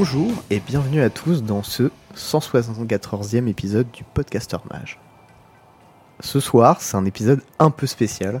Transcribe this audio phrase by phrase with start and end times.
[0.00, 5.00] Bonjour et bienvenue à tous dans ce 174e épisode du Podcaster Mage.
[6.20, 8.40] Ce soir, c'est un épisode un peu spécial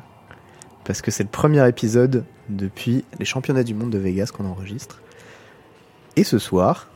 [0.84, 5.02] parce que c'est le premier épisode depuis les championnats du monde de Vegas qu'on enregistre.
[6.14, 6.86] Et ce soir,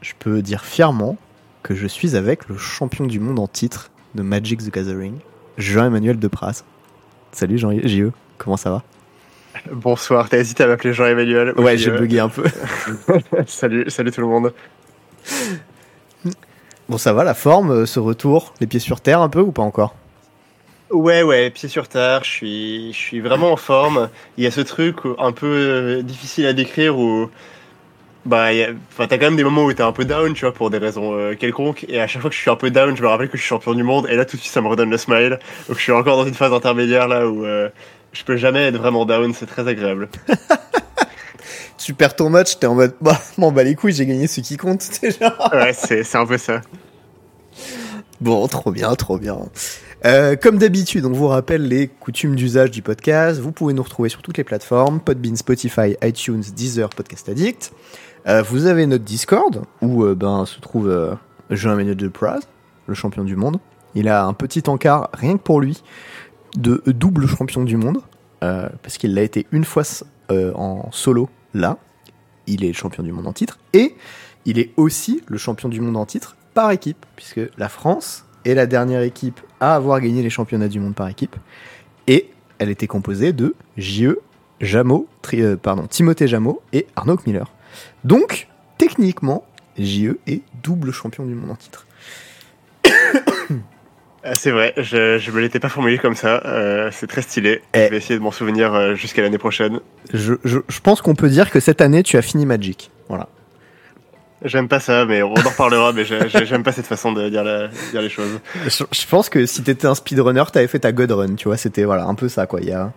[0.00, 1.16] je peux dire fièrement
[1.62, 5.18] que je suis avec le champion du monde en titre de Magic the Gathering,
[5.58, 6.64] Jean-Emmanuel Depras.
[7.30, 8.82] Salut Jean-JE, comment ça va?
[9.70, 12.44] Bonsoir, t'as hésité à m'appeler Jean-Emmanuel Ouais, j'ai bugué un peu.
[13.46, 14.52] salut, salut tout le monde.
[16.88, 19.52] Bon, ça va, la forme, euh, ce retour, les pieds sur terre un peu ou
[19.52, 19.94] pas encore?
[20.90, 24.10] Ouais, ouais, pieds sur terre, je suis, je suis vraiment en forme.
[24.36, 27.30] Il y a ce truc un peu euh, difficile à décrire où
[28.26, 28.48] bah,
[28.96, 31.14] t'as quand même des moments où t'es un peu down, tu vois, pour des raisons
[31.14, 31.84] euh, quelconques.
[31.88, 33.42] Et à chaque fois que je suis un peu down, je me rappelle que je
[33.42, 34.06] suis champion du monde.
[34.08, 35.38] Et là, tout de suite, ça me redonne le smile.
[35.68, 37.68] Donc, je suis encore dans une phase intermédiaire là où euh,
[38.14, 39.34] je peux jamais être vraiment down.
[39.34, 40.08] C'est très agréable.
[41.78, 44.40] tu perds ton match, t'es en mode, bah, m'en bats les couilles, j'ai gagné ce
[44.40, 45.36] qui compte, déjà.
[45.52, 46.62] ouais, c'est un peu ça.
[48.20, 49.38] Bon, trop bien, trop bien.
[50.06, 53.40] Euh, comme d'habitude, on vous rappelle les coutumes d'usage du podcast.
[53.40, 57.72] Vous pouvez nous retrouver sur toutes les plateformes Podbean, Spotify, iTunes, Deezer, Podcast Addict.
[58.26, 61.16] Euh, vous avez notre Discord où euh, ben, se trouve
[61.50, 62.40] Jean-Emmanuel de Praz,
[62.86, 63.58] le champion du monde.
[63.94, 65.82] Il a un petit encart, rien que pour lui,
[66.56, 68.02] de double champion du monde,
[68.40, 69.82] parce qu'il l'a été une fois
[70.30, 71.78] en solo là.
[72.46, 73.58] Il est champion du monde en titre.
[73.72, 73.94] Et
[74.44, 78.54] il est aussi le champion du monde en titre par équipe, puisque la France est
[78.54, 81.36] la dernière équipe à avoir gagné les championnats du monde par équipe.
[82.06, 84.20] Et elle était composée de J.E.,
[84.60, 85.08] Jameau,
[85.62, 87.50] pardon, Timothée Jameau et Arnaud Miller.
[88.04, 89.44] Donc, techniquement,
[89.78, 91.86] JE est double champion du monde en titre.
[94.26, 96.40] Ah, c'est vrai, je, je me l'étais pas formulé comme ça.
[96.46, 97.60] Euh, c'est très stylé.
[97.74, 97.84] Eh.
[97.84, 99.80] Je vais essayer de m'en souvenir euh, jusqu'à l'année prochaine.
[100.14, 102.90] Je, je, je, pense qu'on peut dire que cette année, tu as fini Magic.
[103.10, 103.28] Voilà.
[104.42, 105.92] J'aime pas ça, mais on en reparlera.
[105.92, 108.40] mais j'aime pas cette façon de dire, la, dire les choses.
[108.66, 111.58] Je, pense que si t'étais un speedrunner, t'avais fait ta God Run, tu vois.
[111.58, 112.60] C'était voilà un peu ça, quoi.
[112.62, 112.92] Il y a...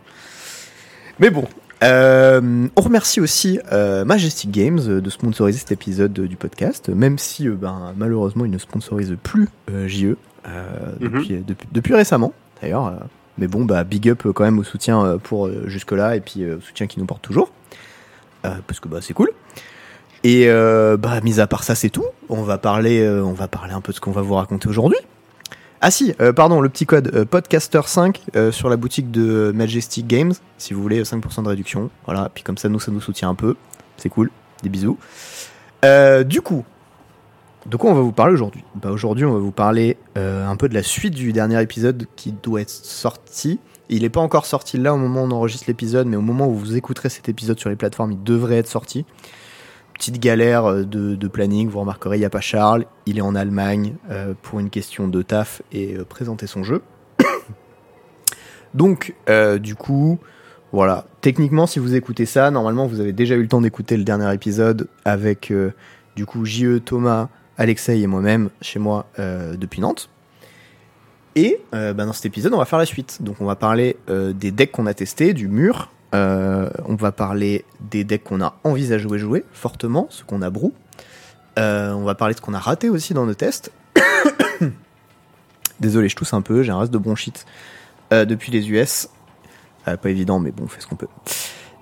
[1.19, 1.45] Mais bon,
[1.83, 7.49] euh, on remercie aussi euh, Majestic Games de sponsoriser cet épisode du podcast, même si
[7.49, 9.49] ben, malheureusement ils ne sponsorisent plus
[9.87, 10.15] JE
[10.47, 11.43] mhm.
[11.71, 12.93] depuis, récemment d'ailleurs.
[13.37, 16.87] mais bon, bah, big up quand même au soutien pour jusque-là et puis au soutien
[16.87, 17.51] qui nous porte toujours.
[18.41, 19.29] parce que bah, c'est cool.
[20.23, 22.05] Et bah, mis à part ça, c'est tout.
[22.29, 24.99] On va parler, on va parler un peu de ce qu'on va vous raconter aujourd'hui.
[25.79, 30.07] Ah si, euh, pardon, le petit code euh, Podcaster5 euh, sur la boutique de Majestic
[30.07, 31.91] Games, si vous voulez 5% de réduction.
[32.05, 33.55] Voilà, puis comme ça, nous, ça nous soutient un peu.
[33.97, 34.31] C'est cool.
[34.63, 34.97] Des bisous.
[36.25, 36.65] du coup,
[37.67, 38.63] de quoi on va vous parler aujourd'hui?
[38.75, 42.31] Bah, Aujourd'hui, on va vous parler un peu de la suite du dernier épisode qui
[42.31, 43.59] doit être sorti.
[43.89, 46.47] Il n'est pas encore sorti là au moment où on enregistre l'épisode, mais au moment
[46.47, 49.05] où vous écouterez cet épisode sur les plateformes, il devrait être sorti
[49.97, 51.69] petite galère euh, de, planning.
[51.69, 52.85] Vous remarquerez, il n'y a pas Charles.
[53.05, 56.81] Il est en Allemagne euh, pour une question de taf et euh, présenter son jeu.
[58.73, 59.15] Donc,
[59.59, 60.19] du coup,
[60.71, 61.05] voilà.
[61.21, 64.31] Techniquement, si vous écoutez ça, normalement, vous avez déjà eu le temps d'écouter le dernier
[64.33, 65.51] épisode avec,
[66.15, 70.09] du coup, JE, Thomas, Alexei et moi-même chez moi depuis Nantes.
[71.35, 73.21] Et bah, dans cet épisode, on va faire la suite.
[73.21, 77.65] Donc, on va parler des decks qu'on a testés, du mur, euh, on va parler
[77.79, 80.73] des decks qu'on a envisagé jouer, jouer fortement, ce qu'on a brou.
[81.59, 83.71] Euh, on va parler de ce qu'on a raté aussi dans nos tests.
[85.79, 87.45] Désolé, je tousse un peu, j'ai un reste de bronchite
[88.13, 89.09] euh, depuis les US.
[89.85, 91.07] pas évident, mais bon, on fait ce qu'on peut.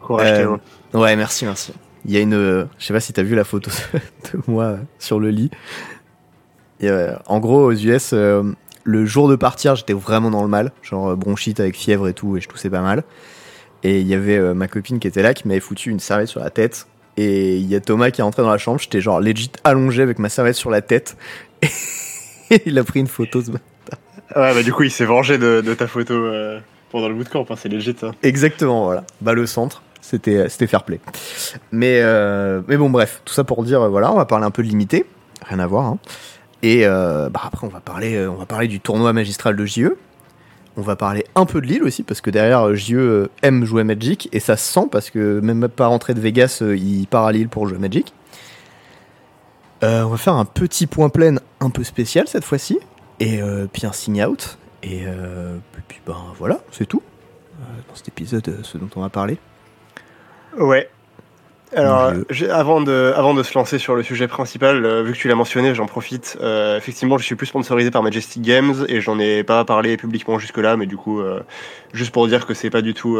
[0.01, 0.47] Courage,
[0.93, 1.73] Ouais, merci, merci.
[2.05, 3.71] Il y a une, je sais pas si t'as vu la photo
[4.33, 5.51] de moi sur le lit.
[6.83, 11.59] en gros, aux US, le jour de partir, j'étais vraiment dans le mal, genre bronchite
[11.59, 13.03] avec fièvre et tout, et je toussais pas mal.
[13.85, 16.29] Et il y avait euh, ma copine qui était là, qui m'avait foutu une serviette
[16.29, 16.87] sur la tête.
[17.17, 20.01] Et il y a Thomas qui est entré dans la chambre, j'étais genre legit allongé
[20.01, 21.15] avec ma serviette sur la tête.
[22.51, 23.63] Et il a pris une photo ce matin.
[24.35, 26.59] Ouais, bah du coup, il s'est vengé de, ta photo euh,
[26.91, 27.95] pendant le bootcamp, hein, c'est legit.
[28.01, 28.11] Hein.
[28.23, 29.03] Exactement, voilà.
[29.21, 30.99] Bah le centre, c'était euh, c'était fair play.
[31.71, 32.01] Mais,
[32.67, 35.05] mais bon, bref, tout ça pour dire, voilà, on va parler un peu de limité,
[35.43, 35.85] rien à voir.
[35.85, 35.97] Hein.
[36.63, 39.95] Et bah, après, on va, parler, on va parler du tournoi magistral de JE,
[40.77, 43.65] on va parler un peu de Lille aussi, parce que derrière, euh, JE euh, aime
[43.65, 47.07] jouer Magic, et ça se sent, parce que même pas rentré de Vegas, euh, il
[47.07, 48.13] part à Lille pour jouer Magic.
[49.81, 52.79] on va faire un petit point plein un peu spécial cette fois-ci,
[53.19, 53.39] et
[53.71, 55.05] puis un sign out, et
[55.87, 57.03] puis ben voilà, c'est tout
[57.59, 59.37] dans cet épisode, ce dont on va parler.
[60.57, 60.89] Ouais,
[61.75, 62.13] alors,
[62.51, 65.35] avant de, avant de se lancer sur le sujet principal, euh, vu que tu l'as
[65.35, 66.37] mentionné, j'en profite.
[66.41, 70.39] Euh, effectivement, je suis plus sponsorisé par Majestic Games et j'en ai pas parlé publiquement
[70.39, 71.41] jusque-là, mais du coup, euh,
[71.91, 73.19] juste pour dire que c'est pas du tout.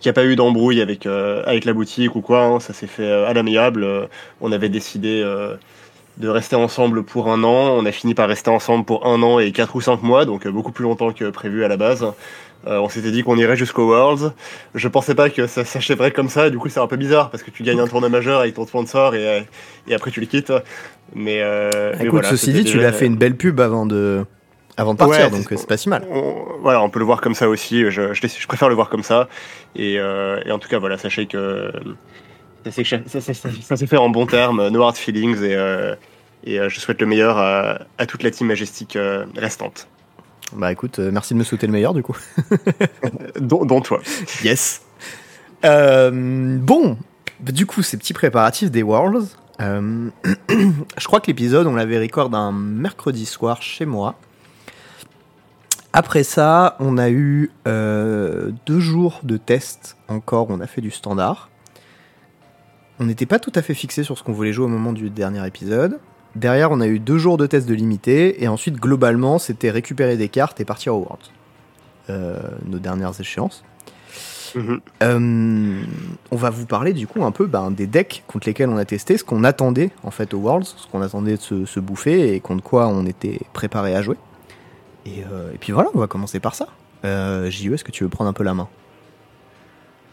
[0.00, 2.44] qu'il n'y a pas eu d'embrouille avec, avec la boutique ou quoi.
[2.44, 2.60] hein.
[2.60, 4.08] ça s'est fait à l'amiable.
[4.40, 5.22] on avait décidé
[6.18, 7.76] de rester ensemble pour un an.
[7.76, 10.46] On a fini par rester ensemble pour un an et quatre ou cinq mois, donc
[10.48, 12.06] beaucoup plus longtemps que prévu à la base.
[12.66, 14.32] Euh, on s'était dit qu'on irait jusqu'au Worlds.
[14.74, 16.50] Je pensais pas que ça s'achèverait comme ça.
[16.50, 18.66] Du coup, c'est un peu bizarre parce que tu gagnes un tournoi majeur avec ton
[18.66, 19.46] sponsor et,
[19.86, 20.52] et après tu le quittes.
[21.14, 24.24] Mais, euh, Écoute, voilà, ceci dit, tu l'as fait une belle pub avant de,
[24.76, 26.04] avant de partir, Ouais, donc c'est- pas si mal.
[26.10, 27.82] on, voilà, on peut le voir comme ça aussi.
[27.90, 29.28] Je, je, je préfère le voir comme ça.
[29.76, 31.70] Et, euh, et en tout cas, voilà, sachez que
[32.70, 34.68] ça s'est fait en bon terme.
[34.68, 35.94] No hard feelings et, euh,
[36.44, 39.88] et euh, je souhaite le meilleur à, à toute la team majestique euh, restante,
[40.54, 42.16] Bah écoute, euh, merci de me souhaiter le meilleur du coup.
[43.40, 44.00] dont, dont toi.
[44.42, 44.82] Yes.
[45.64, 46.96] Euh, bon,
[47.40, 49.36] du coup, ces petits préparatifs des Worlds.
[49.60, 50.10] euh,
[50.98, 54.16] je crois que l'épisode, on l'avait record un mercredi soir chez moi.
[55.92, 60.48] Après ça, on a eu euh, deux jours de tests encore.
[60.50, 61.50] On a fait du standard.
[63.00, 65.08] On n'était pas tout à fait fixé sur ce qu'on voulait jouer au moment du
[65.08, 65.98] dernier épisode.
[66.38, 68.42] Derrière, on a eu deux jours de tests de limité.
[68.42, 71.30] Et ensuite, globalement, c'était récupérer des cartes et partir au Worlds.
[72.10, 73.64] Euh, nos dernières échéances.
[74.54, 74.80] Mhm.
[75.02, 75.82] Euh,
[76.30, 78.86] on va vous parler du coup un peu ben, des decks contre lesquels on a
[78.86, 82.34] testé, ce qu'on attendait en fait au Worlds, ce qu'on attendait de se, se bouffer
[82.34, 84.16] et contre quoi on était préparé à jouer.
[85.04, 86.68] Et, euh, et puis voilà, on va commencer par ça.
[87.04, 88.68] Euh, JE, est-ce que tu veux prendre un peu la main?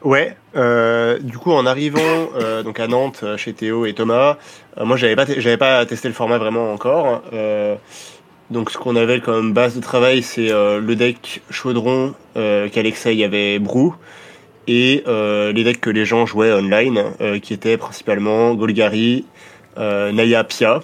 [0.06, 4.38] Ouais, euh, du coup en arrivant euh, donc à Nantes euh, chez Théo et Thomas,
[4.80, 7.24] moi j'avais pas j'avais pas testé le format vraiment encore.
[7.34, 7.75] euh,
[8.52, 13.96] donc ce qu'on avait comme base de travail c'est le deck chaudron qu'Alexei avait brou
[14.68, 17.02] et les decks que les gens jouaient online
[17.42, 19.25] qui étaient principalement Golgari,
[19.75, 20.84] Naya Pia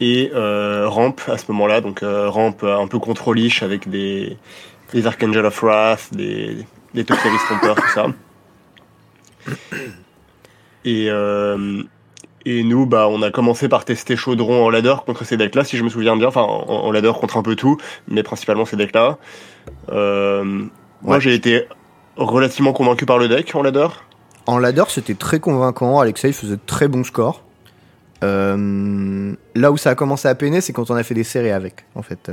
[0.00, 4.38] et Ramp à ce moment-là donc Ramp un peu contrôlish avec des
[5.04, 6.56] Archangel of Wrath, des
[6.94, 8.06] des Toxeris Stomper, tout ça.
[10.84, 11.82] Et, euh,
[12.44, 15.76] et nous, bah, on a commencé par tester Chaudron en ladder contre ces decks-là, si
[15.76, 16.28] je me souviens bien.
[16.28, 17.76] Enfin, en, en ladder contre un peu tout,
[18.08, 19.18] mais principalement ces decks-là.
[19.90, 20.64] Euh,
[21.02, 21.66] Moi, j'ai été
[22.16, 23.88] relativement convaincu par le deck en ladder.
[24.46, 26.00] En ladder, c'était très convaincant.
[26.00, 27.44] Alexei faisait de très bons scores.
[28.24, 31.50] Euh, là où ça a commencé à peiner, c'est quand on a fait des séries
[31.50, 32.30] avec, en fait.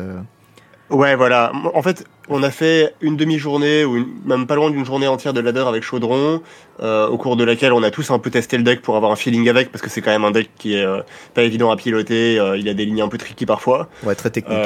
[0.90, 1.52] Ouais, voilà.
[1.76, 5.34] En fait, on a fait une demi-journée, ou une- même pas loin d'une journée entière
[5.34, 6.42] de ladder avec Chaudron,
[6.82, 9.12] euh, au cours de laquelle on a tous un peu testé le deck pour avoir
[9.12, 11.02] un feeling avec, parce que c'est quand même un deck qui est euh,
[11.36, 13.88] pas évident à piloter, euh, il a des lignes un peu tricky parfois.
[14.04, 14.58] Ouais, très technique.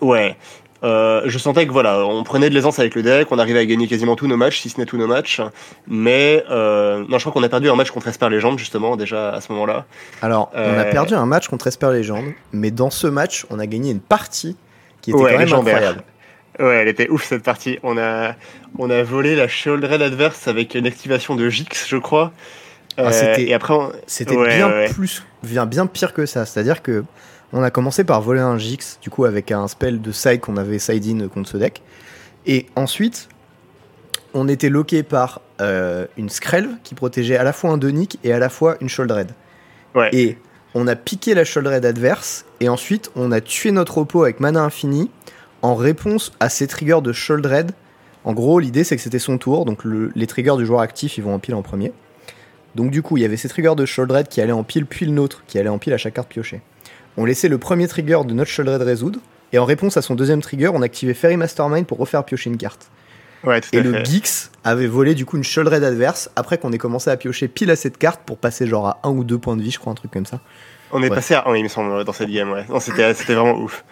[0.00, 0.36] Ouais.
[0.82, 3.88] Je sentais que voilà, on prenait de l'aisance avec le deck, on arrivait à gagner
[3.88, 5.40] quasiment tous nos matchs, si ce n'est tous nos matchs.
[5.88, 9.40] Mais non, je crois qu'on a perdu un match contre Esper Legend justement déjà à
[9.40, 9.84] ce moment-là.
[10.22, 13.66] Alors, on a perdu un match contre Esper Legend, mais dans ce match, on a
[13.66, 14.56] gagné une partie
[15.06, 15.74] qui était Ouais, quand même légendaire.
[15.76, 16.02] incroyable.
[16.58, 17.78] Ouais, elle était ouf cette partie.
[17.84, 18.34] On a
[18.78, 22.32] on a volé la Shieldred adverse avec une activation de Jix, je crois.
[22.96, 24.88] Ah, Euh, et après, on- C'était Ouais, bien ouais.
[24.88, 26.44] plus, bien, bien pire que ça.
[26.44, 27.04] C'est-à-dire que
[27.52, 30.56] on a commencé par voler un Jix, du coup avec un spell de side qu'on
[30.56, 31.82] avait side in contre ce deck,
[32.46, 33.28] et ensuite
[34.34, 38.32] on était loqué par euh, une Skrelv qui protégeait à la fois un Donic et
[38.32, 39.30] à la fois une Sholdred.
[39.94, 40.10] ouais.
[40.12, 40.38] Et
[40.78, 44.62] on a piqué la Sholdred adverse, et ensuite on a tué notre repos avec mana
[44.62, 45.10] infini
[45.62, 47.72] en réponse à ces triggers de Sholdred.
[48.24, 51.16] En gros, l'idée c'est que c'était son tour, donc le- les triggers du joueur actif
[51.16, 51.92] ils vont en pile en premier.
[52.74, 55.06] Donc du coup, il y avait ces triggers de Sholdred qui allaient en pile, puis
[55.06, 56.60] le nôtre qui allait en pile à chaque carte piochée.
[57.16, 59.20] On laissait le premier trigger de notre Sholdred résoudre,
[59.54, 62.58] et en réponse à son deuxième trigger, on activait Fairy Mastermind pour refaire piocher une
[62.58, 62.90] carte.
[63.46, 64.04] Ouais, Et le.
[64.04, 67.70] Geeks avait volé du coup une Sholdred adverse après qu'on ait commencé à piocher pile
[67.70, 69.92] à cette carte pour passer genre à un ou deux points de vie, je crois,
[69.92, 70.40] un truc comme ça.
[70.92, 71.14] On est Ouais.
[71.16, 72.50] passé à 1, il me semble, dans cette game.
[72.52, 72.64] Ouais.
[72.80, 73.84] C'était vraiment ouf.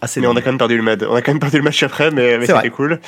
[0.00, 1.00] Ah, mais on a quand même perdu le match.
[1.08, 3.00] On a quand même perdu le match après, mais, mais c'était cool.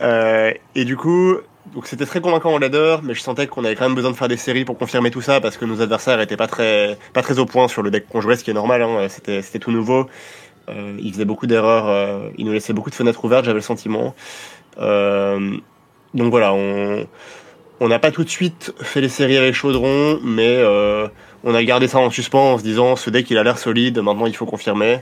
[0.00, 1.36] Euh, et du coup,
[1.74, 4.16] donc c'était très convaincant en ladder, mais je sentais qu'on avait quand même besoin de
[4.16, 7.22] faire des séries pour confirmer tout ça parce que nos adversaires étaient pas très pas
[7.22, 8.82] très au point sur le deck qu'on jouait, ce qui est normal.
[8.82, 10.06] Hein, c'était c'était tout nouveau.
[10.68, 13.62] Euh, ils faisaient beaucoup d'erreurs, euh, ils nous laissaient beaucoup de fenêtres ouvertes, j'avais le
[13.62, 14.14] sentiment.
[14.78, 15.56] Euh,
[16.14, 17.06] donc voilà, on
[17.80, 21.08] on n'a pas tout de suite fait les séries avec Chaudron, mais euh,
[21.42, 23.98] on a gardé ça en suspens en se disant ce deck il a l'air solide,
[24.00, 25.00] maintenant il faut confirmer.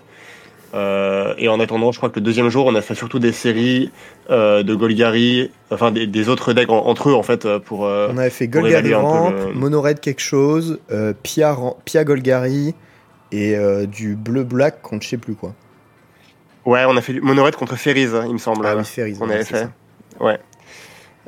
[0.72, 3.32] Euh, et en attendant, je crois que le deuxième jour, on a fait surtout des
[3.32, 3.90] séries
[4.30, 7.80] euh, de Golgari, enfin des, des autres decks en- entre eux en fait pour.
[7.80, 10.78] On avait fait Golgari Ramp, le- Monored quelque chose,
[11.24, 11.56] Pia,
[12.04, 12.74] Golgari
[13.32, 13.56] et
[13.88, 15.54] du bleu-black contre je sais plus quoi.
[16.66, 18.66] Ouais, on a fait du Monored contre Ferries, il me semble.
[18.66, 19.58] Ah oui, Ferries, on avait fait.
[19.58, 19.70] ça.
[20.20, 20.38] Ouais.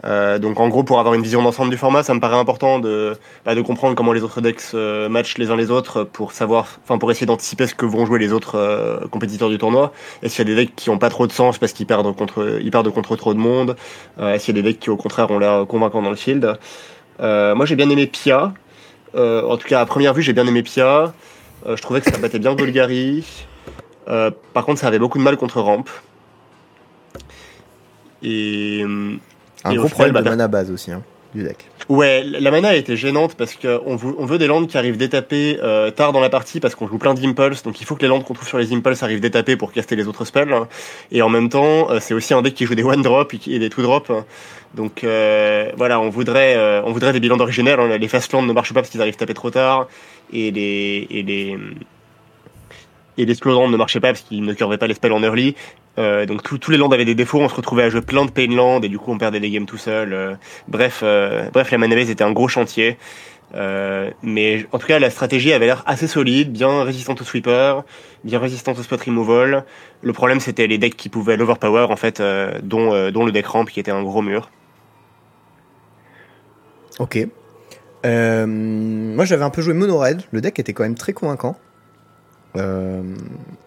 [0.04, 2.78] Euh, donc en gros, pour avoir une vision d'ensemble du format, ça me paraît important
[2.78, 6.32] de, bah, de comprendre comment les autres decks se matchent les uns les autres pour
[6.32, 9.92] savoir, enfin pour essayer d'anticiper ce que vont jouer les autres euh, compétiteurs du tournoi.
[10.22, 12.14] Est-ce qu'il y a des decks qui ont pas trop de sens parce qu'ils perdent
[12.16, 13.76] contre, ils perdent contre trop de monde
[14.18, 16.16] euh, Est-ce qu'il y a des decks qui au contraire ont l'air convaincants dans le
[16.16, 16.58] field
[17.20, 18.52] Moi j'ai bien aimé Pia.
[19.14, 21.12] en tout cas à première vue j'ai bien aimé Pia.
[21.66, 23.24] je trouvais que ça battait bien Golgari.
[24.06, 25.84] Par contre ça avait beaucoup de mal contre Ramp.
[28.22, 28.84] Et
[29.64, 31.02] un gros problème de mana base aussi, hein,
[31.34, 31.68] du deck.
[31.88, 34.96] Ouais, la mana a été gênante parce qu'on veut, on veut des landes qui arrivent
[34.96, 38.02] d'étaper euh, tard dans la partie parce qu'on joue plein d'impulse, donc il faut que
[38.02, 40.54] les landes qu'on trouve sur les impulses arrivent d'étaper pour caster les autres spells.
[41.10, 43.58] Et en même temps, euh, c'est aussi un deck qui joue des one drop et
[43.58, 44.12] des two drop.
[44.74, 47.80] Donc euh, voilà, on voudrait, on voudrait des bilans originels.
[47.80, 47.98] Hein.
[47.98, 49.88] Les fast lands ne marchent pas parce qu'ils arrivent taper trop tard
[50.32, 51.58] et les, et les
[53.18, 55.54] et les ne marchaient pas parce qu'ils ne curvaient pas les spells en early.
[55.98, 58.30] Euh, donc tous les lands avaient des défauts, on se retrouvait à jouer plein de
[58.30, 60.12] pain land et du coup on perdait des games tout seul.
[60.12, 60.34] Euh,
[60.68, 62.96] bref, euh, bref, la manavase était un gros chantier.
[64.22, 67.84] mais en tout cas, la stratégie avait l'air assez solide, bien résistante au sweeper,
[68.24, 69.64] bien résistante au spot removal.
[70.00, 72.22] Le problème, c'était les decks qui pouvaient l'overpower, en fait,
[72.62, 74.50] dont, dont le deck ramp qui était un gros mur.
[76.98, 77.18] Ok.
[78.04, 80.22] moi, j'avais un peu joué mono red.
[80.30, 81.58] Le deck était quand même très convaincant.
[82.56, 83.02] Euh,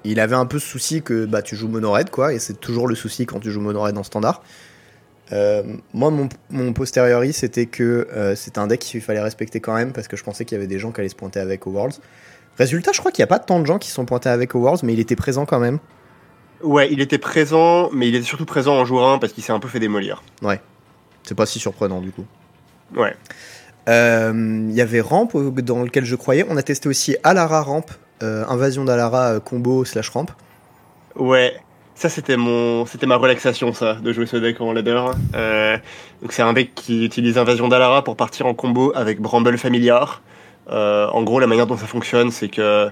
[0.03, 2.59] il avait un peu ce souci que bah, tu joues mono red, quoi, et c'est
[2.59, 4.43] toujours le souci quand tu joues mono red en standard.
[5.31, 5.63] Euh,
[5.93, 9.91] moi, mon, mon posteriori, c'était que euh, c'était un deck qu'il fallait respecter quand même,
[9.91, 11.71] parce que je pensais qu'il y avait des gens qui allaient se pointer avec au
[11.71, 11.99] Worlds.
[12.57, 14.59] Résultat, je crois qu'il n'y a pas tant de gens qui sont pointés avec au
[14.59, 15.79] Worlds, mais il était présent quand même.
[16.61, 19.51] Ouais, il était présent, mais il était surtout présent en jour 1 parce qu'il s'est
[19.51, 20.23] un peu fait démolir.
[20.41, 20.61] Ouais,
[21.23, 22.25] c'est pas si surprenant du coup.
[22.95, 23.15] Ouais.
[23.87, 26.45] Il y avait Ramp dans lequel je croyais.
[26.49, 30.27] On a testé aussi Alara Ramp euh, Invasion d'Alara euh, combo slash ramp.
[31.15, 31.55] Ouais,
[31.95, 35.01] ça c'était mon, c'était ma relaxation ça, de jouer ce deck en ladder.
[35.35, 35.77] Euh,
[36.29, 40.21] c'est un deck qui utilise Invasion d'Alara pour partir en combo avec Bramble Familiar.
[40.69, 42.89] en gros, la manière dont ça fonctionne, c'est que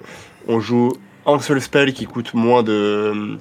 [0.47, 0.93] on joue
[1.25, 3.37] un seul spell qui coûte moins de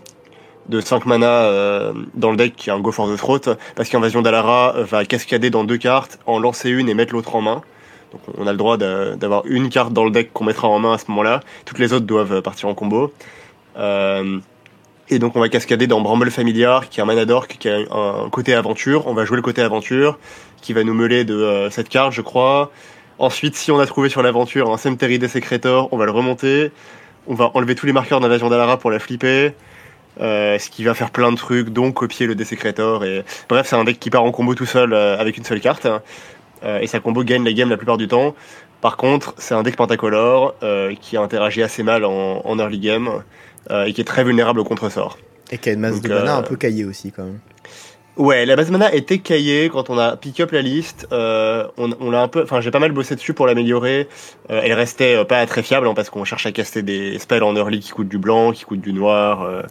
[0.68, 4.22] de 5 mana dans le deck qui est un Go for the Throat parce qu'Invasion
[4.22, 7.62] d'Alara va cascader dans deux cartes, en lancer une et mettre l'autre en main.
[8.12, 10.94] Donc on a le droit d'avoir une carte dans le deck qu'on mettra en main
[10.94, 11.40] à ce moment-là.
[11.64, 13.12] Toutes les autres doivent partir en combo.
[13.78, 14.38] Euh,
[15.08, 17.78] et donc on va cascader dans Bramble Familiar, qui est un mana d'orc, qui a
[17.90, 19.06] un côté aventure.
[19.06, 20.18] On va jouer le côté aventure,
[20.60, 22.70] qui va nous mêler de euh, cette carte, je crois.
[23.18, 26.70] Ensuite, si on a trouvé sur l'aventure un Cemetery Desecrator, on va le remonter.
[27.26, 29.52] On va enlever tous les marqueurs d'invasion d'Alara pour la flipper.
[30.20, 33.04] Euh, ce qui va faire plein de trucs, dont copier le Desecrator.
[33.04, 33.24] Et...
[33.48, 35.86] Bref, c'est un deck qui part en combo tout seul avec une seule carte.
[36.64, 38.34] Euh, et sa combo gagne la game la plupart du temps.
[38.80, 43.22] Par contre, c'est un deck pentacolore euh, qui interagit assez mal en, early game
[43.70, 45.18] euh, et qui est très vulnérable au contre-sort.
[45.50, 47.38] Et qui a une masse de mana un peu caillée aussi quand même.
[48.18, 51.06] Ouais, la base mana était caillée quand on a pick up la liste.
[51.10, 54.08] on, l'a un peu, enfin j'ai pas mal bossé dessus pour l'améliorer.
[54.48, 57.80] elle restait pas très fiable hein, parce qu'on cherche à caster des spells en early
[57.80, 59.64] qui coûtent du blanc, qui coûtent du noir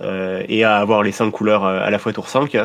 [0.00, 2.56] et à avoir les 5 couleurs à la fois tour 5.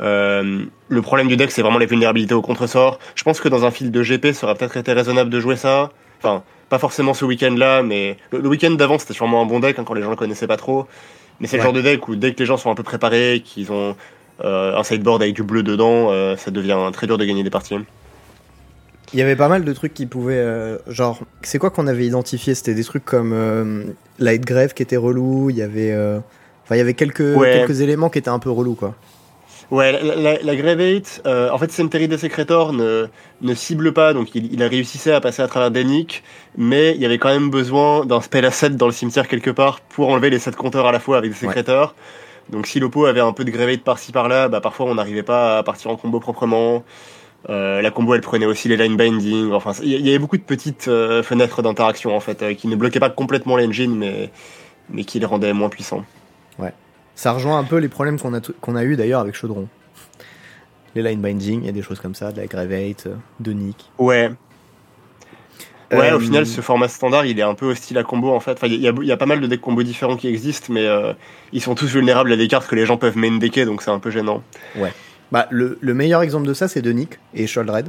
[0.00, 2.98] Euh, le problème du deck, c'est vraiment les vulnérabilités au contre-sort.
[3.14, 5.56] Je pense que dans un fil de GP, ça aurait peut-être été raisonnable de jouer
[5.56, 5.90] ça.
[6.18, 9.84] Enfin, pas forcément ce week-end-là, mais le, week-end d'avant, c'était sûrement un bon deck hein,
[9.86, 10.86] quand les gens le connaissaient pas trop.
[11.40, 13.42] Mais c'est le genre de deck où dès que les gens sont un peu préparés,
[13.44, 13.96] qu'ils ont
[14.44, 17.50] euh, un sideboard avec du bleu dedans, euh, ça devient très dur de gagner des
[17.50, 17.76] parties.
[19.12, 20.78] Il y avait pas mal de trucs qui pouvaient.
[20.88, 22.54] genre, c'est quoi qu'on avait identifié?
[22.54, 25.94] C'était des trucs comme Light Grave qui était relou, il y avait.
[26.64, 28.94] Enfin, il y avait quelques, quelques éléments qui étaient un peu relous, quoi.
[29.70, 33.06] Ouais, la, la, Gravate, euh, en fait, Cemetery Desecrator ne,
[33.40, 36.22] ne cible pas, donc il, il a réussi à passer à travers Denick,
[36.56, 39.80] mais il y avait quand même besoin d'un spell asset dans le cimetière quelque part
[39.80, 41.94] pour enlever les 7 compteurs à la fois avec Desecrator.
[42.50, 45.58] Donc si l'oppo avait un peu de Gravate par-ci par-là, bah parfois on n'arrivait pas
[45.58, 46.84] à partir en combo proprement.
[47.48, 50.42] Euh, la combo elle prenait aussi les line binding, enfin il y, avait beaucoup de
[50.42, 54.30] petites euh, fenêtres d'interaction en fait, qui ne bloquaient pas complètement l'engine, mais,
[54.88, 56.04] mais qui les rendaient moins puissants.
[56.58, 56.72] Ouais.
[57.14, 59.68] Ça rejoint un peu les problèmes qu'on a, qu'on a eu d'ailleurs avec Chaudron.
[60.94, 63.52] Les line binding, il y a des choses comme ça, de la Gravate, euh, de
[63.52, 63.90] Nick.
[63.98, 64.30] Ouais.
[65.92, 68.40] Ouais, au euh, final, ce format standard, il est un peu hostile à combo en
[68.40, 68.52] fait.
[68.52, 71.12] Enfin, il y, y, a pas mal de decks combo différents qui existent, mais euh,
[71.52, 73.90] ils sont tous vulnérables à des cartes que les gens peuvent main decker, donc c'est
[73.90, 74.42] un peu gênant.
[74.76, 74.92] Ouais.
[75.30, 77.88] Bah, le, le meilleur exemple de ça, c'est de Nick et Sholdred.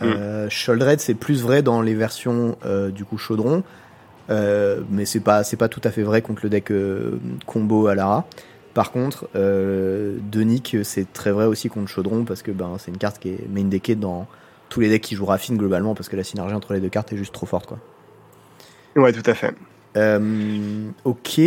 [0.00, 0.48] Mm.
[0.50, 2.56] Sholdred, c'est plus vrai dans les versions
[2.92, 3.62] du coup Chaudron.
[4.30, 7.86] Euh, mais c'est pas c'est pas tout à fait vrai contre le deck euh, combo
[7.86, 8.24] à Lara.
[8.72, 12.98] Par contre, euh, Denick, c'est très vrai aussi contre Chaudron parce que ben c'est une
[12.98, 14.26] carte qui est main deckée dans
[14.68, 17.12] tous les decks qui jouent Raffine globalement parce que la synergie entre les deux cartes
[17.12, 17.78] est juste trop forte quoi.
[18.96, 19.54] Ouais, tout à fait.
[19.96, 21.40] Euh, ok.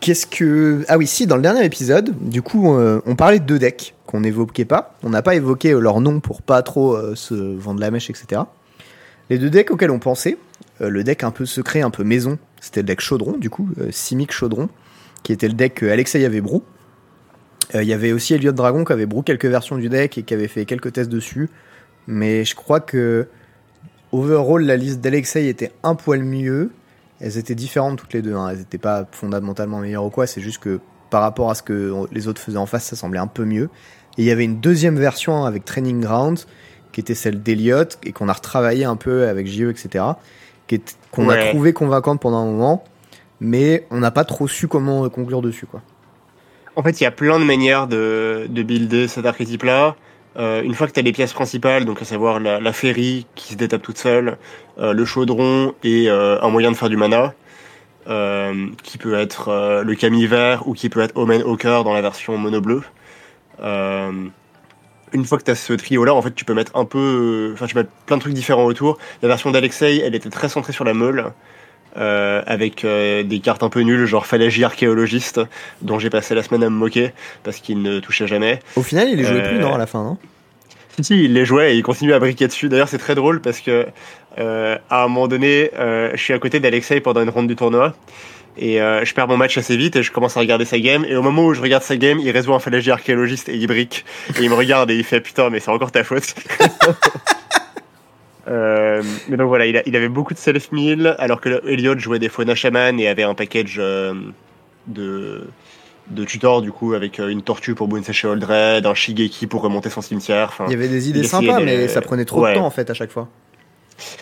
[0.00, 3.58] Qu'est-ce que ah oui si dans le dernier épisode, du coup on parlait de deux
[3.58, 4.94] decks qu'on n'évoquait pas.
[5.02, 8.08] On n'a pas évoqué euh, leur nom pour pas trop euh, se vendre la mèche,
[8.08, 8.42] etc.
[9.28, 10.38] Les deux decks auxquels on pensait, euh,
[10.80, 13.88] le deck un peu secret, un peu maison, c'était le deck Chaudron, du coup, euh,
[13.90, 14.68] Simic Chaudron,
[15.22, 16.62] qui était le deck que Alexei avait brou.
[17.74, 20.22] Euh, Il y avait aussi Elliot Dragon qui avait brou quelques versions du deck et
[20.22, 21.48] qui avait fait quelques tests dessus.
[22.06, 23.26] Mais je crois que
[24.12, 26.70] overall, la liste d'Alexei était un poil mieux.
[27.20, 28.34] Elles étaient différentes toutes les deux.
[28.34, 28.50] hein.
[28.50, 30.26] Elles n'étaient pas fondamentalement meilleures ou quoi.
[30.26, 30.80] C'est juste que
[31.10, 33.70] par rapport à ce que les autres faisaient en face, ça semblait un peu mieux.
[34.18, 36.38] Et il y avait une deuxième version avec Training Ground,
[36.92, 40.04] qui était celle d'Eliott, et qu'on a retravaillé un peu avec JE, etc.
[41.10, 42.84] Qu'on a trouvé convaincante pendant un moment,
[43.40, 45.66] mais on n'a pas trop su comment conclure dessus.
[45.66, 45.82] quoi.
[46.76, 49.96] En fait, il y a plein de manières de, de builder cet archétype-là.
[50.38, 53.26] Euh, une fois que tu as les pièces principales, donc à savoir la, la ferry
[53.34, 54.36] qui se détape toute seule,
[54.78, 57.32] euh, le chaudron et euh, un moyen de faire du mana,
[58.84, 62.38] qui peut être le Camille vert ou qui peut être Omen Hawker dans la version
[62.38, 62.82] mono bleu.
[65.12, 67.50] Euh, une fois que tu as ce trio-là, en fait, tu peux mettre un peu.
[67.54, 68.98] Enfin, tu peux mettre plein de trucs différents autour.
[69.22, 71.32] La version d'Alexei, elle était très centrée sur la meule.
[71.98, 75.40] euh, avec euh, des cartes un peu nulles, genre Phalangie archéologiste,
[75.80, 78.58] dont j'ai passé la semaine à me moquer parce qu'il ne touchait jamais.
[78.76, 80.18] Au final, il les jouait Euh, plus, non, à la fin, non?
[80.96, 82.68] Si, si, il les jouait et il continue à briquer dessus.
[82.68, 83.86] D'ailleurs, c'est très drôle parce que
[84.38, 87.56] euh, à un moment donné, euh, je suis à côté d'Alexei pendant une ronde du
[87.56, 87.94] tournoi.
[88.58, 91.04] Et euh, je perds mon match assez vite et je commence à regarder sa game.
[91.06, 93.66] Et au moment où je regarde sa game, il résout un phalangie archéologiste et il
[93.66, 94.04] brique.
[94.38, 96.34] Et il me regarde et il fait Putain, mais c'est encore ta faute.
[98.48, 102.20] Euh, mais donc voilà, il, a- il avait beaucoup de self-mill, alors que Elliot jouait
[102.20, 104.14] des Fauna Shaman et avait un package euh,
[104.86, 105.48] de,
[106.10, 109.62] de tutor, du coup, avec euh, une tortue pour bouncer chez Oldred, un Shigeki pour
[109.62, 110.52] remonter son cimetière.
[110.66, 112.52] Il y avait des idées sympas, mais ça prenait trop Ouais.
[112.52, 113.28] de temps, en fait, à chaque fois.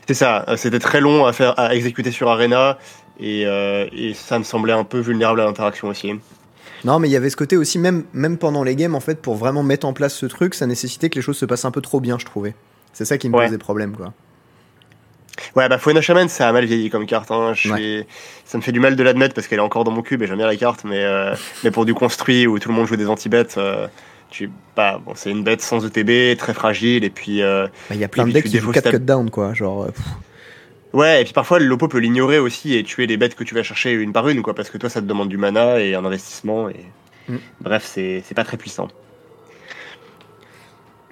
[0.09, 2.79] C'est ça, c'était très long à faire, à exécuter sur Arena,
[3.21, 6.13] et, euh, et ça me semblait un peu vulnérable à l'interaction aussi.
[6.85, 9.21] Non, mais il y avait ce côté aussi, même, même pendant les games, en fait,
[9.23, 11.71] pour vraiment mettre en place ce truc, ça nécessitait que les choses se passent un
[11.71, 12.55] peu trop bien, je trouvais.
[12.93, 13.47] C'est ça qui me Ouais.
[13.47, 14.13] posait problème, quoi.
[15.57, 17.31] Ouais, bah Fauna Shaman, ça a mal vieilli comme carte.
[17.31, 17.53] Hein.
[17.55, 18.07] Je suis...
[18.45, 20.27] Ça me fait du mal de l'admettre parce qu'elle est encore dans mon cube et
[20.27, 22.97] j'aime bien la carte, mais, euh, mais pour du construit où tout le monde joue
[22.97, 23.89] des anti-bêtes, euh,
[24.31, 24.51] tu...
[24.77, 27.43] bah, bon, c'est une bête sans ETB, très fragile, et puis.
[27.43, 29.29] euh, Bah, Il y a plein de decks qui jouent défausses 4 ta- cut down,
[29.31, 29.55] quoi.
[29.55, 30.05] Genre, pff.
[30.95, 33.65] Ouais, et puis parfois l'oppo peut l'ignorer aussi et tuer les bêtes que tu vas
[33.65, 36.05] chercher une par une, quoi, parce que toi ça te demande du mana et un
[36.05, 36.87] investissement, et.
[37.29, 37.37] Mm.
[37.61, 38.89] Bref, c'est pas très puissant.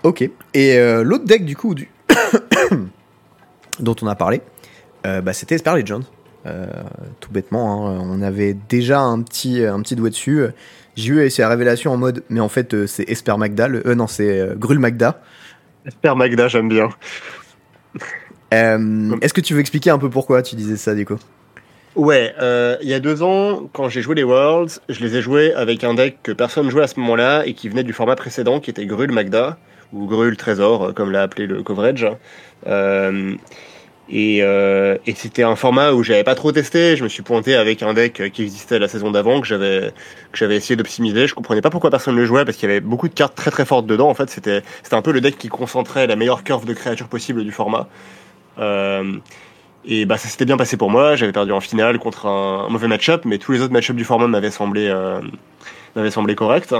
[0.03, 0.23] Ok.
[0.55, 1.89] Et euh, l'autre deck, du coup, du...
[3.81, 4.41] dont on a parlé,
[5.07, 6.03] euh, bah, c'était Esper Legends.
[6.45, 6.67] Euh,
[7.21, 10.45] tout bêtement, hein, on avait déjà un petit, un petit doigt dessus.
[10.97, 13.69] J'ai eu sa révélation en mode, mais en fait, c'est Esper Magda.
[13.69, 15.23] le- non, c'est Grul Magda.
[15.87, 16.89] Esper Magda, j'aime bien.
[18.53, 21.19] Euh, Est-ce que tu veux expliquer un peu pourquoi tu disais ça, du coup
[21.95, 25.23] Ouais, euh, il y a deux ans, quand j'ai joué les Worlds, je les ai
[25.23, 28.17] joués avec un deck que personne jouait à ce moment-là et qui venait du format
[28.17, 29.59] précédent qui était Grul Magda,
[29.93, 32.07] ou Grul Trésor, euh, comme l'a appelé le coverage.
[32.67, 33.35] Euh,
[34.09, 36.97] et euh, et c'était un format où j'avais pas trop testé.
[36.97, 39.93] Je me suis pointé avec un deck qui existait la saison d'avant que j'avais
[40.33, 41.27] que j'avais essayé d'optimiser.
[41.27, 43.51] Je comprenais pas pourquoi personne le jouait parce qu'il y avait beaucoup de cartes très
[43.51, 44.09] très fortes dedans.
[44.09, 47.09] En fait, c'était c'était un peu le deck qui concentrait la meilleure curve de créatures
[47.09, 47.89] possible du format.
[48.59, 49.15] Euh,
[49.85, 51.17] et bah ça s'était bien passé pour moi.
[51.17, 54.29] J'avais perdu en finale contre un, mauvais match-up, mais tous les autres match-up du format
[54.29, 55.21] m'avaient semblé euh,
[56.11, 56.75] semblé corrects.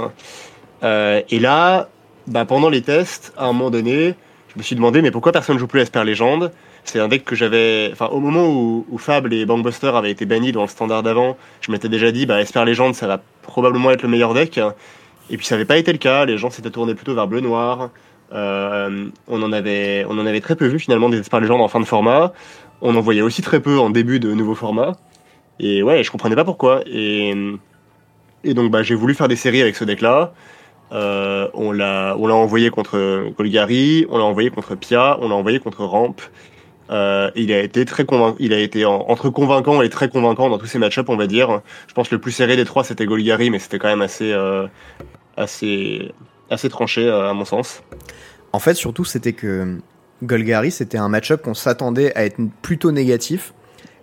[0.83, 1.89] Euh, et là,
[2.27, 4.15] bah, pendant les tests, à un moment donné,
[4.49, 6.51] je me suis demandé mais pourquoi personne joue plus Esper Legend
[6.85, 10.25] C'est un deck que j'avais, enfin au moment où, où Fable et Bankbuster avaient été
[10.25, 13.91] bannis dans le standard d'avant, je m'étais déjà dit bah Esper Legend ça va probablement
[13.91, 14.59] être le meilleur deck.
[15.29, 16.25] Et puis ça n'avait pas été le cas.
[16.25, 17.89] Les gens s'étaient tournés plutôt vers bleu noir.
[18.33, 21.67] Euh, on en avait, on en avait très peu vu finalement des Esper Legend en
[21.67, 22.33] fin de format.
[22.81, 24.93] On en voyait aussi très peu en début de nouveau format.
[25.59, 26.81] Et ouais, je comprenais pas pourquoi.
[26.85, 27.33] Et,
[28.43, 30.33] donc bah, j'ai voulu faire des séries avec ce deck-là.
[30.91, 35.85] Euh, on l'a, envoyé contre Golgari, on l'a envoyé contre Pia, on l'a envoyé contre
[35.85, 36.15] Ramp.
[36.89, 38.05] Euh, il a été très
[38.39, 41.27] il a été en- entre convaincant et très convaincant dans tous ces match-ups, on va
[41.27, 41.61] dire.
[41.87, 44.35] Je pense que le plus serré des trois c'était Golgari, mais c'était quand même assez,
[45.37, 46.11] assez,
[46.49, 47.81] assez tranché à mon sens.
[48.53, 49.79] En fait, surtout, c'était que
[50.23, 53.53] Golgari, c'était un match-up qu'on s'attendait à être plutôt négatif.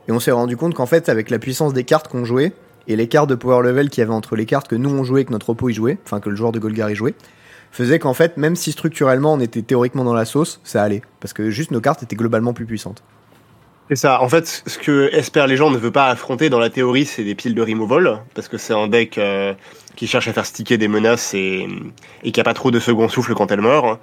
[0.08, 2.52] Et on s'est rendu compte qu'en fait, avec la puissance des cartes qu'on jouait,
[2.88, 5.22] et l'écart de power level qu'il y avait entre les cartes que nous on jouait
[5.22, 7.14] et que notre oppo y jouait, enfin que le joueur de Golgari jouait,
[7.70, 11.02] faisait qu'en fait, même si structurellement on était théoriquement dans la sauce, ça allait.
[11.20, 13.04] Parce que juste nos cartes étaient globalement plus puissantes.
[13.90, 14.22] C'est ça.
[14.22, 17.34] En fait, ce que Esper Legend ne veut pas affronter dans la théorie, c'est des
[17.34, 19.52] piles de removal, parce que c'est un deck euh,
[19.96, 21.66] qui cherche à faire sticker des menaces et,
[22.22, 23.98] et qui a pas trop de second souffle quand elle meurt.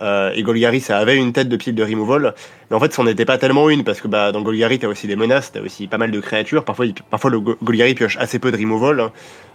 [0.00, 2.34] Euh, et Golgari, ça avait une tête de pile de removal,
[2.70, 5.08] mais en fait, n'en était pas tellement une, parce que bah, dans Golgari, t'as aussi
[5.08, 6.64] des menaces, t'as aussi pas mal de créatures.
[6.64, 9.10] Parfois, parfois le Go- Golgari pioche assez peu de removal.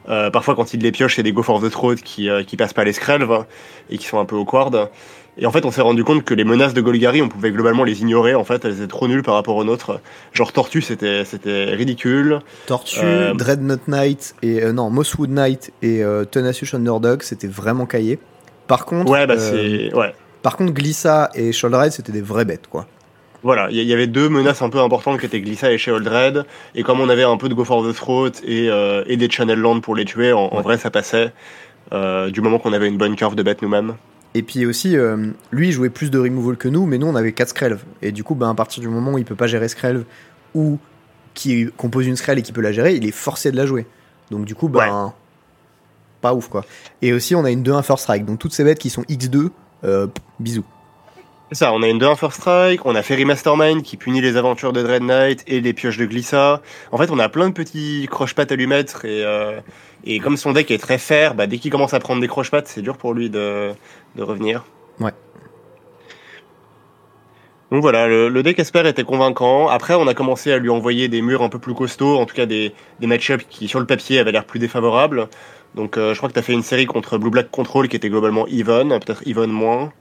[0.10, 2.58] Euh, parfois, quand il les pioche, c'est des Go for the Throat qui, euh, qui
[2.58, 3.46] passent pas les Skrelv
[3.90, 4.90] et qui sont un peu awkward.
[5.40, 7.84] Et en fait, on s'est rendu compte que les menaces de Golgari, on pouvait globalement
[7.84, 8.34] les ignorer.
[8.34, 10.00] En fait, elles étaient trop nulles par rapport aux nôtres.
[10.34, 12.40] Genre Tortue, c'était c'était ridicule.
[12.66, 17.86] Tortue, Euh, Dreadnought Knight et euh, non Mosswood Knight et euh, Tenacious Underdog, c'était vraiment
[17.86, 18.18] caillé.
[18.66, 20.14] Par contre, Ouais, bah euh, c'est ouais.
[20.42, 22.88] par contre, Glissa et Shoulder Ride, c'était des vraies bêtes, quoi.
[23.44, 26.04] Voilà, il y, y avait deux menaces un peu importantes qui étaient Glissa et Sheol
[26.04, 26.46] Dread.
[26.74, 28.70] Et comme on avait un peu de Go for the Throat et,
[29.06, 31.32] et des Channel Land pour les tuer, en, vrai, ça passait.
[31.92, 33.94] du moment qu'on avait une bonne curve de bêtes nous-mêmes.
[34.38, 37.16] Et puis aussi, euh, lui, il jouait plus de removal que nous, mais nous, on
[37.16, 37.80] avait 4 Skrelv.
[38.04, 40.04] Et du coup, ben, à partir du moment où il peut pas gérer Skrelv,
[40.54, 40.78] ou
[41.34, 43.88] qui compose une Skrell et qui peut la gérer, il est forcé de la jouer.
[44.30, 45.12] Donc du coup, ben,
[46.22, 46.66] pas ouf, quoi.
[47.02, 48.26] Et aussi, on a une 2-1 First Strike.
[48.26, 49.50] Donc toutes ces bêtes qui sont X2,
[49.86, 50.06] euh,
[50.40, 50.66] bisous.
[51.50, 54.36] C'est ça, on a une 2-1 First Strike, on a Fairy Mastermind qui punit les
[54.36, 56.62] aventures de Dread Knight et les pioches de Glissa.
[56.92, 59.62] En fait, on a plein de petits croche-pattes à lui mettre et, euh,
[60.04, 62.68] et comme son deck est très fair, bah, dès qu'il commence à prendre des croche-pattes,
[62.68, 63.72] c'est dur pour lui de,
[64.18, 64.66] de revenir.
[65.00, 65.14] Ouais.
[67.72, 69.70] Donc voilà, le, le deck Esper était convaincant.
[69.70, 72.36] Après, on a commencé à lui envoyer des murs un peu plus costauds, en tout
[72.36, 75.30] cas des, des match-ups qui, sur le papier, avaient l'air plus défavorables.
[75.76, 77.96] Donc euh, je crois que tu as fait une série contre Blue Black Control qui
[77.96, 79.94] était globalement even, peut-être even moins.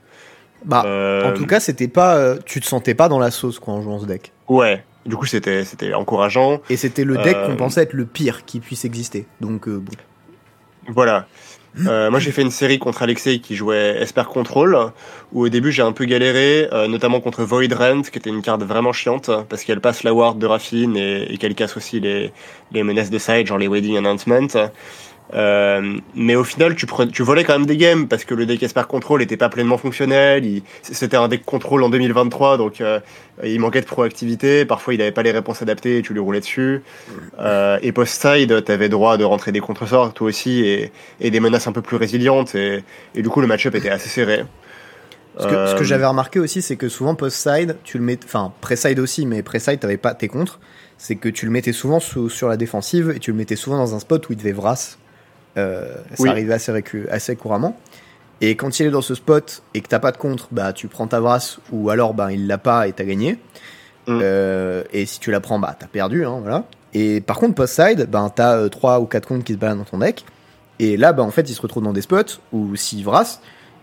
[0.67, 3.57] Bah, Euh, en tout cas, c'était pas, euh, tu te sentais pas dans la sauce,
[3.57, 4.31] quoi, en jouant ce deck.
[4.47, 6.59] Ouais, du coup c'était c'était encourageant.
[6.69, 9.25] Et c'était le deck Euh, qu'on pensait être le pire qui puisse exister.
[9.41, 9.93] Donc, euh, bon.
[10.89, 11.25] Voilà.
[11.85, 14.75] Euh, moi j'ai fait une série contre Alexei qui jouait Esper Control,
[15.31, 18.41] où au début j'ai un peu galéré, euh, notamment contre Void Rent, qui était une
[18.41, 21.99] carte vraiment chiante, parce qu'elle passe la ward de Raffine et, et qu'elle casse aussi
[21.99, 22.31] les,
[22.71, 24.47] les menaces de side, genre les Wedding Announcements.
[25.33, 28.63] Euh, mais au final, tu, tu volais quand même des games parce que le deck
[28.63, 30.45] Esper Control était pas pleinement fonctionnel.
[30.81, 32.99] C'était un deck contrôle en 2023, donc euh,
[33.43, 34.63] il manquait de proactivité.
[34.65, 36.81] Parfois, il avait pas les réponses adaptées et tu lui roulais dessus.
[37.39, 41.67] Euh, et post-side, t'avais droit de rentrer des contre-sorts toi aussi et, et des menaces
[41.67, 42.55] un peu plus résilientes.
[42.55, 44.45] Et, et du coup, le match-up était assez serré.
[45.39, 48.53] Ce que, ce que j'avais remarqué aussi, c'est que souvent post-side, tu le mets, enfin
[48.59, 50.59] pré-side aussi, mais pré-side, t'avais pas tes contres.
[50.97, 53.77] C'est que tu le mettais souvent sous- sur la défensive et tu le mettais souvent
[53.77, 54.97] dans un spot où il devait vras.
[55.57, 56.29] Euh, ça Oui.
[56.29, 56.71] arrivait assez,
[57.09, 57.77] assez couramment.
[58.41, 60.87] Et quand il est dans ce spot et que t'as pas de contre, bah tu
[60.87, 63.33] prends ta vras ou alors bah il l'a pas et t'as gagné.
[64.07, 64.19] Mm.
[64.21, 66.65] Euh, et si tu la prends, bah t'as perdu, hein, voilà.
[66.93, 69.83] Et par contre post-side, bah t'as euh, trois ou quatre comptes qui se baladent dans
[69.85, 70.23] ton deck.
[70.79, 73.39] Et là, bah en fait, il se retrouve dans des spots où s'il vras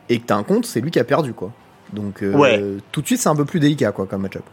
[0.09, 1.51] et que t'as un compte, c'est lui qui a perdu quoi.
[1.93, 2.63] Donc euh, Ouais.
[2.93, 4.45] tout de suite, c'est un peu plus délicat quoi comme match-up.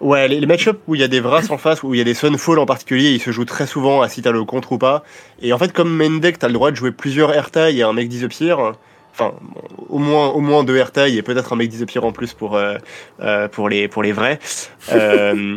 [0.00, 2.00] Ouais, les, les match-ups où il y a des Vras en face, où il y
[2.00, 4.72] a des Sunfall en particulier, ils se jouent très souvent à si t'as le contre
[4.72, 5.04] ou pas.
[5.40, 7.92] Et en fait, comme main deck, t'as le droit de jouer plusieurs airtails et un
[7.92, 8.74] mec disappear.
[9.12, 12.34] Enfin, bon, au moins, au moins deux airtails et peut-être un mec disappear en plus
[12.34, 12.76] pour, euh,
[13.20, 14.38] euh, pour, les, pour les vrais.
[14.92, 15.56] Euh,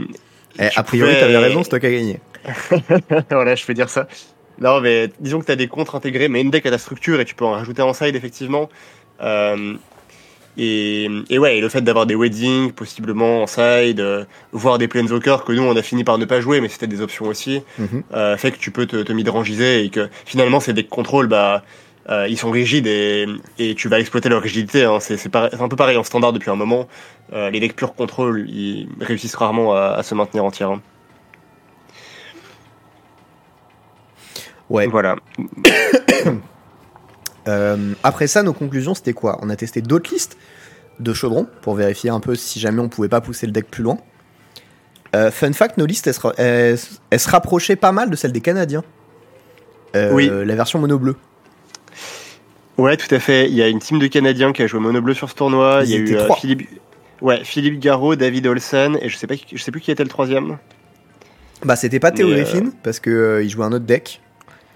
[0.58, 2.19] Eh, a priori, pouvais- t'avais raison, c'est toi qui as gagné.
[3.30, 4.08] voilà, je peux dire ça.
[4.60, 7.19] Non, mais disons que tu as des contres intégrés, mais une deck a ta structure
[7.21, 8.69] et tu peux en rajouter en side, effectivement.
[9.21, 9.75] Euh,
[10.62, 14.88] et, et ouais, et le fait d'avoir des weddings, possiblement en side, euh, voire des
[14.88, 17.62] planeswalkers que nous on a fini par ne pas jouer, mais c'était des options aussi,
[17.78, 18.04] Mhm.
[18.13, 21.63] euh, fait que tu peux te, te midrangiser et que finalement ces decks contrôle, bah,
[22.10, 23.26] euh, ils sont rigides et,
[23.60, 24.84] et tu vas exploiter leur rigidité.
[24.84, 25.00] Hein.
[25.00, 26.88] C'est un peu pareil en standard depuis un moment.
[27.34, 30.65] Euh, les decks pure contrôle, ils réussissent rarement à, à se maintenir entiers.
[30.65, 30.82] hein.
[34.69, 34.88] Ouais.
[34.88, 35.15] Voilà.
[37.47, 39.39] Euh, après ça, nos conclusions, c'était quoi?
[39.41, 40.38] On a testé d'autres listes
[40.99, 43.84] de chaudron pour vérifier un peu si jamais on pouvait pas pousser le deck plus
[43.84, 43.97] loin.
[45.15, 46.78] Euh, fun fact, nos listes, elles se, ra- elles-
[47.10, 48.84] elles se rapprochaient pas mal de celles des Canadiens.
[49.95, 50.30] Euh, Oui.
[50.45, 51.15] La version mono bleu.
[52.78, 53.49] Ouais, tout à fait.
[53.49, 55.82] Il y a une team de Canadiens qui a joué mono bleu sur ce tournoi.
[55.84, 56.36] Ils Il y a eu trois.
[56.38, 56.67] Philippe,
[57.21, 60.10] ouais, Philippe Garot, David Olsen et je sais pas, je sais plus qui était le
[60.10, 60.58] troisième.
[61.65, 64.21] Bah, c'était pas Théo Griffin parce euh, il jouait un autre deck.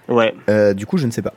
[0.09, 0.33] Ouais,
[0.73, 1.33] du coup, je ne sais pas.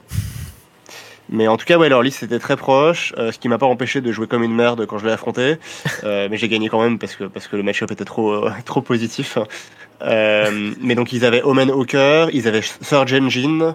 [1.28, 3.66] Mais en tout cas, ouais, leur liste était très proche, euh, ce qui m'a pas
[3.66, 5.56] empêché de jouer comme une merde quand je l'ai affronté.
[6.04, 8.50] Euh, mais j'ai gagné quand même parce que parce que le match-up était trop euh,
[8.64, 9.38] trop positif.
[10.02, 13.74] Euh, mais donc ils avaient Omen Hawker, ils avaient Surge Engine.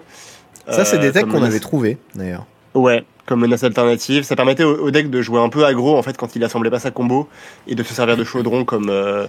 [0.68, 2.46] Ça, c'est des decks qu'on avait trouvés d'ailleurs.
[2.74, 4.22] Ouais, comme menace alternative.
[4.22, 6.70] Ça permettait au, au deck de jouer un peu aggro en fait quand il assemblait
[6.70, 7.28] pas sa combo
[7.66, 9.26] et de se servir de chaudron comme, euh,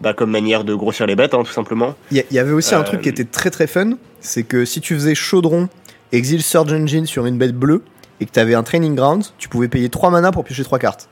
[0.00, 1.94] bah, comme manière de grossir les bêtes, hein, tout simplement.
[2.10, 4.80] Il y, y avait aussi un truc qui était très très fun, c'est que si
[4.80, 5.68] tu faisais chaudron,
[6.12, 7.82] exile Surge Engine sur une bête bleue
[8.20, 10.78] et que tu avais un training ground, tu pouvais payer 3 mana pour piocher 3
[10.78, 11.08] cartes.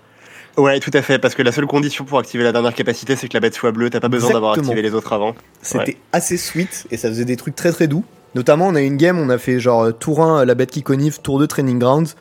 [0.56, 3.28] Ouais, tout à fait, parce que la seule condition pour activer la dernière capacité, c'est
[3.28, 5.34] que la bête soit bleue, t'as pas besoin d'avoir activé les autres avant.
[5.62, 8.04] C'était assez sweet et ça faisait des trucs très très doux.
[8.34, 10.70] Notamment, on a eu une game, on a fait genre euh, tour 1, la bête
[10.70, 12.14] qui connive, tour 2, training grounds.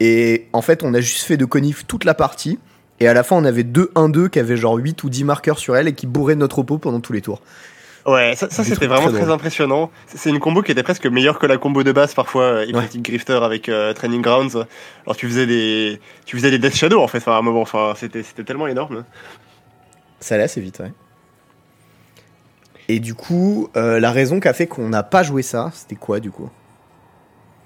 [0.00, 2.58] Et en fait, on a juste fait de connive toute la partie.
[3.00, 5.76] Et à la fin, on avait 2-1-2 qui avaient genre 8 ou 10 marqueurs sur
[5.76, 7.40] elle et qui bourraient notre repos pendant tous les tours.
[8.06, 9.90] Ouais, ça, c'était vraiment très impressionnant.
[10.06, 13.02] C'est une combo qui était presque meilleure que la combo de base parfois, euh, Hypnotic
[13.02, 14.64] Grifter avec euh, Training Grounds.
[15.04, 17.62] Alors tu faisais des, tu faisais des Death Shadow en fait, enfin, à un moment,
[17.62, 19.04] enfin, c'était tellement énorme.
[20.20, 20.92] Ça allait assez vite, ouais.
[22.88, 25.96] Et du coup, euh, la raison qui a fait qu'on n'a pas joué ça, c'était
[25.96, 26.48] quoi du coup?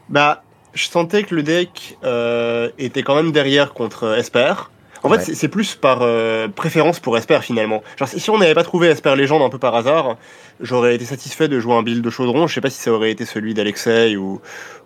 [0.09, 4.55] Bah, je sentais que le deck euh, était quand même derrière contre Esper.
[5.03, 5.19] En Ouais.
[5.19, 7.83] fait, c'est- plus par euh, préférence pour Esper finalement.
[7.99, 10.17] Genre, si on n'avait pas trouvé Esper Légende un peu par hasard,
[10.61, 12.47] j'aurais été satisfait de jouer un build de chaudron.
[12.47, 14.41] Je sais pas si ça aurait été celui d'Alexei ou,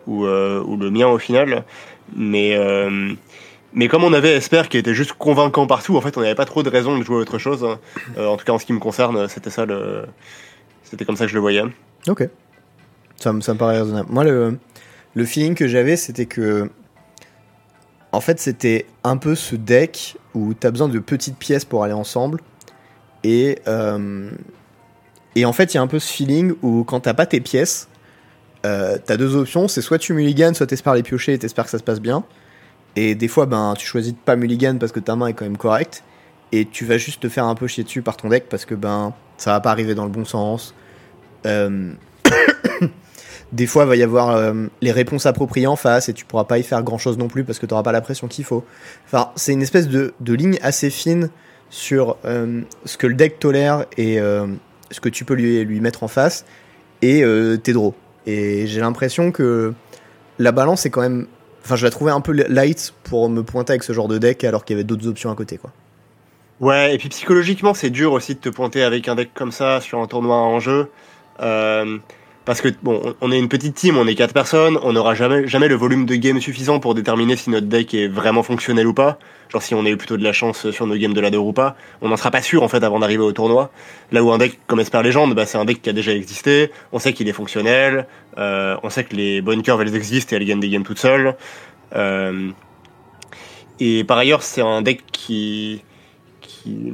[0.06, 1.64] ou, euh, ou le mien au final.
[2.14, 3.12] Mais, euh,
[3.72, 6.44] mais comme on avait Esper qui était juste convaincant partout, en fait, on n'avait pas
[6.44, 7.66] trop de raison de jouer autre chose.
[8.16, 10.04] Euh, en tout cas, en ce qui me concerne, c'était ça le.
[10.84, 11.62] C'était comme ça que je le voyais.
[12.08, 12.28] Ok.
[13.16, 14.08] Ça, me- ça me paraît raisonnable.
[14.12, 14.58] Moi, le,
[15.14, 16.70] le feeling que j'avais, c'était que.
[18.14, 21.94] En fait, c'était un peu ce deck où t'as besoin de petites pièces pour aller
[21.94, 22.40] ensemble.
[23.22, 23.58] Et.
[23.68, 24.30] euh,
[25.36, 27.40] et en fait, il y a un peu ce feeling où quand t'as pas tes
[27.40, 27.88] pièces,
[28.64, 31.70] euh, t'as deux options c'est soit tu mulligan, soit t'espères les piocher et t'espères que
[31.70, 32.24] ça se passe bien.
[32.96, 35.44] Et des fois, ben, tu choisis de pas mulligan parce que ta main est quand
[35.44, 36.04] même correcte.
[36.52, 38.76] Et tu vas juste te faire un peu chier dessus par ton deck parce que
[38.76, 40.72] ben, ça va pas arriver dans le bon sens.
[41.46, 41.92] Euh,
[43.54, 46.44] des fois, il va y avoir euh, les réponses appropriées en face et tu pourras
[46.44, 48.44] pas y faire grand chose non plus parce que tu n'auras pas la pression qu'il
[48.44, 48.64] faut.
[49.06, 51.30] Enfin, c'est une espèce de, de ligne assez fine
[51.70, 54.48] sur euh, ce que le deck tolère et euh,
[54.90, 56.44] ce que tu peux lui, lui mettre en face
[57.00, 57.22] et
[57.62, 57.94] tes draws.
[58.24, 59.74] Et j'ai l'impression que
[60.38, 61.26] la balance est quand même.
[61.62, 64.42] Enfin, je la trouvais un peu light pour me pointer avec ce genre de deck
[64.42, 65.70] alors qu'il y avait d'autres options à côté, quoi.
[66.60, 69.82] Ouais, et puis psychologiquement, c'est dur aussi de te pointer avec un deck comme ça
[69.82, 70.88] sur un tournoi en jeu.
[72.44, 75.46] Parce que, bon, on- est une petite team, on est quatre personnes, on n'aura jamais,
[75.48, 78.92] jamais le volume de game suffisant pour déterminer si notre deck est vraiment fonctionnel ou
[78.94, 79.18] pas.
[79.50, 81.52] Genre si on a eu plutôt de la chance sur nos games de ladder ou
[81.52, 81.76] pas.
[82.02, 83.70] On n'en sera pas sûr en fait avant d'arriver au tournoi.
[84.12, 86.70] Là où un deck comme Esper Legend, bah, c'est un deck qui a déjà existé,
[86.92, 90.36] on sait qu'il est fonctionnel, euh, on sait que les bonnes curves elles existent et
[90.36, 91.36] elles gagnent des games toutes seules.
[91.94, 92.50] Euh,
[93.80, 95.82] et par ailleurs, c'est un deck qui,
[96.40, 96.92] qui,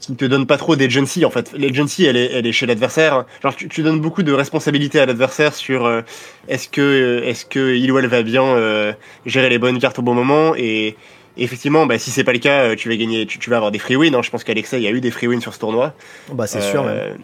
[0.00, 1.52] qui te donne pas trop d'agency en fait.
[1.56, 3.24] L'agency, elle est, elle est chez l'adversaire.
[3.42, 6.00] Genre, tu, tu donnes beaucoup de responsabilité à l'adversaire sur euh,
[6.48, 8.92] est-ce que, est-ce que il ou elle va bien euh,
[9.26, 10.96] gérer les bonnes cartes au bon moment et
[11.36, 13.70] effectivement, bah, si c'est pas le cas, euh, tu vas gagner, tu, tu vas avoir
[13.70, 14.14] des free wins.
[14.14, 14.20] hein.
[14.22, 15.94] Je pense qu'Alexei, il y a eu des free wins sur ce tournoi.
[16.32, 16.96] Bah, c'est sûr, même.
[16.96, 17.14] Euh,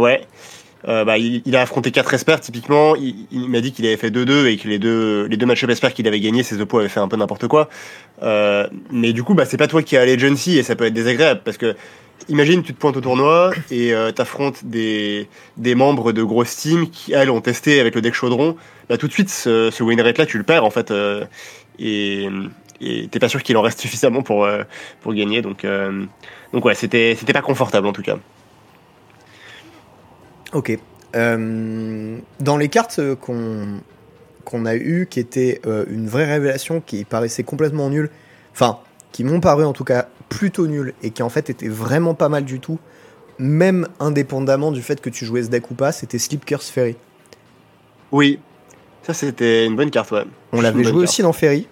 [0.00, 0.22] Ouais.
[0.86, 2.94] Euh, bah, il, il a affronté quatre experts typiquement.
[2.96, 5.70] Il, il m'a dit qu'il avait fait 2-2 et que les deux, les deux match-up
[5.70, 7.70] experts qu'il avait gagnés, ses oppos avaient fait un peu n'importe quoi.
[8.22, 10.92] Euh, mais du coup, bah, c'est pas toi qui as l'agency et ça peut être
[10.92, 11.74] désagréable parce que
[12.28, 16.88] imagine, tu te pointes au tournoi et euh, t'affrontes des, des membres de grosses teams
[16.88, 18.56] qui, elles, ont testé avec le deck chaudron.
[18.88, 20.90] Bah, tout de suite, ce, ce win rate là, tu le perds en fait.
[20.90, 21.24] euh,
[21.78, 22.28] et
[23.10, 24.62] t'es pas sûr qu'il en reste suffisamment pour, euh,
[25.00, 25.42] pour gagner.
[25.42, 26.04] Donc, euh,
[26.52, 28.18] donc ouais, c'était pas confortable en tout cas.
[30.52, 30.78] Ok.
[31.14, 33.80] Dans les cartes qu'on
[34.44, 38.10] qu'on a eues, qui étaient une vraie révélation, qui paraissait complètement nulle,
[38.52, 38.78] enfin,
[39.10, 42.28] qui m'ont paru en tout cas plutôt nulles, et qui en fait étaient vraiment pas
[42.28, 42.78] mal du tout,
[43.38, 46.96] même indépendamment du fait que tu jouais ce deck ou pas, c'était Sleep Curse Ferry.
[48.12, 48.38] Oui,
[49.02, 50.24] ça c'était une bonne carte, ouais.
[50.52, 51.02] On l'avait joué carte.
[51.04, 51.68] aussi dans Ferry,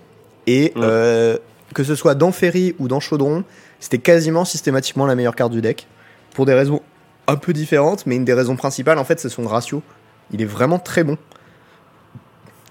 [0.47, 0.83] et Ouais.
[0.85, 1.39] euh,
[1.75, 3.45] que ce soit dans Ferry ou dans Chaudron,
[3.81, 5.87] c'était quasiment systématiquement la meilleure carte du deck,
[6.35, 6.81] pour des raisons
[7.29, 9.83] un peu différentes, mais une des raisons principales, en fait, c'est son ratio.
[10.33, 11.17] Il est vraiment très bon.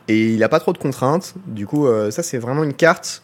[0.08, 3.24] Et il a pas trop de contraintes, du coup, euh, ça c'est vraiment une carte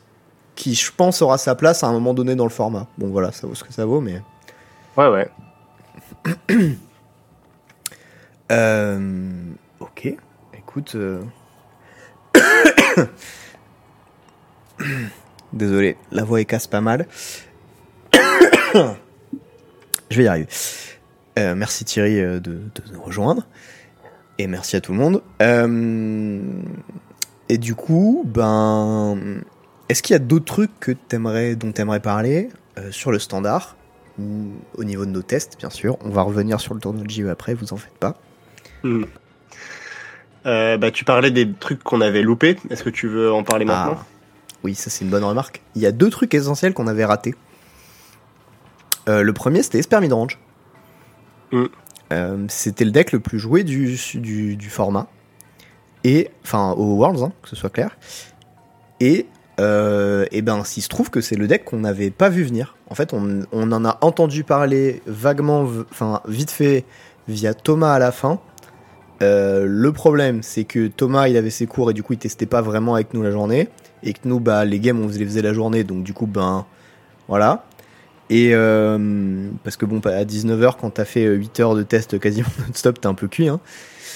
[0.57, 2.87] qui, je pense, aura sa place à un moment donné dans le format.
[2.97, 4.21] Bon, voilà, ça vaut ce que ça vaut, mais...
[4.97, 5.29] Ouais, ouais.
[8.49, 9.33] Euh,
[9.81, 10.07] ok,
[10.53, 10.95] écoute.
[10.95, 11.21] euh,
[15.51, 17.07] Désolé, la voix est casse pas mal.
[18.13, 18.95] Je
[20.11, 20.47] vais y arriver.
[21.37, 22.61] Euh, merci Thierry de, de
[22.93, 23.45] nous rejoindre.
[24.37, 25.21] Et merci à tout le monde.
[27.49, 29.41] Et du coup, ben.
[29.89, 33.19] Est-ce qu'il y a d'autres trucs que t'aimerais, dont tu aimerais parler euh, sur le
[33.19, 33.75] standard
[34.19, 35.97] ou Au niveau de nos tests, bien sûr?
[36.01, 38.19] On va revenir sur le tournoi de JE après, vous en faites pas.
[38.83, 39.03] Hmm.
[40.45, 42.57] Euh, bah, tu parlais des trucs qu'on avait loupés.
[42.69, 43.97] Est-ce que tu veux en parler maintenant?
[43.99, 44.05] Ah,
[44.63, 45.61] oui, ça c'est une bonne remarque.
[45.75, 47.35] Il y a deux trucs essentiels qu'on avait ratés.
[49.09, 50.39] Euh, le premier, c'était Esper Midrange.
[51.51, 51.65] Mm.
[52.13, 55.07] Euh, c'était le deck le plus joué du, du, du format.
[56.03, 57.97] Et, enfin, au Worlds, hein, que ce soit clair.
[58.99, 59.27] Et
[59.59, 62.75] euh, et ben s'il se trouve que c'est le deck qu'on n'avait pas vu venir.
[62.89, 66.85] En fait, on, on en a entendu parler vaguement, enfin vite fait
[67.27, 68.39] via Thomas à la fin.
[69.21, 72.45] Euh, le problème, c'est que Thomas, il avait ses cours et du coup, il testait
[72.45, 73.69] pas vraiment avec nous la journée.
[74.03, 76.65] Et que nous, bah, les games, on les faisait la journée, donc du coup, ben,
[77.27, 77.65] voilà.
[78.29, 82.49] Et euh, parce que bon, à 19h, quand t'as fait 8 heures de test quasiment
[82.67, 83.59] non-stop, t'es un peu cuit, hein.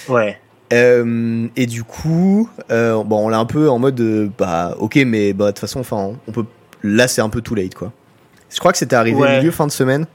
[0.08, 0.39] Ouais.
[0.71, 4.95] Euh, et du coup, euh, bon, on l'a un peu en mode, euh, bah, ok,
[5.05, 6.45] mais bah, de toute façon, enfin, on peut.
[6.84, 7.91] Là, c'est un peu too late, quoi.
[8.49, 9.38] Je crois que c'était arrivé Ouais.
[9.39, 10.05] milieu fin de semaine.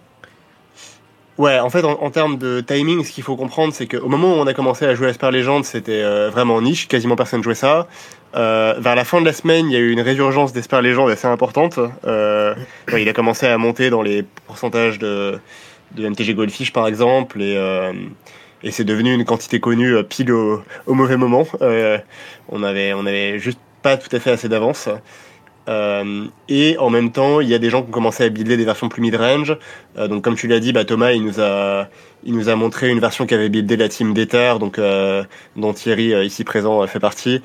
[1.38, 4.29] Ouais, en fait, en, en termes de timing, ce qu'il faut comprendre, c'est qu'au moment
[4.33, 7.42] où on a commencé à jouer à Super Legend, c'était euh, vraiment niche, quasiment personne
[7.42, 7.87] jouait ça.
[8.35, 11.11] Euh, vers la fin de la semaine, il y a eu une résurgence d'Esper Legend
[11.11, 11.79] assez importante.
[12.07, 12.55] Euh,
[12.90, 15.38] ouais, il a commencé à monter dans les pourcentages de,
[15.95, 17.92] de MTG Goldfish, par exemple, et, euh,
[18.66, 21.46] et c'est devenu une quantité connue euh, pile au, au mauvais moment.
[21.62, 21.98] Euh,
[22.48, 24.88] on avait, on avait juste pas tout à fait assez d'avance.
[25.68, 28.57] Euh, et en même temps, il y a des gens qui ont commencé à builder
[28.57, 29.57] des versions plus mid-range.
[29.96, 31.88] Donc, comme tu l'as dit, bah, Thomas, il nous a,
[32.24, 34.81] il nous a montré une version qui avait buildé la team d'Ether, donc
[35.57, 37.42] dont Thierry, ici présent, fait partie.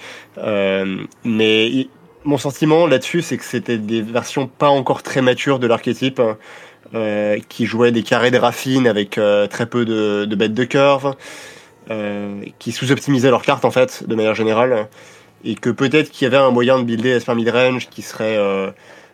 [1.24, 1.88] Mais
[2.24, 6.22] mon sentiment là-dessus, c'est que c'était des versions pas encore très matures de l'archétype,
[6.94, 10.64] euh, qui jouaient des carrés de raffine avec euh, très peu de, de bêtes de
[10.66, 11.16] curve,
[11.90, 14.88] euh, qui sous-optimisaient leurs cartes en fait, de manière générale
[15.44, 18.38] et que peut-être qu'il y avait un moyen de builder Esper Midrange qui serait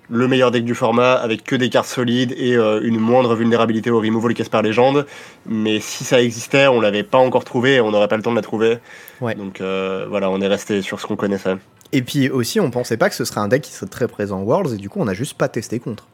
[0.10, 4.02] le meilleur deck du format avec que des cartes solides et une moindre vulnérabilité au
[4.02, 5.06] removal qu'Esper Légende.
[5.46, 8.32] Mais si ça existait, on l'avait pas encore trouvé et on n'aurait pas le temps
[8.32, 8.80] de la trouver.
[9.22, 9.36] Ouais.
[9.36, 11.56] Donc voilà, on est resté sur ce qu'on connaissait.
[11.94, 14.40] Et puis aussi, on pensait pas que ce serait un deck qui serait très présent
[14.40, 16.08] en Worlds, et du coup, on a juste pas testé contre.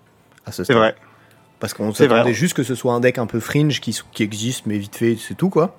[0.46, 0.96] À ce C'est vrai.
[1.64, 4.66] Parce qu'on s'attendait juste que ce soit un deck un peu fringe qui, qui existe,
[4.66, 5.78] mais vite fait, c'est tout, quoi.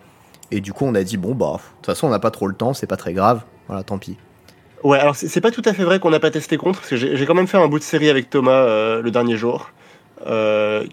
[0.51, 2.47] Et du coup, on a dit, bon, bah, de toute façon, on n'a pas trop
[2.47, 3.43] le temps, c'est pas très grave.
[3.67, 4.17] Voilà, tant pis.
[4.83, 6.97] Ouais, alors c'est pas tout à fait vrai qu'on n'a pas testé contre, parce que
[6.97, 9.73] j'ai quand même fait un bout de série avec Thomas euh, le dernier jour.
[10.27, 10.87] Euh,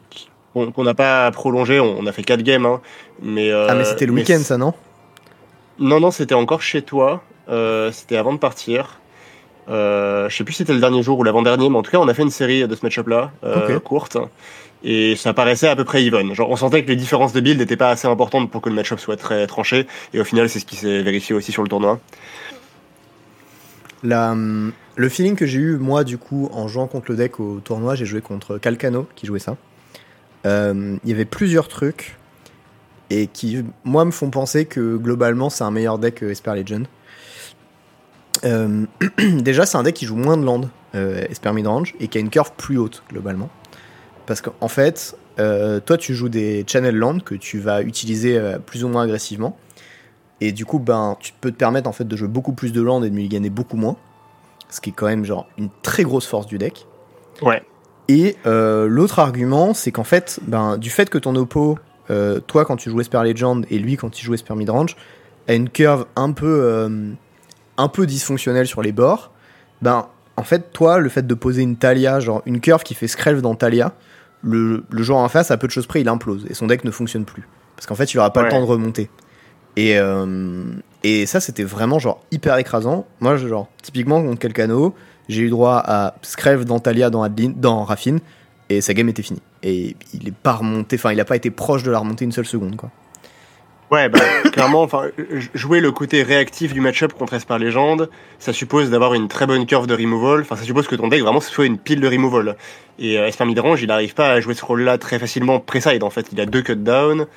[0.53, 2.65] qu'on n'a pas prolongé, on, on a fait 4 games.
[2.65, 2.81] Hein,
[3.21, 4.73] mais, euh, ah, mais c'était le week-end, ça, non?
[5.79, 7.23] Non, non, c'était encore chez toi.
[7.47, 8.99] C'était avant de partir.
[9.69, 12.09] Je sais plus si c'était le dernier jour ou l'avant-dernier, mais en tout cas, on
[12.09, 13.31] a fait une série de ce match-up-là,
[13.85, 14.17] courte.
[14.83, 16.33] Et ça paraissait à peu près even.
[16.33, 18.75] Genre, on sentait que les différences de build n'étaient pas assez importantes pour que le
[18.75, 19.87] match-up soit très tranché.
[20.13, 21.99] Et au final, c'est ce qui s'est vérifié aussi sur le tournoi.
[24.03, 24.35] La,
[24.95, 27.95] le feeling que j'ai eu, moi, du coup, en jouant contre le deck au tournoi,
[27.95, 29.57] j'ai joué contre Calcano, qui jouait ça.
[30.45, 32.17] Euh, Il y avait plusieurs trucs,
[33.09, 36.87] et qui, moi, me font penser que, globalement, c'est un meilleur deck que Esper Legend.
[38.43, 38.85] Euh,
[39.39, 42.21] déjà, c'est un deck qui joue moins de land, euh, Esper Midrange, et qui a
[42.21, 43.49] une curve plus haute, globalement.
[44.31, 48.59] Parce qu'en fait, euh, toi, tu joues des channel land que tu vas utiliser euh,
[48.59, 49.57] plus ou moins agressivement.
[50.39, 52.81] Et du coup, ben, tu peux te permettre en fait de jouer beaucoup plus de
[52.81, 53.97] land et de mulliganer beaucoup moins.
[54.69, 56.87] Ce qui est quand même genre une très grosse force du deck.
[57.41, 57.61] Ouais.
[58.07, 61.77] Et euh, l'autre argument, c'est qu'en fait, ben, du fait que ton oppo,
[62.47, 64.95] toi quand tu joues Esper Legend et lui quand il joue Esper Midrange,
[65.49, 66.89] a une curve un peu,
[67.75, 69.31] un peu dysfonctionnelle sur les bords,
[69.81, 73.09] ben, en fait, toi, le fait de poser une Talia, genre une curve qui fait
[73.09, 73.93] Skrelv dans Talia,
[74.41, 76.83] le, le joueur en face, à peu de choses près, il implose et son deck
[76.83, 77.47] ne fonctionne plus.
[77.75, 79.09] Parce qu'en fait, il aura pas le temps de remonter.
[79.75, 80.63] Et, euh,
[81.03, 83.07] et ça, c'était vraiment genre hyper écrasant.
[83.19, 84.93] Moi, genre, typiquement contre Kelkano,
[85.29, 88.19] j'ai eu droit à Skrelv dans Talia dans, Adeline, dans Raffine,
[88.69, 89.41] et sa game était finie.
[89.63, 92.31] Et il est pas remonté, enfin, il a pas été proche de la remonter une
[92.31, 92.91] seule seconde, quoi.
[93.91, 94.19] Ouais, bah,
[94.53, 95.09] clairement, enfin,
[95.53, 99.65] jouer le côté réactif du match-up contre Esper Legend, ça suppose d'avoir une très bonne
[99.65, 100.41] curve de removal.
[100.41, 102.55] Enfin, ça suppose que ton deck vraiment soit une pile de removal.
[102.99, 106.03] Et euh, Esper Midrange, il n'arrive pas à jouer ce rôle-là très facilement pré-side.
[106.03, 107.27] En fait, il a deux cut down.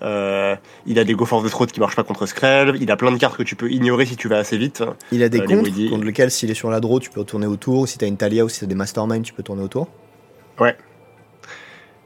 [0.00, 0.54] Euh,
[0.86, 2.76] il a des Go Force de Throat qui marchent pas contre Skrelv.
[2.80, 4.82] Il a plein de cartes que tu peux ignorer si tu vas assez vite.
[5.12, 7.86] Il a des Euh, contre lesquels, s'il est sur la draw, tu peux tourner autour.
[7.88, 9.88] Si t'as une Talia ou si t'as des Mastermind, tu peux tourner autour.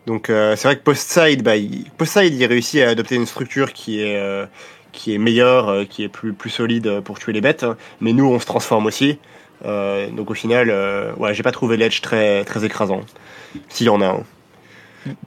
[0.06, 3.72] Donc euh, c'est vrai que post-side, bah, il, post-side, il réussit à adopter une structure
[3.72, 4.46] qui est euh,
[4.90, 7.64] qui est meilleure, euh, qui est plus plus solide pour tuer les bêtes.
[8.00, 9.18] Mais nous, on se transforme aussi.
[9.64, 10.70] Donc au final,
[11.18, 13.02] ouais, j'ai pas trouvé l'edge très très écrasant.
[13.68, 14.22] S'il y en a un.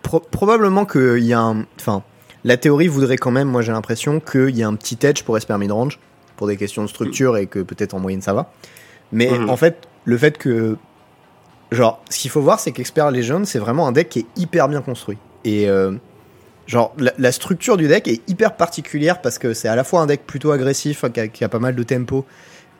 [0.03, 1.65] Pro- probablement qu'il y a un.
[1.79, 2.03] Enfin,
[2.43, 5.37] la théorie voudrait quand même, moi j'ai l'impression, qu'il y a un petit edge pour
[5.37, 5.99] Esper Midrange,
[6.35, 8.51] pour des questions de structure et que peut-être en moyenne ça va.
[9.13, 9.49] Mais Mhm.
[9.49, 10.75] en fait, le fait que.
[11.75, 14.67] Genre, ce qu'il faut voir, c'est qu'Expert Legend, c'est vraiment un deck qui est hyper
[14.67, 15.17] bien construit.
[15.43, 15.69] Et.
[15.69, 15.91] euh,
[16.67, 20.01] genre, la, la structure du deck est hyper particulière parce que c'est à la fois
[20.01, 22.25] un deck plutôt agressif, qui a, qui a pas mal de tempo,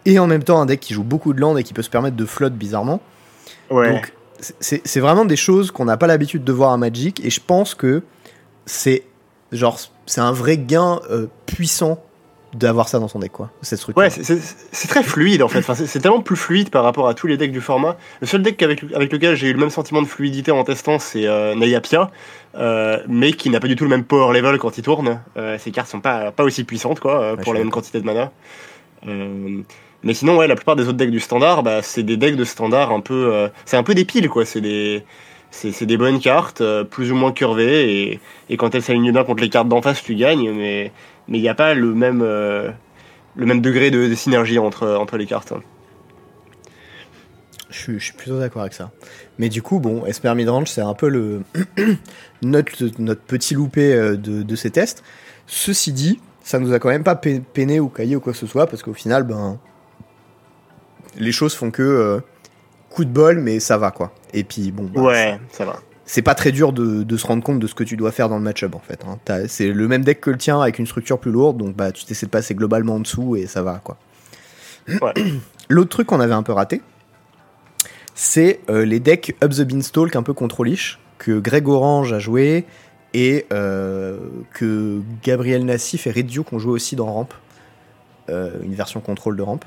[0.06, 1.92] et en même temps un deck qui joue beaucoup de land et qui peut se
[1.92, 3.00] permettre de flotte bizarrement.
[3.70, 3.92] Ouais.
[3.92, 4.14] Donc,
[4.60, 7.40] c'est c'est vraiment des choses qu'on n'a pas l'habitude de voir à Magic, et je
[7.40, 8.02] pense que
[8.66, 9.04] c'est
[9.52, 12.04] genre c'est un vrai gain euh, puissant
[12.56, 13.50] d'avoir ça dans son deck, quoi.
[13.62, 14.02] Cette structure.
[14.02, 15.60] Ouais, c'est- très fluide en fait.
[15.60, 17.98] Enfin, c'est tellement plus fluide par rapport à tous les decks du format.
[18.22, 20.98] Le seul deck avec, avec lequel j'ai eu le même sentiment de fluidité en testant,
[21.00, 22.10] c'est euh, Nayapia,
[22.58, 25.22] euh, mais qui n'a pas du tout le même power level quand il tourne.
[25.38, 28.06] Euh, ces cartes sont pas, pas aussi puissantes quoi, euh, pour la même quantité de
[28.06, 28.32] mana.
[29.08, 29.62] Euh,
[30.04, 32.44] mais sinon, ouais, la plupart des autres decks du standard, bah, c'est des decks de
[32.46, 33.50] standard un peu.
[33.66, 34.46] c'est un peu des piles quoi.
[34.46, 35.04] C'est des.
[35.52, 39.14] C'est c'est des bonnes cartes, euh, plus ou moins curvées, et, et quand elles s'alignent
[39.14, 40.92] bien contre les cartes d'en face, tu gagnes, mais
[41.28, 42.72] mais il n'y a pas le même, euh,
[43.36, 45.54] le même degré de, de synergie entre, entre les cartes.
[47.70, 48.92] Je suis, je suis plutôt d'accord avec ça.
[49.38, 51.42] Mais du coup, bon, Esper Midrange, c'est un peu le
[52.42, 55.04] notre, notre petit loupé euh, de, de ces tests.
[55.48, 58.40] Ceci dit, ça nous a quand même pas pe- peiné ou caillé ou quoi que
[58.40, 59.60] ce soit, parce qu'au final, ben,
[61.18, 62.20] les choses font que euh,
[62.90, 64.14] coup de bol, mais ça va quoi.
[64.34, 65.80] Et puis bon, bah, Ouais, ça va.
[66.06, 68.30] C'est pas très dur de, de se rendre compte de ce que tu dois faire
[68.30, 69.04] dans le match-up en fait.
[69.08, 69.18] hein.
[69.48, 72.06] C'est le même deck que le tien avec une structure plus lourde, donc bah tu
[72.06, 73.98] t'essaies de passer globalement en dessous et ça va quoi.
[75.02, 75.14] Ouais.
[75.70, 76.82] L'autre truc qu'on avait un peu raté,
[78.14, 82.66] c'est euh, les decks Up the Beanstalk un peu contrôlish que Greg Orange a joué
[83.14, 84.18] et euh,
[84.54, 87.30] que Gabriel Nassif et Red Duke ont joué aussi dans Ramp,
[88.30, 89.60] Euh, une version contrôle de Ramp.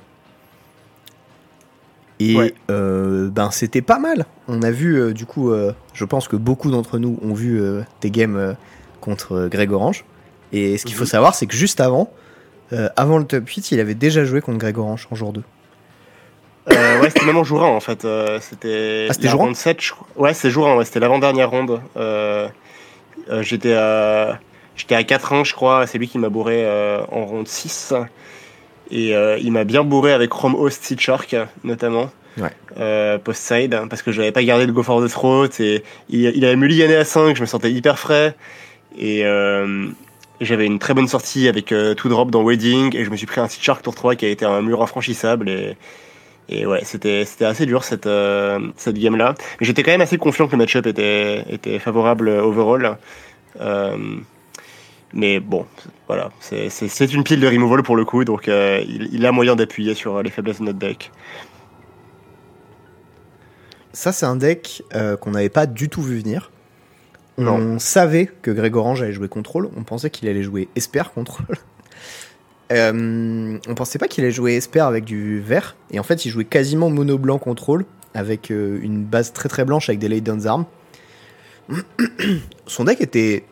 [2.20, 2.54] Et Ouais.
[2.70, 4.26] euh, ben c'était pas mal.
[4.48, 7.62] On a vu euh, du coup, euh, je pense que beaucoup d'entre nous ont vu
[8.00, 8.56] tes games
[9.00, 10.04] contre Greg Orange.
[10.52, 11.08] Et ce qu'il faut Mhm.
[11.08, 12.10] savoir, c'est que juste avant,
[12.96, 15.42] avant le top 8, il avait déjà joué contre Greg Orange en jour 2.
[16.70, 18.06] Euh, ouais, c'était même en jour 1 en fait.
[18.40, 20.06] C'était Ah, c'était la jour un ronde 7, je crois.
[20.16, 21.80] Ouais, c'était jour 1, ouais, c'était l'avant-dernière ronde.
[23.42, 24.38] J'étais à,
[24.76, 25.86] j'étais à 4-1, je crois.
[25.86, 26.66] C'est lui qui m'a bourré
[27.10, 27.94] en ronde 6.
[28.90, 32.10] Et euh, il m'a bien bourré avec Chrome Host Seed Shark, notamment.
[32.38, 32.50] Ouais.
[32.78, 35.48] Euh, post-side, parce que j'avais pas gardé le Go for the Throat.
[35.60, 38.34] Et il, il avait mulligané à 5, je me sentais hyper frais.
[38.96, 39.88] Et euh,
[40.40, 42.96] j'avais une très bonne sortie avec euh, Drop dans Wedding.
[42.96, 44.82] Et je me suis pris un Seed Shark tour 3 qui a été un mur
[44.82, 45.48] infranchissable.
[45.48, 45.76] Et,
[46.48, 48.08] et ouais, c'était c'était assez dur cette,
[48.76, 49.34] cette game-là.
[49.60, 52.96] Mais j'étais quand même assez confiant que le match-up était, était favorable overall.
[55.14, 55.64] Mais bon,
[56.06, 56.68] voilà, c'est-
[57.14, 60.16] une pile de removal pour le coup, donc euh, il, il a moyen d'appuyer sur
[60.16, 61.10] euh, les faiblesses de notre deck.
[63.92, 66.50] Ça, c'est un deck euh, qu'on n'avait pas du tout vu venir.
[67.40, 69.70] On savait que Greg Orange allait jouer contrôle.
[69.76, 71.46] On pensait qu'il allait jouer Esper contrôle.
[72.70, 75.74] Euh, on pensait pas qu'il allait jouer Esper avec du vert.
[75.90, 79.88] Et en fait, il jouait quasiment mono blanc contrôle avec une base très très blanche
[79.88, 80.66] avec des Laydens armes.
[82.66, 83.44] Son deck était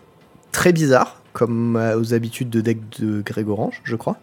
[0.52, 4.16] très bizarre, comme euh, aux habitudes de deck de Greg Orange, je crois.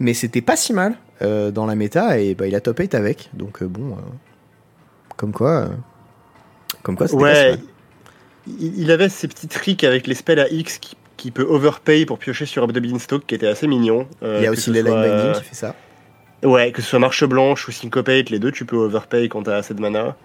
[0.00, 2.96] Mais c'était pas si mal euh, dans la méta et bah, il a top 8
[2.96, 3.30] avec.
[3.34, 4.00] Donc euh, bon, euh,
[5.16, 5.68] comme quoi,
[6.82, 7.60] comme quoi, c'était pas si Ouais, mal.
[8.48, 12.04] il, il avait ces petits tricks avec les spells à X qui, qui peut overpay
[12.04, 14.08] pour piocher sur Up Beanstalk qui était assez mignon.
[14.22, 15.76] Il y a aussi les line soit- binding qui fait ça.
[16.42, 19.58] Ouais, que ce soit Marche Blanche ou Syncopate, les deux tu peux overpay quand t'as
[19.58, 20.16] assez de mana.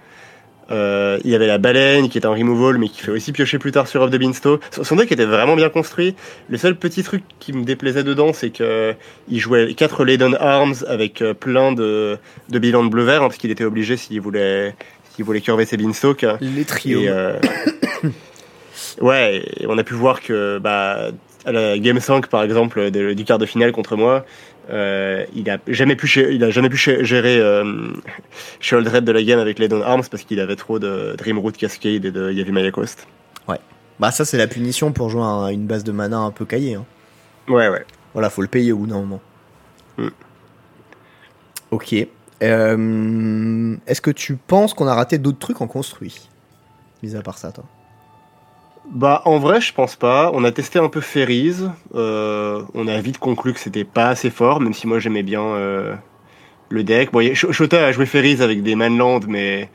[0.70, 3.57] Euh, il y avait la baleine qui est un removal mais qui fait aussi piocher
[3.57, 4.61] plus tard sur Off the Beanstalk.
[4.72, 6.15] Son- deck était vraiment bien construit.
[6.49, 8.93] Le seul petit truc qui me déplaisait dedans, c'est que
[9.30, 12.18] il jouait 4 Laden Arms avec euh, plein de,
[12.49, 14.76] de bilans de bleu-vert, hein, parce qu'il était obligé s'il voulait,
[15.15, 16.26] s'il voulait curver ses Beanstalk.
[16.41, 17.01] Les trios.
[17.01, 17.34] Et, euh,
[19.01, 21.09] ouais, et on a pu voir que bah,
[21.45, 24.26] à la Game 5 par exemple du quart de finale contre moi,
[24.70, 27.91] euh, il a jamais pu il a jamais pu gé- gérer euh,
[28.72, 32.05] Red de la game avec les Don Arms parce qu'il avait trop de Dreamroot Cascade
[32.05, 33.07] et de Yavimaya Coast.
[33.99, 36.76] Bah ça c'est la punition pour jouer un- une base de mana un peu caillée.
[36.76, 36.86] hein.
[37.47, 37.84] Ouais ouais.
[38.13, 39.22] Voilà, faut le payer au bout d'un moment.
[39.97, 40.07] Mm.
[41.72, 41.95] Ok.
[42.43, 46.30] Euh, Est-ce que tu penses qu'on a raté d'autres trucs en construit?
[47.01, 47.63] Mis à part ça, toi.
[48.89, 50.31] Bah en vrai je pense pas.
[50.33, 51.55] On a testé un peu Ferries.
[51.95, 55.41] Euh, on a vite conclu que c'était pas assez fort, même si moi j'aimais bien
[55.43, 55.93] euh,
[56.69, 57.11] le deck.
[57.11, 59.69] Bon, Shota a joué Ferries avec des Manland, mais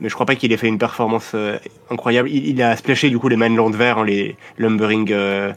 [0.00, 1.58] mais je crois pas qu'il ait fait une performance euh,
[1.90, 2.28] incroyable.
[2.30, 5.52] Il, il a splashé du coup les Manland verts, hein, les Lumbering euh,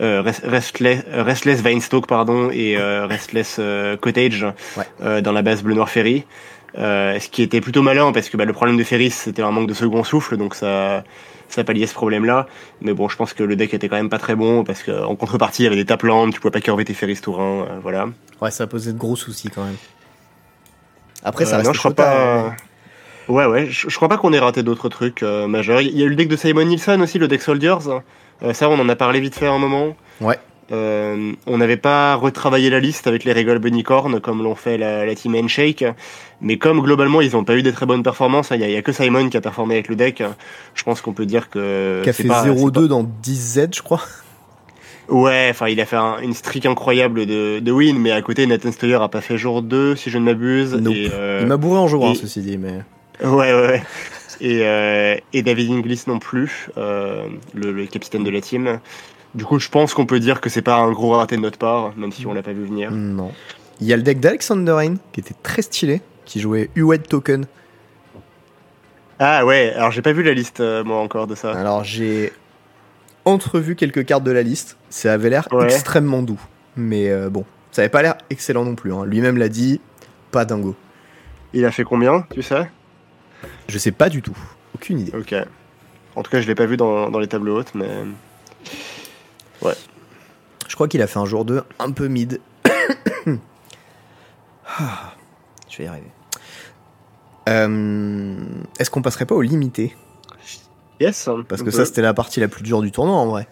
[0.00, 3.60] euh, Rest- Restless, Restless Vinestalk pardon et euh, Restless
[4.00, 4.42] Cottage
[4.76, 4.84] Ouais.
[5.02, 6.24] euh, dans la base bleu noir Ferry.
[6.76, 9.52] Euh, ce qui était plutôt malin parce que bah, le problème de Ferris c'était un
[9.52, 11.04] manque de second souffle donc ça
[11.54, 12.46] ça palliait ce problème là
[12.80, 15.14] mais bon je pense que le deck était quand même pas très bon parce qu'en
[15.16, 18.08] contrepartie il y avait des taplands tu pouvais pas curver tes 1 euh, voilà.
[18.42, 19.76] Ouais, ça posait de gros soucis quand même.
[21.22, 22.54] Après, ça Euh, reste non je crois pas.
[23.28, 25.80] ouais ouais je, je crois pas qu'on ait raté d'autres trucs euh, majeurs.
[25.80, 27.76] Il y a eu le deck de Simon Nielsen aussi le deck Soldiers.
[28.52, 29.96] Ça on en a parlé vite fait à un moment.
[30.20, 30.38] Ouais.
[30.72, 35.04] Euh, on n'avait pas retravaillé la liste avec les Regal Bunnycorn comme l'ont fait la,
[35.04, 35.84] la team Handshake,
[36.40, 38.82] mais comme globalement ils n'ont pas eu des très bonnes performances, hein, il y, a
[38.82, 40.22] que Simon qui a performé avec le deck.
[40.74, 43.82] Je pense qu'on peut dire que Qui a fait pas- 0-2 dans 10 Z, je
[43.82, 44.00] crois.
[45.08, 48.46] Ouais, enfin, il a fait un- une streak incroyable de, de win, mais à côté,
[48.46, 50.72] Nathan Stoller a pas fait jour 2, si je ne m'abuse.
[50.74, 50.94] Nope.
[50.94, 52.78] Et, euh, Il m'a bourré en jour, hein, et- ceci dit, mais.
[53.22, 53.82] Ouais, ouais, ouais.
[54.40, 58.80] Et, euh, et David Inglis non plus, euh, le, le capitaine de la team.
[59.34, 61.58] Du coup, je pense qu'on peut dire que c'est pas un gros raté de notre
[61.58, 62.90] part, même si on l'a pas vu venir.
[62.92, 63.32] Non.
[63.80, 67.46] Il y a le deck d'Alexander Rain, qui était très stylé, qui jouait UWED Token.
[69.18, 71.52] Ah ouais, alors j'ai pas vu la liste, euh, moi, encore de ça.
[71.52, 72.32] Alors j'ai
[73.24, 75.64] entrevu quelques cartes de la liste, ça avait l'air Ouais.
[75.66, 76.40] extrêmement doux.
[76.76, 78.92] Mais euh, bon, ça avait pas l'air excellent non plus.
[78.92, 79.04] hein.
[79.04, 79.80] Lui-même l'a dit,
[80.30, 80.74] pas dingo.
[81.52, 82.68] Il a fait combien, tu sais?
[83.68, 84.36] Je sais pas du tout,
[84.74, 85.12] aucune idée.
[85.16, 85.34] Ok.
[86.16, 87.88] En tout cas, je l'ai pas vu dans, dans les tables hautes, mais.
[89.62, 92.40] Je crois qu'il a fait un jour 2 un peu mid.
[94.66, 95.12] Ah,
[95.68, 96.10] je vais y arriver.
[97.48, 98.34] Euh,
[98.78, 99.94] Est-ce qu'on passerait pas au limité?
[101.00, 101.70] Yes Parce que peut.
[101.70, 103.46] ça, c'était la partie la plus dure du tournoi en vrai.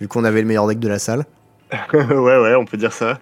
[0.00, 1.24] Vu qu'on avait le meilleur deck de la salle.
[1.92, 2.04] ouais,
[2.38, 3.18] ouais, on peut dire ça.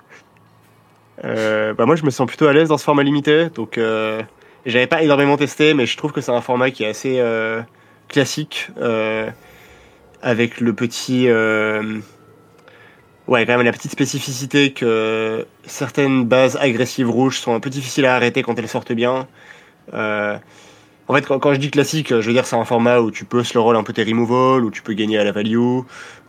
[1.24, 3.48] Euh, bah moi, je me sens plutôt à l'aise dans ce format limité.
[3.50, 4.22] Donc, euh,
[4.66, 7.62] j'avais pas énormément testé, mais je trouve que c'est un format qui est assez euh,
[8.08, 8.70] classique.
[8.78, 9.30] euh,
[10.22, 11.26] avec le petit.
[13.30, 18.04] Ouais, quand même la petite spécificité que certaines bases agressives rouges sont un peu difficiles
[18.04, 19.26] à arrêter quand elles sortent bien.
[19.94, 20.36] Euh,
[21.08, 23.24] en fait, quand, quand je dis classique, je veux dire c'est un format où tu
[23.24, 25.80] peux slow roll un peu tes removals, où tu peux gagner à la value,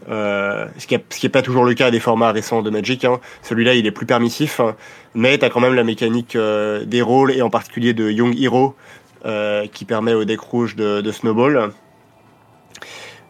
[0.10, 3.06] euh, ce qui n'est pas toujours le cas des formats récents de Magic.
[3.06, 3.20] Hein.
[3.44, 4.76] Celui-là, il est plus permissif, hein,
[5.14, 8.36] mais tu as quand même la mécanique euh, des rôles, et en particulier de Young
[8.40, 8.76] Hero,
[9.26, 11.72] euh, qui permet au deck rouge de, de snowball.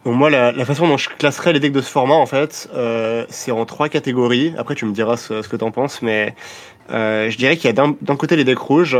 [0.04, 3.24] Donc moi, la, façon dont je classerais les decks de ce format, en fait, euh,
[3.28, 4.52] c'est en trois catégories.
[4.58, 6.34] Après, tu me diras ce, que tu en penses, mais
[6.90, 8.98] euh, je dirais qu'il y a d'un côté les decks rouges,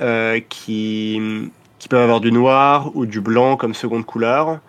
[0.00, 1.50] euh, qui,
[1.90, 4.60] peuvent avoir du noir ou du blanc comme seconde couleur,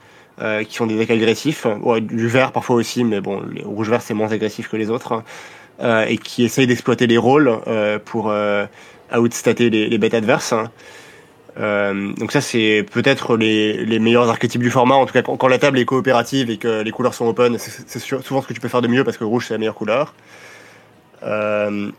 [0.67, 4.13] qui sont des decks agressifs, Ouais, du vert parfois aussi, mais bon, les rouge-vert c'est
[4.13, 5.23] moins agressif que les autres,
[5.81, 7.57] et qui essayent d'exploiter les rôles
[8.03, 8.33] pour
[9.15, 10.53] outstater les bêtes adverses.
[11.57, 15.47] Euh, donc ça c'est peut-être les, les meilleurs archétypes du format, en tout cas quand,
[15.47, 18.59] la table est coopérative et que les couleurs sont open, c'est souvent ce que tu
[18.59, 20.13] peux faire de mieux parce que rouge c'est la meilleure couleur.
[21.23, 21.91] Euh,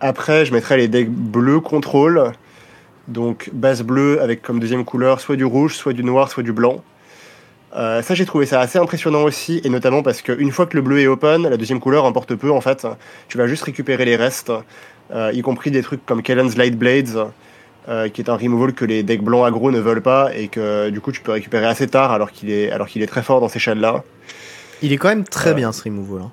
[0.00, 2.32] après je mettrais les decks bleus contrôle,
[3.06, 6.52] donc base bleue avec comme deuxième couleur soit du rouge, soit du noir, soit du
[6.52, 6.82] blanc.
[7.76, 10.82] Euh, ça j'ai trouvé ça assez impressionnant aussi, et notamment parce qu'une fois que le
[10.82, 12.84] bleu est open, la deuxième couleur importe peu en fait.
[13.28, 14.50] Tu vas juste récupérer les restes,
[15.14, 17.28] y compris des trucs comme Kellen's Light Blades,
[17.88, 20.90] euh, qui est un removal que les decks blancs aggro ne veulent pas, et que
[20.90, 23.40] du coup tu peux récupérer assez tard alors qu'il est, alors qu'il est très fort
[23.40, 24.02] dans ces shells-là.
[24.82, 26.22] Il est quand même très Euh, bien ce removal.
[26.22, 26.32] hein.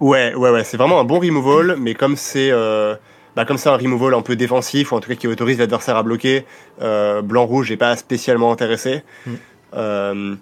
[0.00, 2.94] Ouais, ouais, ouais, c'est vraiment un bon removal, mais comme c'est euh,
[3.36, 5.96] bah, comme c'est un removal un peu défensif, ou en tout cas qui autorise l'adversaire
[5.96, 6.44] à bloquer,
[6.80, 9.02] blanc-rouge n'est pas spécialement intéressé.
[9.26, 10.34] Mm.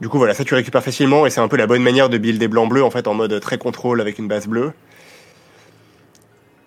[0.00, 2.18] Du coup, voilà, ça tu récupères facilement, et c'est un peu la bonne manière de
[2.18, 4.72] builder blanc-bleu, en fait, en mode très contrôle avec une base bleue.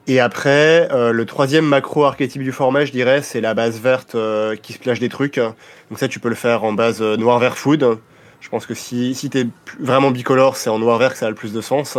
[0.07, 4.13] Et après, euh, le troisième macro archétype du format, je dirais, c'est la base verte
[4.15, 5.37] euh, qui splash des trucs.
[5.37, 7.97] Donc ça, tu peux le faire en base euh, noir-vert food.
[8.39, 9.47] Je pense que si, si t'es
[9.79, 11.97] vraiment bicolore, c'est en noir-vert que ça a le plus de sens.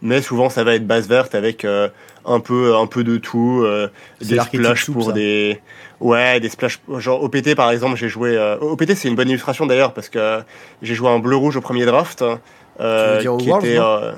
[0.00, 1.88] Mais souvent, ça va être base verte avec euh,
[2.24, 3.88] un peu, un peu de tout, euh,
[4.20, 4.38] des
[4.76, 5.12] soupe, pour ça.
[5.12, 5.60] des,
[6.00, 6.80] ouais, des splashes.
[6.98, 8.36] Genre OPT par exemple, j'ai joué.
[8.36, 10.40] euh, OPT, c'est une bonne illustration d'ailleurs parce que
[10.82, 12.24] j'ai joué un bleu-rouge au premier draft.
[12.80, 14.12] Euh, Tu veux dire au qui était, euh,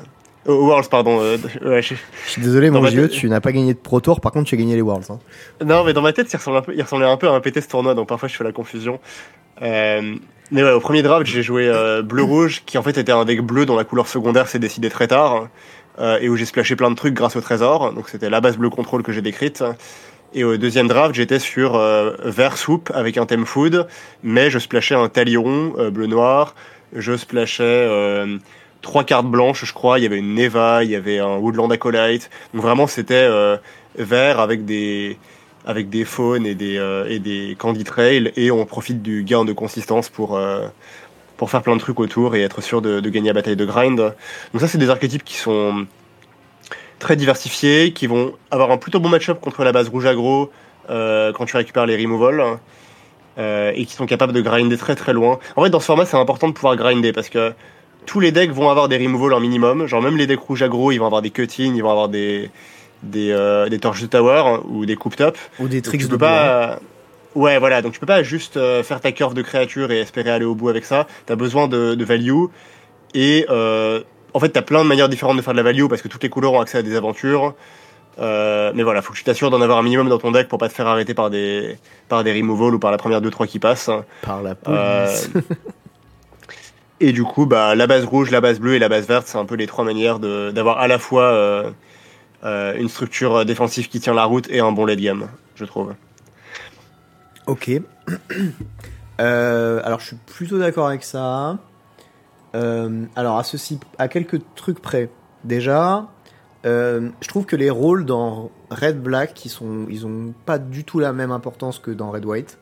[0.47, 1.19] Worlds, pardon.
[1.21, 1.95] euh, ouais, je-
[2.27, 4.49] Je suis désolé, Dans mon vieux, tu n'as pas gagné de Pro Tour, par contre,
[4.49, 5.11] tu as gagné les Worlds.
[5.11, 5.19] hein.
[5.65, 7.41] Non, mais dans ma tête, il ressemblait un peu, il ressemblait un peu à un
[7.41, 9.01] PT ce tournoi, donc parfois je fais la confusion.
[9.63, 10.15] Euh,
[10.51, 13.41] mais ouais, au premier draft, j'ai joué euh, bleu-rouge, qui en fait était un deck
[13.41, 15.49] bleu dont la couleur secondaire s'est décidée très tard,
[15.99, 17.93] euh, et où j'ai splashé plein de trucs grâce au trésor.
[17.95, 19.65] Donc c'était la base bleu contrôle que j'ai décrite.
[20.35, 23.87] Et au deuxième draft, j'étais sur euh, vert soupe avec un thème food,
[24.23, 26.55] mais je splashais un talion euh, bleu-noir,
[26.95, 28.37] je splashais euh,
[28.83, 29.99] trois cartes blanches, je crois.
[29.99, 32.31] Il y avait une Neva, il y avait un Woodland Acolyte.
[32.55, 33.57] Donc vraiment, c'était euh,
[33.97, 35.19] vert avec des
[35.67, 39.45] avec des faunes et des euh, et des candy trails et on profite du gain
[39.45, 40.69] de consistance pour euh,
[41.37, 43.65] pour faire plein de trucs autour et être sûr de, de gagner la bataille de
[43.65, 43.97] grind.
[43.99, 45.87] Donc ça, c'est des archétypes qui sont
[46.99, 50.51] très diversifiés, qui vont avoir un plutôt bon match-up contre la base rouge aggro
[50.89, 52.43] quand tu récupères les removals.
[53.39, 55.39] et qui sont capables de grinder très très loin.
[55.57, 57.53] En fait, dans ce format, c'est important de pouvoir grinder parce que
[58.07, 59.87] tous les decks vont avoir des removals en minimum.
[59.87, 62.51] Genre, même les decks rouges aggro, ils vont avoir des cuttings, ils vont avoir des,
[63.03, 65.37] des, euh, des torches de tower hein, ou des coupe top.
[65.59, 66.79] Ou des Donc, tricks tu de peux pas.
[67.35, 67.83] Ouais, voilà.
[67.83, 70.55] Donc tu peux pas juste euh, faire ta curve de créature et espérer aller au
[70.55, 71.07] bout avec ça.
[71.27, 72.45] T'as besoin de, de value.
[73.13, 74.01] Et euh,
[74.33, 76.23] en fait, t'as plein de manières différentes de faire de la value parce que toutes
[76.23, 77.55] les couleurs ont accès à des aventures.
[78.19, 80.59] Euh, mais voilà, faut que tu t'assures d'en avoir un minimum dans ton deck pour
[80.59, 81.77] pas te faire arrêter par des
[82.09, 83.91] par des removals ou par la première 2-3 qui passent.
[84.23, 85.31] Par la Euh, police.
[87.01, 89.39] Et du coup, bah, la base rouge, la base bleue et la base verte, c'est
[89.39, 91.71] un peu les trois manières d'avoir à la fois euh,
[92.45, 95.95] euh, une structure défensive qui tient la route et un bon late game, je trouve.
[97.47, 97.71] Ok.
[99.19, 101.57] Euh, alors, je suis plutôt d'accord avec ça.
[102.53, 105.09] alors, à ceci, à quelques trucs près.
[105.43, 106.09] Déjà,
[106.65, 110.05] je trouve que les rôles dans Red Black, ils sont, ils
[110.45, 112.59] pas du tout la même importance que dans Red White.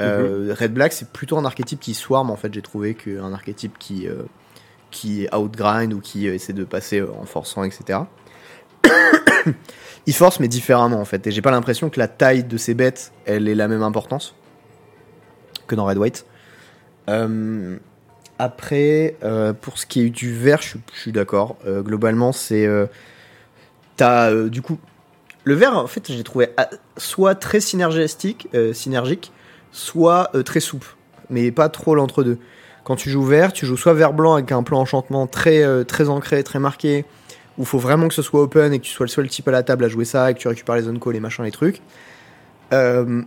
[0.00, 3.78] Euh, Red Black, c'est plutôt un archétype qui swarm, en fait, j'ai trouvé, qu'un archétype
[3.78, 4.22] qui, euh,
[4.90, 8.00] qui outgrind ou qui essaie de passer en forçant, etc.
[10.06, 11.26] il force, mais différemment, en fait.
[11.26, 14.34] Et j'ai pas l'impression que la taille de ces bêtes, elle ait la même importance
[15.66, 16.26] que dans Red White.
[17.08, 17.76] Euh,
[18.38, 19.16] après,
[19.60, 21.56] pour ce qui est du vert, je, suis d'accord.
[21.66, 22.68] globalement, c'est.
[23.96, 24.78] T'as du coup.
[25.42, 26.50] Le vert, en fait, j'ai trouvé
[26.98, 29.32] soit très synergistique, synergique,
[29.72, 30.96] soit euh, très souple,
[31.30, 32.38] mais pas trop l'entre-deux.
[32.84, 35.84] Quand tu joues vert, tu joues soit vert blanc avec un plan enchantement très, euh,
[35.84, 37.04] très ancré, très marqué,
[37.58, 39.48] où il faut vraiment que ce soit open et que tu sois le seul type
[39.48, 41.44] à la table à jouer ça et que tu récupères les zone calls, les machins,
[41.44, 41.82] les trucs.
[42.72, 43.22] Euh,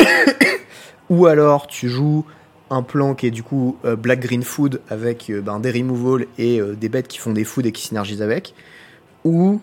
[1.08, 2.24] ou alors tu joues
[2.68, 6.88] un plan qui est du coup black green food avec ben, des removals et des
[6.88, 8.54] bêtes qui font des food et qui synergisent avec.
[9.24, 9.60] Ou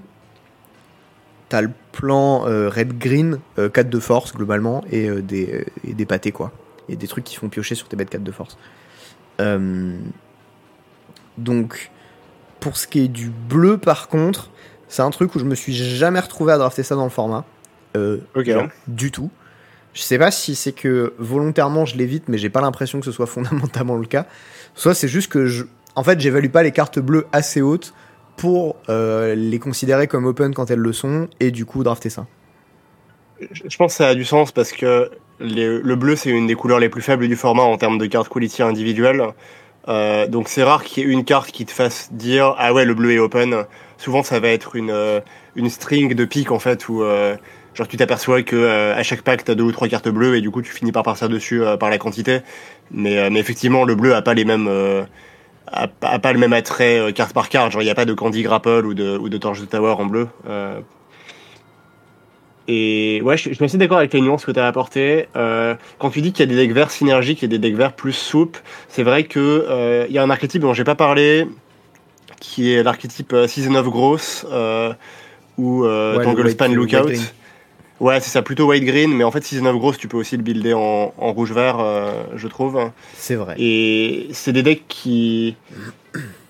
[1.50, 6.34] t'as le plan euh, red-green, 4 euh, de force globalement, et, euh, des, des pâtés
[6.34, 6.52] quoi.
[6.89, 8.58] Et des trucs qui font piocher sur tes bêtes 4 de force.
[11.38, 11.91] donc,
[12.60, 14.50] pour ce qui est du bleu par contre,
[14.89, 17.46] c'est un truc où je me suis jamais retrouvé à drafter ça dans le format.
[17.96, 18.52] ok.
[18.88, 19.32] du tout.
[19.94, 23.12] Je sais pas si c'est que volontairement je l'évite, mais j'ai pas l'impression que ce
[23.12, 24.26] soit fondamentalement le cas.
[24.76, 25.64] Soit c'est juste que je.
[25.96, 27.94] En fait, j'évalue pas les cartes bleues assez hautes
[28.38, 32.26] pour euh, les considérer comme open quand elles le sont et du coup drafter ça
[33.40, 36.80] Je pense que ça a du sens parce que le bleu c'est une des couleurs
[36.80, 39.24] les plus faibles du format en termes de carte quality individuelle.
[39.90, 42.86] Euh, donc c'est rare qu'il y ait une carte qui te fasse dire ah ouais
[42.86, 43.66] le bleu est open.
[43.98, 45.20] Souvent ça va être une, euh,
[45.56, 47.04] une string de piques en fait où
[47.74, 50.52] genre tu t'aperçois que à chaque pack t'as deux ou trois cartes bleues et du
[50.52, 52.42] coup tu finis par partir dessus par la quantité.
[52.92, 54.70] Mais, mais effectivement le bleu a pas les mêmes
[55.72, 57.72] a, pas le même attrait euh, carte par carte.
[57.72, 59.95] Genre, il n'y a pas de Candy Grapple ou de, ou de Torch de Tower
[59.97, 60.28] en bleu.
[60.47, 60.80] Euh.
[62.68, 65.28] Et ouais, je, suis assez d'accord avec les nuances que tu as apportées.
[65.36, 67.93] Euh, quand tu dis qu'il y a des decks verts synergiques et des decks verts
[67.93, 71.45] plus souples, c'est vrai que il y a un archétype dont j'ai pas parlé,
[72.39, 74.45] qui est l'archétype Season of Growth
[75.57, 77.11] ou ouais, Tangle Span Lookout.
[78.00, 80.36] Ouais, c'est ça, plutôt white green, mais en fait, Season of Growth, tu peux aussi
[80.36, 82.91] le builder en, en rouge vert, euh, je trouve.
[83.16, 83.56] C'est vrai.
[83.58, 85.56] Et c'est des decks qui.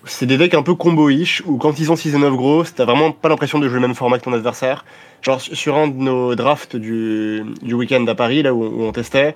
[0.06, 3.12] C'est des decks un peu combo-ish, où quand ils ont Season of Growth, t'as vraiment
[3.12, 4.84] pas l'impression de jouer le même format que ton adversaire.
[5.22, 9.34] Genre, sur un de nos drafts du, du week-end à Paris, là où, on testait,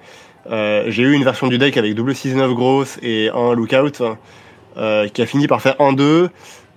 [0.50, 4.02] euh, j'ai eu une version du deck avec double Season of Growth et un Lookout,
[4.76, 6.28] euh, qui a fini par faire 1-2,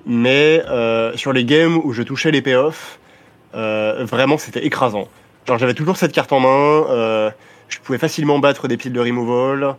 [0.05, 0.61] mais
[1.15, 2.99] sur les games où je touchais les payoffs,
[3.53, 5.09] vraiment c'était écrasant.
[5.47, 7.31] J'avais toujours cette carte en main, euh,
[7.67, 9.75] je pouvais facilement battre des piles de removal.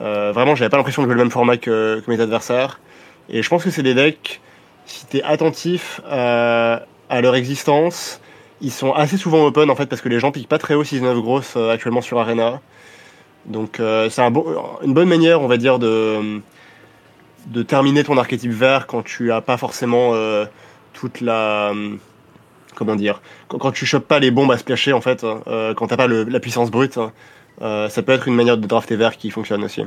[0.00, 2.80] Euh, vraiment, j'avais pas l'impression de jouer le même format que, mes adversaires.
[3.28, 4.40] Et je pense que c'est des decks,
[4.86, 8.20] si t'es attentif à, leur existence,
[8.60, 10.84] ils sont assez souvent open en fait parce que les gens piquent pas très haut
[10.84, 12.60] 6-9 grosses euh, actuellement sur Arena.
[13.46, 16.40] Donc c'est une bonne manière, on va dire, de,
[17.48, 20.14] de terminer ton archétype vert quand tu as pas forcément
[20.94, 21.74] toute la
[22.74, 25.96] comment dire, quand, tu chopes pas les bombes à splasher en fait, euh, quand t'as
[25.96, 26.98] pas la puissance brute,
[27.62, 29.82] euh, ça peut être une manière de drafter vert qui fonctionne aussi.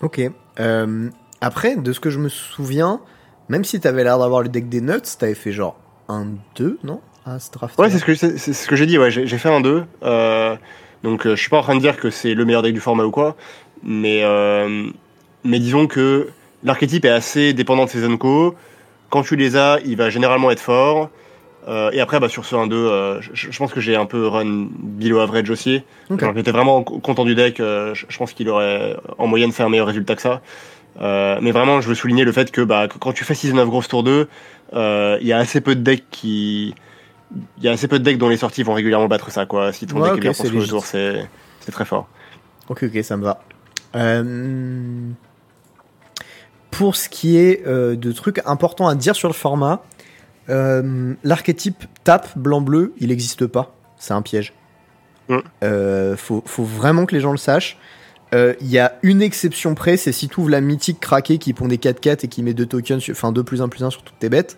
[0.00, 0.20] Ok.
[0.60, 1.10] Euh,
[1.40, 3.00] après, de ce que je me souviens,
[3.48, 5.76] même si t'avais l'air d'avoir le deck des nuts, t'avais fait genre
[6.08, 8.98] un 2, non à ce draft Ouais, c'est ce que, c'est, ce que j'ai dit,
[8.98, 9.84] ouais, j'ai, fait un 2.
[11.02, 13.04] donc je suis pas en train de dire que c'est le meilleur deck du format
[13.04, 13.36] ou quoi,
[13.82, 14.22] mais,
[15.44, 16.28] mais disons que
[16.64, 18.54] l'archétype est assez dépendant de ses Zenko
[19.10, 21.10] quand tu les as, il va généralement être fort.
[21.66, 24.68] Euh, et après, bah, sur ce 1-2, euh, je, pense que j'ai un peu run
[24.78, 25.82] below average aussi.
[26.10, 27.60] J'étais vraiment content du deck.
[27.60, 30.40] Euh, je, pense qu'il aurait en moyenne fait un meilleur résultat que ça.
[31.00, 34.02] mais vraiment, je veux souligner le fait que bah, quand tu fais 6-9 grosses tour
[34.02, 34.28] 2,
[34.72, 36.74] il y a assez peu de decks qui.
[37.58, 39.44] Il y a assez peu de decks dont les sorties vont régulièrement battre ça.
[39.44, 39.72] Quoi.
[39.74, 41.28] Si ton deck est bien construit autour, c'est
[41.70, 42.08] très fort.
[42.70, 43.40] Ok, ok, ça me va.
[43.94, 45.12] Euh...
[46.78, 49.82] Pour ce qui est euh, de trucs importants à dire sur le format,
[50.48, 53.74] euh, l'archétype tape blanc-bleu, il n'existe pas.
[53.96, 54.52] C'est un piège.
[55.28, 55.38] Mm.
[55.64, 57.78] Euh, faut, vraiment que les gens le sachent.
[58.32, 61.66] Il y a une exception près, c'est si tu ouvres la mythique craquée qui pond
[61.66, 64.20] des 4-4 et qui met deux tokens, enfin 2 plus 1 plus 1 sur toutes
[64.20, 64.56] tes bêtes.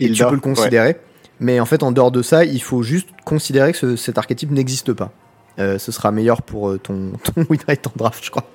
[0.00, 0.96] Et tu peux le considérer.
[1.38, 4.92] Mais en fait, en dehors de ça, il faut juste considérer que cet archétype n'existe
[4.94, 5.12] pas.
[5.58, 8.50] ce sera meilleur pour ton, ton win rate en draft, je crois.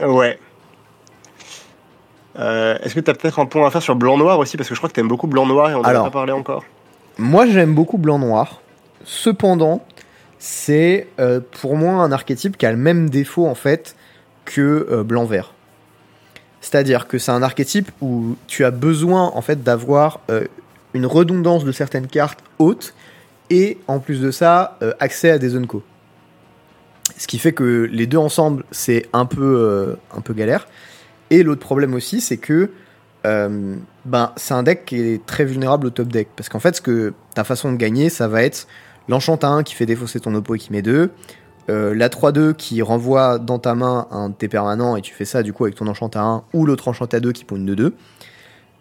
[0.00, 0.38] Ouais,
[2.38, 4.56] Euh, Est-ce que tu as peut-être un point à faire sur blanc-noir aussi?
[4.56, 6.32] Parce que je crois que tu aimes beaucoup blanc-noir et on n'en a pas parlé
[6.32, 6.64] encore.
[7.18, 8.60] Moi, j'aime beaucoup blanc-noir.
[9.04, 9.84] Cependant,
[10.38, 13.94] c'est euh, pour moi un archétype qui a le même défaut en fait
[14.44, 15.52] que euh, blanc-vert.
[16.60, 20.20] C'est-à-dire que c'est un archétype où tu as besoin en fait d'avoir
[20.94, 22.94] une redondance de certaines cartes hautes
[23.50, 25.82] et en plus de ça, accès à des zones co.
[27.18, 30.66] Ce qui fait que les deux ensemble, c'est un peu, un peu galère.
[31.34, 32.70] Et l'autre problème aussi, c'est que
[33.26, 33.74] euh,
[34.04, 36.28] ben, c'est un deck qui est très vulnérable au top deck.
[36.36, 38.68] Parce qu'en fait, que ta façon de gagner, ça va être
[39.08, 41.10] l'enchant à 1 qui fait défausser ton oppo et qui met 2.
[41.70, 45.24] euh, la 3-2 qui renvoie dans ta main un de tes permanents et tu fais
[45.24, 47.56] ça du coup avec ton enchant à 1 ou l'autre enchant à 2 qui pour
[47.56, 47.92] une 2-2.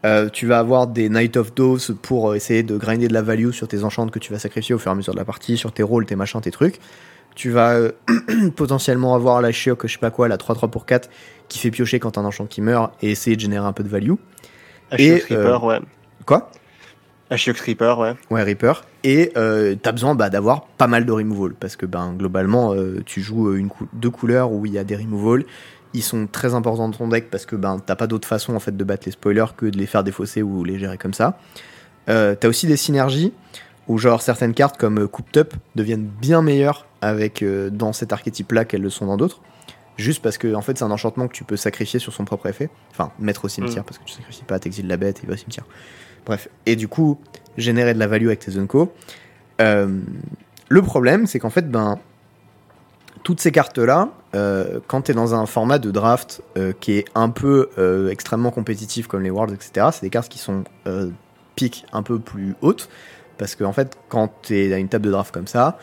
[0.06, 3.49] Euh, tu vas avoir des Night of Dose pour essayer de grinder de la value
[3.49, 5.58] sur tes enchantes que tu vas sacrifier au fur et à mesure de la partie,
[5.58, 6.80] sur tes rôles, tes machins, tes trucs.
[7.36, 7.92] Tu vas euh,
[8.56, 11.10] potentiellement avoir la Shiok, je sais pas quoi, la 3-3 pour 4
[11.50, 13.90] qui fait piocher quand un enchant qui meurt et essayer de générer un peu de
[13.90, 14.14] value.
[14.98, 15.80] Et, Reaper, ouais.
[16.26, 16.52] Quoi?
[17.30, 18.14] Ashiox Reaper, ouais.
[18.30, 18.84] Ouais, Reaper.
[19.04, 23.02] Et euh, t'as besoin bah, d'avoir pas mal de removal parce que ben globalement euh,
[23.06, 25.46] tu joues euh, une cou- deux couleurs où il y a des removals.
[25.96, 28.60] Ils sont très importants dans ton deck parce que ben t'as pas d'autre façon en
[28.60, 31.38] fait de battre les spoilers que de les faire défausser ou les gérer comme ça.
[32.10, 33.34] Euh, t'as aussi des synergies
[33.88, 38.14] où genre certaines cartes comme euh, Cooped Up deviennent bien meilleures avec euh, dans cet
[38.14, 39.41] archétype là qu'elles le sont dans d'autres.
[39.97, 42.47] Juste parce que en fait c'est un enchantement que tu peux sacrifier sur son propre
[42.47, 42.70] effet.
[42.91, 45.34] Enfin mettre au cimetière parce que tu sacrifies pas, t'exiles la bête et il va
[45.34, 45.66] au cimetière.
[46.26, 46.47] Bref.
[46.66, 47.20] Et du coup
[47.58, 48.91] générer de la value avec tes Zunko.
[49.62, 49.99] Euh,
[50.70, 51.99] le problème, c'est qu'en fait, ben,
[53.24, 57.06] toutes ces cartes-là, euh, quand tu es dans un format de draft euh, qui est
[57.16, 60.64] un peu euh, extrêmement compétitif comme les Worlds, etc., c'est des cartes qui sont
[61.56, 62.89] piques un peu plus hautes.
[63.38, 65.78] Parce qu'en fait, quand tu es à une table de draft comme ça,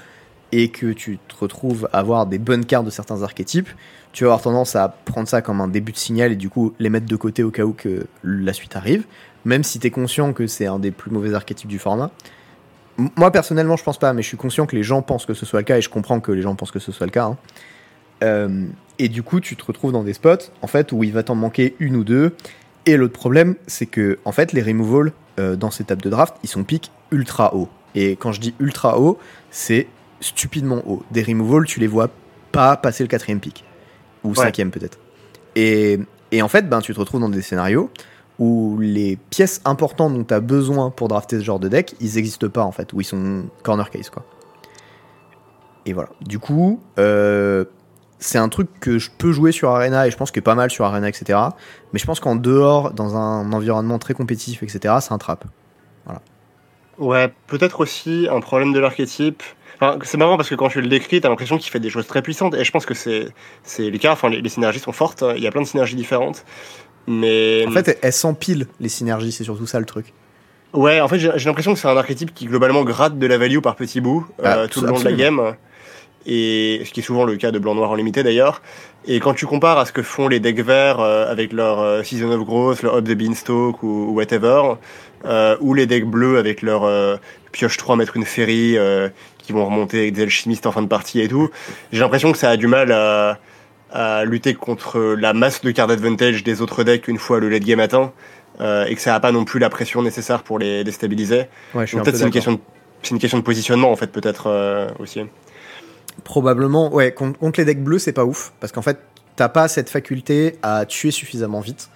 [0.53, 3.69] et que tu te retrouves à avoir des bonnes cartes de certains archétypes,
[4.13, 6.75] tu vas avoir tendance à prendre ça comme un début de signal et du coup
[6.79, 9.05] les mettre de côté au cas où que la suite arrive,
[9.45, 12.11] même si tu es conscient que c'est un des plus mauvais archétypes du format.
[13.17, 15.47] Moi personnellement, je pense pas, mais je suis conscient que les gens pensent que ce
[15.47, 17.25] soit le cas et je comprends que les gens pensent que ce soit le cas.
[17.27, 17.39] hein.
[18.23, 18.67] Euh,
[18.99, 21.35] et du coup, tu te retrouves dans des spots en fait où il va t'en
[21.35, 22.35] manquer une ou deux.
[22.87, 26.35] Et l'autre problème, c'est que en fait, les removals euh, dans ces tables de draft,
[26.43, 27.69] ils sont piques ultra haut.
[27.95, 29.19] Et quand je dis ultra haut,
[29.51, 29.87] c'est
[30.21, 31.03] stupidement haut.
[31.11, 32.09] Des removals, tu les vois
[32.53, 33.65] pas passer le quatrième pic
[34.25, 34.35] ou Ouais.
[34.37, 34.99] cinquième peut-être.
[35.57, 35.99] Et,
[36.33, 37.91] et en fait, ben, tu te retrouves dans des scénarios
[38.39, 42.15] où les pièces importantes dont tu as besoin pour drafter ce genre de deck, ils
[42.15, 44.25] n'existent pas en fait, où ils sont corner case quoi.
[45.87, 46.09] Et voilà.
[46.21, 47.65] Du coup, euh,
[48.19, 50.71] c'est un truc que je peux jouer sur Arena et je pense que pas mal
[50.71, 51.39] sur Arena, etc.
[51.93, 55.45] Mais je pense qu'en dehors, dans un environnement très compétitif, etc., c'est un trap.
[56.99, 59.43] Ouais, peut-être aussi un problème de l'archétype.
[59.81, 62.07] Enfin, c'est marrant parce que quand tu le décris, t'as l'impression qu'il fait des choses
[62.07, 62.55] très puissantes.
[62.55, 63.29] Et je pense que c'est
[63.63, 64.13] c'est le cas.
[64.13, 65.25] Enfin, les, les synergies sont fortes.
[65.37, 66.45] Il y a plein de synergies différentes.
[67.07, 70.13] Mais En fait, elles- s'empilent les synergies, c'est surtout ça le truc.
[70.75, 73.61] ouais, en fait, j'ai l'impression que c'est un archétype qui globalement gratte de la value
[73.61, 75.55] par petits bouts euh, Ah, tout le long de la game.
[76.27, 78.61] Et ce qui est souvent le cas de blanc-noir en limité d'ailleurs.
[79.07, 82.03] Et quand tu compares à ce que font les decks verts euh, avec leur euh,
[82.03, 84.75] Season of Growth, leur Up the Beanstalk ou, ou whatever,
[85.25, 87.17] euh, ou les decks bleus avec leur euh,
[87.53, 89.09] pioche 3 mettre une féerie euh,
[89.51, 91.51] qui vont remonter avec des alchimistes en fin de partie et tout,
[91.93, 93.39] j'ai l'impression que ça a du mal à,
[93.91, 97.65] à lutter contre la masse de cartes advantage des autres decks une fois le late
[97.65, 98.13] game atteint,
[98.61, 101.47] euh, et que ça n'a pas non plus la pression nécessaire pour les déstabiliser.
[101.75, 102.59] Ouais, peu peut-être c'est une question de
[103.03, 105.23] c'est une question de positionnement en fait peut-être euh, aussi.
[106.23, 108.53] Probablement, ouais, contre, contre les decks bleus, c'est pas ouf.
[108.61, 108.99] Parce qu'en fait,
[109.37, 111.89] t'as pas cette faculté à tuer suffisamment vite.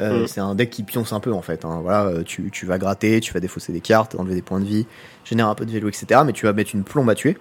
[0.00, 0.26] Euh, Mm.
[0.28, 1.64] C'est un deck qui pionce un peu en fait.
[1.64, 1.80] hein.
[1.82, 4.64] Voilà, euh, tu, tu vas gratter, tu vas défausser des cartes, enlever des points de
[4.64, 4.86] vie,
[5.24, 6.22] générer un peu de vélo, etc.
[6.24, 7.36] Mais tu vas mettre une plombe à tuer.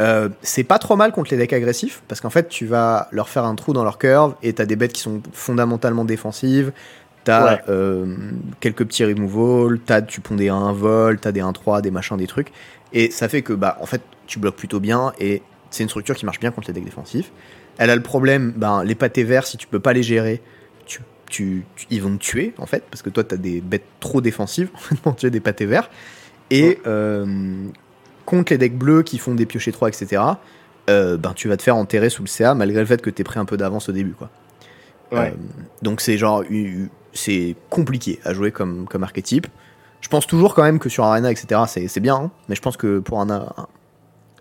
[0.00, 3.28] Euh, c'est pas trop mal contre les decks agressifs parce qu'en fait, tu vas leur
[3.28, 6.72] faire un trou dans leur curve et t'as des bêtes qui sont fondamentalement défensives.
[7.24, 7.60] T'as Ouais.
[7.68, 8.06] euh,
[8.60, 12.28] quelques petits removals, t'as tu ponds des 1 vol, t'as des 1-3, des machins, des
[12.28, 12.52] trucs.
[12.92, 16.14] Et ça fait que, bah, en fait, tu bloques plutôt bien et c'est une structure
[16.14, 17.32] qui marche bien contre les decks défensifs.
[17.76, 20.40] Elle a le problème, ben, les pâtés verts, si tu peux pas les gérer,
[21.28, 23.84] tu, tu, tu- ils vont te tuer, en fait, parce que toi, t'as des bêtes
[24.00, 24.70] trop défensives
[25.02, 25.90] pour tuer des pâtés verts.
[26.50, 27.66] Et euh,
[28.26, 30.22] contre les decks bleus qui font des piochets 3, etc.,
[30.88, 33.24] euh, ben, tu vas te faire enterrer sous le CA malgré le fait que t'aies
[33.24, 34.30] pris un peu d'avance au début, quoi.
[35.12, 35.18] Ouais.
[35.18, 35.30] Euh,
[35.82, 36.42] donc c'est genre,
[37.12, 39.46] c'est compliqué à jouer comme, comme archétype.
[40.00, 42.62] Je pense toujours quand même que sur Arena, etc., c'est c'est bien, hein, mais je
[42.62, 43.24] pense que pour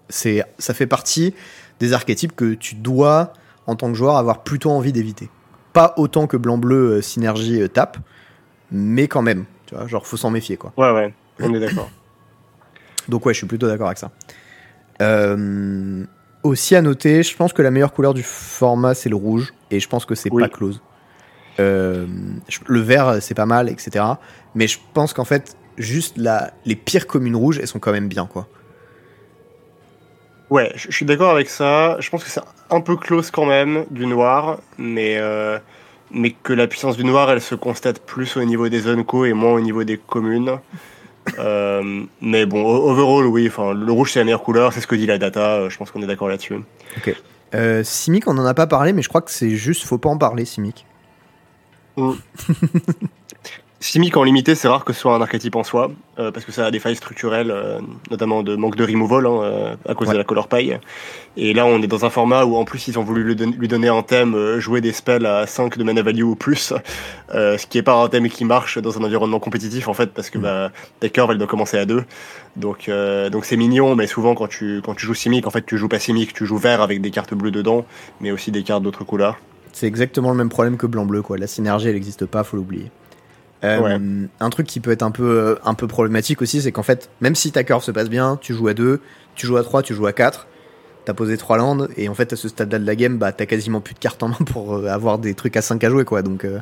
[0.09, 1.33] c'est, ça fait partie
[1.79, 3.33] des archétypes que tu dois,
[3.65, 5.29] en tant que joueur, avoir plutôt envie d'éviter.
[5.77, 7.97] Pas autant que blanc-bleu euh, synergie euh, tape,
[8.71, 10.73] mais quand même, tu vois, genre faut s'en méfier, quoi.
[10.75, 11.91] Ouais ouais, on est d'accord.
[13.09, 14.09] Donc ouais, je suis plutôt d'accord avec ça.
[15.03, 16.03] Euh,
[16.41, 19.79] aussi à noter, je pense que la meilleure couleur du format c'est le rouge et
[19.79, 20.41] je pense que c'est Oui.
[20.41, 20.81] pas close.
[21.59, 22.07] Euh,
[22.65, 24.03] le vert, c'est pas mal, etc.
[24.55, 28.07] Mais je pense qu'en fait, juste la, les pires communes rouges, elles sont quand même
[28.07, 28.47] bien, quoi.
[30.49, 31.97] Ouais, je suis d'accord avec ça.
[31.99, 35.59] Je pense que c'est un peu close quand même du noir, mais, euh,
[36.11, 39.25] mais que la puissance du noir, elle se constate plus au niveau des zones co
[39.25, 40.59] et moins au niveau des communes.
[41.39, 44.95] Euh, mais bon, overall, oui, enfin, le rouge c'est la meilleure couleur, c'est ce que
[44.95, 46.55] dit la data, euh, je pense qu'on est d'accord là-dessus.
[47.53, 50.07] Euh, Simic, on en a pas parlé, mais je crois que c'est juste, faut pas
[50.07, 50.85] en parler, Simic.
[53.79, 56.51] Simic en limité, c'est rare que ce soit un archétype en soi, euh, parce que
[56.51, 60.07] ça a des failles structurelles, euh, notamment de manque de removal hein, euh, à cause
[60.07, 60.13] Ouais.
[60.15, 60.79] de la color paille.
[61.37, 63.53] Et là, on est dans un format où en plus ils ont voulu lui, don-
[63.55, 66.73] lui donner un thème, jouer des spells à 5 de mana value ou plus,
[67.31, 70.31] ce qui est pas un thème qui marche dans un environnement compétitif en fait, parce
[70.31, 70.41] que Mm.
[70.41, 72.03] bah, ta curve elle doit commencer à 2.
[72.55, 75.63] Donc euh, donc c'est mignon, mais souvent quand tu quand tu joues Simic, en fait
[75.67, 77.85] tu joues pas Simic, tu joues vert avec des cartes bleues dedans,
[78.21, 79.37] mais aussi des cartes d'autres couleurs.
[79.71, 81.37] C'est exactement le même problème que blanc-bleu, quoi.
[81.37, 82.89] La synergie, elle n'existe pas, faut l'oublier.
[83.63, 84.27] Euh, Ouais.
[84.39, 87.09] Un truc qui peut être un peu, euh, un peu problématique aussi, c'est qu'en fait,
[87.21, 89.01] même si ta curve se passe bien, tu joues à 2,
[89.35, 90.47] tu joues à 3, tu joues à 4,
[91.05, 93.45] t'as posé 3 landes, et en fait, à ce stade-là de la game, bah, t'as
[93.45, 96.05] quasiment plus de cartes en main pour euh, avoir des trucs à 5 à jouer,
[96.05, 96.21] quoi.
[96.21, 96.59] Donc, euh,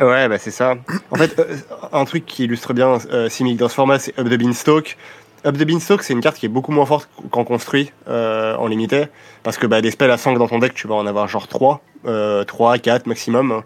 [0.00, 0.74] Ouais, bah c'est ça.
[1.10, 1.44] En fait, euh,
[1.92, 4.96] un truc qui illustre bien euh, Simic dans ce format, c'est Up the Beanstalk.
[5.44, 8.66] Up the Beanstalk, c'est une carte qui est beaucoup moins forte qu'en construit euh, en
[8.68, 9.04] limité,
[9.42, 11.46] parce que bah, des spells à 5 dans ton deck, tu vas en avoir genre
[11.46, 13.62] 3, euh, 3, 4 maximum.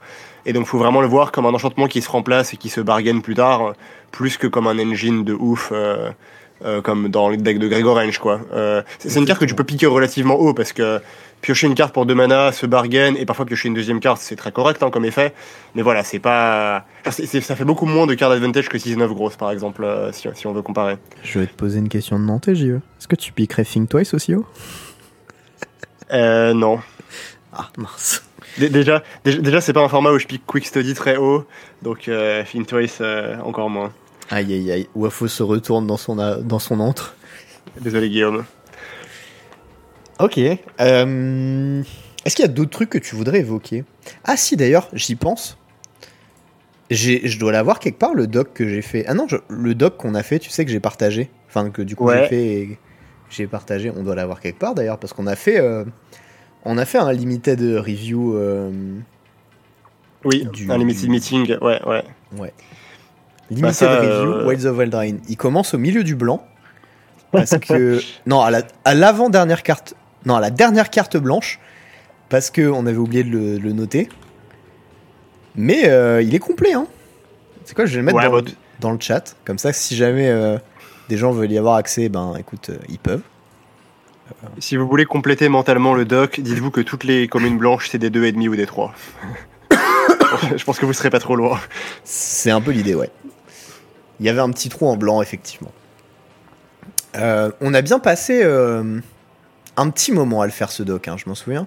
[0.46, 2.80] Et donc, faut vraiment le voir comme un enchantement qui se remplace et qui se
[2.80, 3.74] bargaine plus tard,
[4.12, 5.70] plus que comme un engine de ouf.
[5.72, 6.10] euh,
[6.64, 8.40] euh, comme dans le deck de Gregorange quoi.
[8.54, 11.02] Euh, c'est une carte que tu peux piquer relativement haut parce que
[11.42, 14.36] piocher une carte pour deux mana, se bargain et parfois piocher une deuxième carte, c'est
[14.36, 15.34] très correct hein, comme effet.
[15.74, 16.86] Mais voilà, c'est pas.
[17.10, 20.46] ça fait beaucoup moins de cartes advantage que 6-9 grosses, par exemple, euh, si, si
[20.46, 20.96] on veut comparer.
[21.22, 22.76] je vais te poser une question de Nantais, JE.
[22.76, 24.46] Est-ce que tu piquerais Think Twice aussi haut?
[26.12, 26.78] Euh, non.
[27.52, 28.22] Ah, mince.
[28.58, 31.44] Dé- Déjà, déjà, déjà, c'est pas un format où je pique Quick Study très haut,
[31.82, 32.42] donc euh,
[33.00, 33.92] euh, encore moins.
[34.30, 34.88] Aïe, aïe, aïe.
[34.94, 37.14] Wafo se retourne dans son, a- dans son antre.
[37.80, 38.44] Désolé, Guillaume.
[40.18, 40.38] Ok.
[40.38, 41.82] euh,
[42.24, 43.84] Est-ce qu'il y a d'autres trucs que tu voudrais évoquer?
[44.24, 45.58] Ah si d'ailleurs, j'y pense.
[46.90, 49.04] Je dois l'avoir quelque part le doc que j'ai fait.
[49.08, 51.28] Ah non, je- le doc qu'on a fait, tu sais que j'ai partagé.
[51.48, 52.22] Enfin que du coup Ouais.
[52.22, 52.78] j'ai fait
[53.28, 53.90] j'ai partagé.
[53.94, 55.84] On doit l'avoir quelque part d'ailleurs parce qu'on a fait, euh,
[56.66, 58.34] on a fait un limited review.
[58.36, 58.70] euh,
[60.24, 62.52] Oui, Du- un limited du- meeting, ouais, ouais.
[63.50, 65.20] Limited ça, Review, euh, Wilds of Eldraine.
[65.28, 66.44] Il commence au milieu du blanc.
[67.32, 68.00] Parce que.
[68.26, 69.94] non, à la- à l'avant-dernière carte.
[70.24, 71.60] Non, à la dernière carte blanche.
[72.28, 74.08] Parce qu'on avait oublié de le, le noter.
[75.54, 76.86] Mais euh, il est complet, hein.
[77.64, 78.50] C'est quoi, je vais le mettre Ouais, dans, bah,
[78.80, 79.36] dans le chat.
[79.44, 80.58] Comme ça, si jamais euh,
[81.08, 83.22] des gens veulent y avoir accès, ben écoute, ils peuvent.
[84.58, 88.10] Si vous voulez compléter mentalement le doc, dites-vous que toutes les communes blanches, c'est des
[88.10, 88.92] 2,5 ou des 3.
[90.56, 91.60] je pense que vous serez pas trop loin.
[92.04, 93.10] C'est un peu l'idée, ouais.
[94.20, 95.72] Il y avait un petit trou en blanc, effectivement.
[97.16, 99.00] Euh, on a bien passé euh,
[99.76, 101.66] un petit moment à le faire, ce doc, hein, je m'en souviens.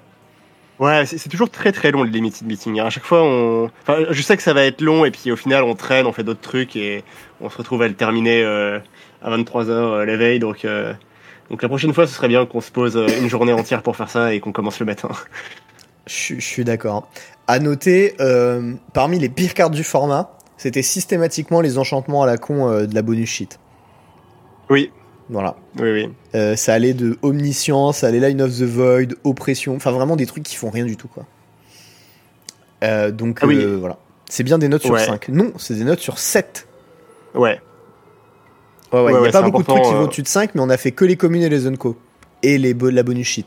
[0.80, 2.80] Ouais, c'est toujours très très long le limited meeting.
[2.80, 2.86] hein.
[2.86, 3.70] À chaque fois, on.
[3.82, 6.14] Enfin, je sais que ça va être long et puis au final, on traîne, on
[6.14, 7.04] fait d'autres trucs et
[7.42, 8.80] on se retrouve à le terminer euh,
[9.22, 10.40] à 23h la veille.
[10.40, 10.94] Donc, euh,
[11.50, 13.96] donc la prochaine fois, ce serait bien qu'on se pose euh, une journée entière pour
[13.96, 15.10] faire ça et qu'on commence le matin.
[16.08, 17.08] Je, suis- je suis d'accord.
[17.48, 22.38] À noter, euh, parmi les pires cartes du format, c'était systématiquement les enchantements à la
[22.38, 23.60] con euh, de la bonus sheet.
[24.70, 24.92] Oui,
[25.30, 25.56] Voilà.
[25.80, 26.10] oui, oui.
[26.36, 30.26] Euh, ça allait de omniscience, ça allait line of the void, oppression, enfin vraiment des
[30.28, 31.26] trucs qui font rien du tout quoi.
[33.12, 33.64] Donc Ah oui.
[33.80, 33.98] voilà.
[34.30, 35.04] C'est bien des notes sur Ouais.
[35.06, 35.30] 5.
[35.30, 36.68] Non, c'est des notes sur 7.
[37.34, 37.60] Ouais.
[38.92, 40.04] Ouais, ouais, il n'y a pas beaucoup de trucs qui vont euh.
[40.06, 41.98] au-dessus de 5, mais on a fait que les communes et les zones co.
[42.42, 43.46] Et les la bonus sheet.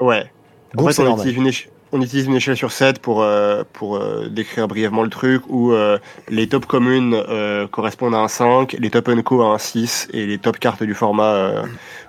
[0.00, 0.30] Ouais.
[0.74, 3.64] Donc en fait, on utilise, une éche- on utilise une échelle sur 7 pour, euh,
[3.72, 5.98] pour euh, décrire brièvement le truc, où euh,
[6.28, 10.26] les top communes euh, correspondent à un 5, les top unco à un 6, et
[10.26, 11.62] les top cartes du format euh,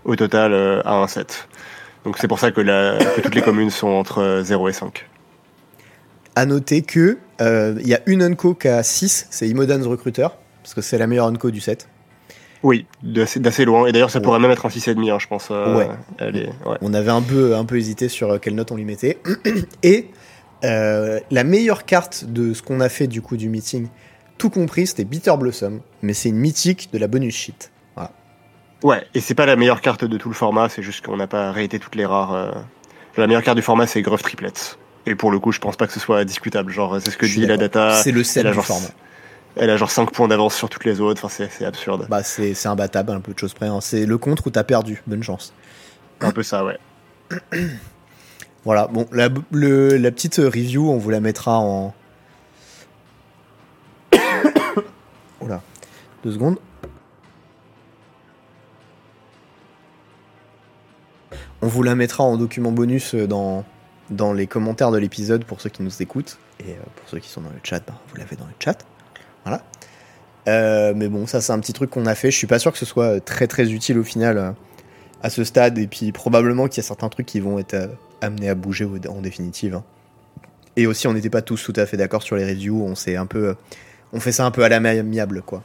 [0.05, 0.53] au total
[0.85, 1.47] à un 7.
[2.05, 4.73] Donc c'est pour ça que, la, que toutes les communes sont entre euh, 0 et
[4.73, 5.07] 5.
[6.35, 10.27] À noter que il y a une unco qui a 6, c'est Imodan's Recruiter,
[10.61, 11.89] parce que c'est la meilleure unco du set.
[12.63, 14.23] Oui, d'assez loin, et d'ailleurs ça Ouais.
[14.23, 15.49] pourrait même être un 6,5, hein, je pense.
[15.51, 15.89] euh, Ouais.
[16.17, 16.77] Elle est, ouais.
[16.81, 19.17] On avait un peu, un peu hésité sur euh, quelle note on lui mettait.
[19.83, 20.09] Et
[20.63, 23.87] euh, la meilleure carte de ce qu'on a fait du coup du meeting,
[24.37, 27.69] tout compris, c'était Bitter Blossom, mais c'est une mythique de la bonus sheet.
[28.83, 31.27] Ouais, et c'est pas la meilleure carte de tout le format, c'est juste qu'on n'a
[31.27, 32.33] pas réité toutes les rares.
[32.33, 32.51] euh.
[33.15, 34.75] La meilleure carte du format, c'est Gruff Triplets.
[35.05, 36.69] Et pour le coup, je pense pas que ce soit discutable.
[36.71, 37.91] Genre, c'est ce que dit la data.
[37.93, 38.87] c'est le a du genre- format.
[39.55, 42.07] Elle a genre 5 points d'avance sur toutes les autres, enfin, c'est absurde.
[42.09, 43.67] Bah, c'est imbattable, un peu de choses près.
[43.67, 43.81] hein.
[43.81, 45.01] C'est le contre où t'as perdu.
[45.05, 45.53] Bonne chance.
[46.21, 46.77] Un peu ça, ouais.
[48.65, 51.93] Voilà, bon, la, le- la petite review, on vous la mettra en,
[55.41, 55.61] Oula,
[56.23, 56.57] deux secondes.
[61.61, 63.65] On vous la mettra en document bonus dans,
[64.09, 66.37] dans les commentaires de l'épisode pour ceux qui nous écoutent.
[66.61, 68.77] Et euh, pour ceux qui sont dans le chat, bah, vous l'avez dans le chat.
[69.43, 69.61] Voilà.
[70.47, 72.31] Euh, mais bon, ça c'est un petit truc qu'on a fait.
[72.31, 74.51] Je suis pas sûr que ce soit très très utile au final euh,
[75.21, 75.77] à ce stade.
[75.77, 77.87] Et puis probablement qu'il y a certains trucs qui vont être euh,
[78.21, 79.75] amenés à bouger en définitive.
[79.75, 79.83] hein.
[80.75, 82.83] Et aussi, on n'était pas tous tout à fait d'accord sur les reviews.
[82.83, 83.53] On s'est un peu, euh,
[84.11, 85.61] on fait ça un peu à l'amiable, quoi.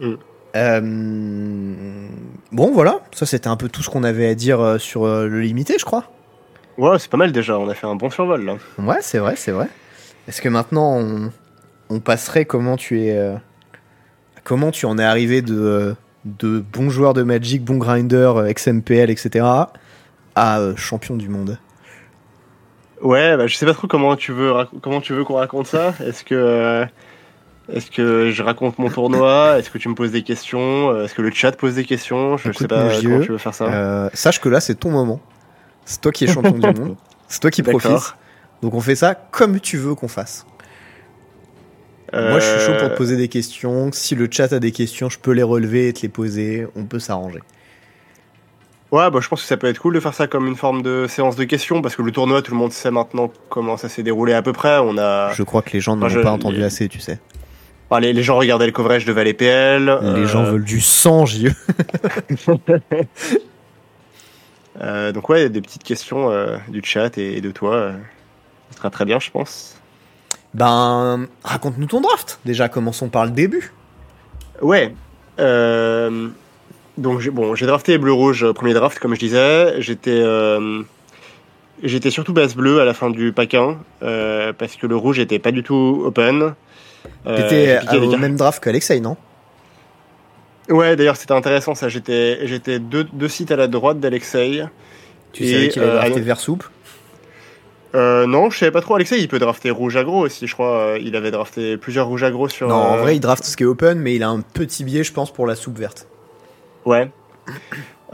[0.00, 0.14] Mm.
[0.56, 2.08] Euh,
[2.50, 3.00] bon, voilà.
[3.12, 5.76] Ça c'était un peu tout ce qu'on avait à dire euh, sur euh, le limité,
[5.78, 6.10] je crois.
[6.76, 8.56] Ouais, c'est pas mal déjà, on a fait un bon survol là.
[8.78, 9.68] Ouais, c'est vrai, c'est vrai.
[10.26, 11.30] Est-ce que maintenant on,
[11.90, 13.34] on passerait comment tu es, euh,
[14.44, 19.10] comment tu en es arrivé de, de bon joueur de Magic, bon grinder, euh, ex-MPL,
[19.10, 19.44] etc.
[20.34, 21.58] à euh, champion du monde?
[23.02, 25.94] Ouais, bah, je sais pas trop comment tu veux comment tu veux qu'on raconte ça.
[26.04, 26.86] Est-ce que
[27.72, 29.58] est-ce que je raconte mon tournoi?
[29.58, 31.02] Est-ce que tu me poses des questions?
[31.02, 32.36] Est-ce que le chat pose des questions?
[32.36, 33.64] Je Écoute, sais pas comment tu veux faire ça.
[33.64, 35.20] Euh, Sache que là c'est ton moment.
[35.86, 36.96] C'est toi qui es champion du monde.
[37.26, 38.14] C'est toi qui profites.
[38.60, 40.44] Donc on fait ça comme tu veux qu'on fasse.
[42.12, 43.90] Moi je suis chaud pour te Euh, poser des questions.
[43.92, 46.66] Si le chat a des questions, je peux les relever et te les poser.
[46.76, 47.40] On peut s'arranger.
[48.90, 50.82] Ouais, bah, je pense que ça peut être cool de faire ça comme une forme
[50.82, 53.88] de séance de questions parce que le tournoi, tout le monde sait maintenant comment ça
[53.88, 54.78] s'est déroulé à peu près.
[54.78, 56.88] On a Je crois que les gens n'en Moi, ont je- pas entendu les- assez,
[56.88, 57.20] tu sais.
[57.88, 59.96] Enfin, les, les gens regardaient le coverage de Valley PL.
[60.16, 61.50] Les gens veulent du sang, JE.
[64.80, 67.74] Euh, donc ouais, des petites questions euh, du chat et, et de toi.
[67.74, 67.92] euh,
[68.70, 69.76] ça sera très bien, je pense.
[70.54, 72.40] Ben, raconte-nous ton draft.
[72.44, 73.72] Déjà, commençons par le début.
[74.60, 74.94] Ouais.
[75.38, 76.28] euh,
[77.00, 79.80] donc j'ai bon, j'ai drafté bleu rouge euh, premier draft comme je disais.
[79.80, 80.82] J'étais euh,
[81.82, 85.18] j'étais surtout base bleu à la fin du pack 1 euh, parce que le rouge
[85.18, 86.54] était pas du tout open.
[87.24, 89.16] T'étais au même draft qu'Alexei, non?
[90.68, 91.88] Ouais, d'ailleurs c'était intéressant ça.
[91.88, 94.64] J'étais j'étais deux, deux sites à la droite d'Alexei.
[95.32, 96.70] Tu Et, savais qu'il avait drafté souple
[97.94, 98.94] Euh, non, je savais pas trop.
[98.94, 100.76] Alexei, il peut drafter rouge aggro aussi, je crois.
[100.78, 102.68] Euh, Il avait drafté plusieurs rouges aggro sur.
[102.68, 104.84] Non, en euh, vrai, il draft ce qui est open, mais il a un petit
[104.84, 106.06] biais, je pense, pour la soupe verte.
[106.84, 107.10] Ouais.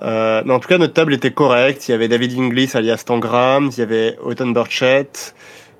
[0.03, 1.89] Euh, mais en tout cas, notre table était correcte.
[1.89, 5.35] Il y avait David Inglis alias Tangram, il y avait Autumn Burchett,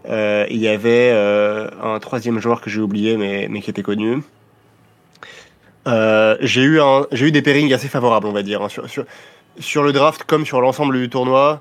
[0.09, 3.83] euh, il y avait euh, un troisième joueur que j'ai oublié, mais, mais qui était
[3.83, 4.23] connu.
[5.87, 8.89] Euh, j'ai eu un, j'ai eu des pairings assez favorables, on va dire, hein, sur,
[8.89, 9.05] sur,
[9.59, 11.61] sur le draft comme sur l'ensemble du tournoi.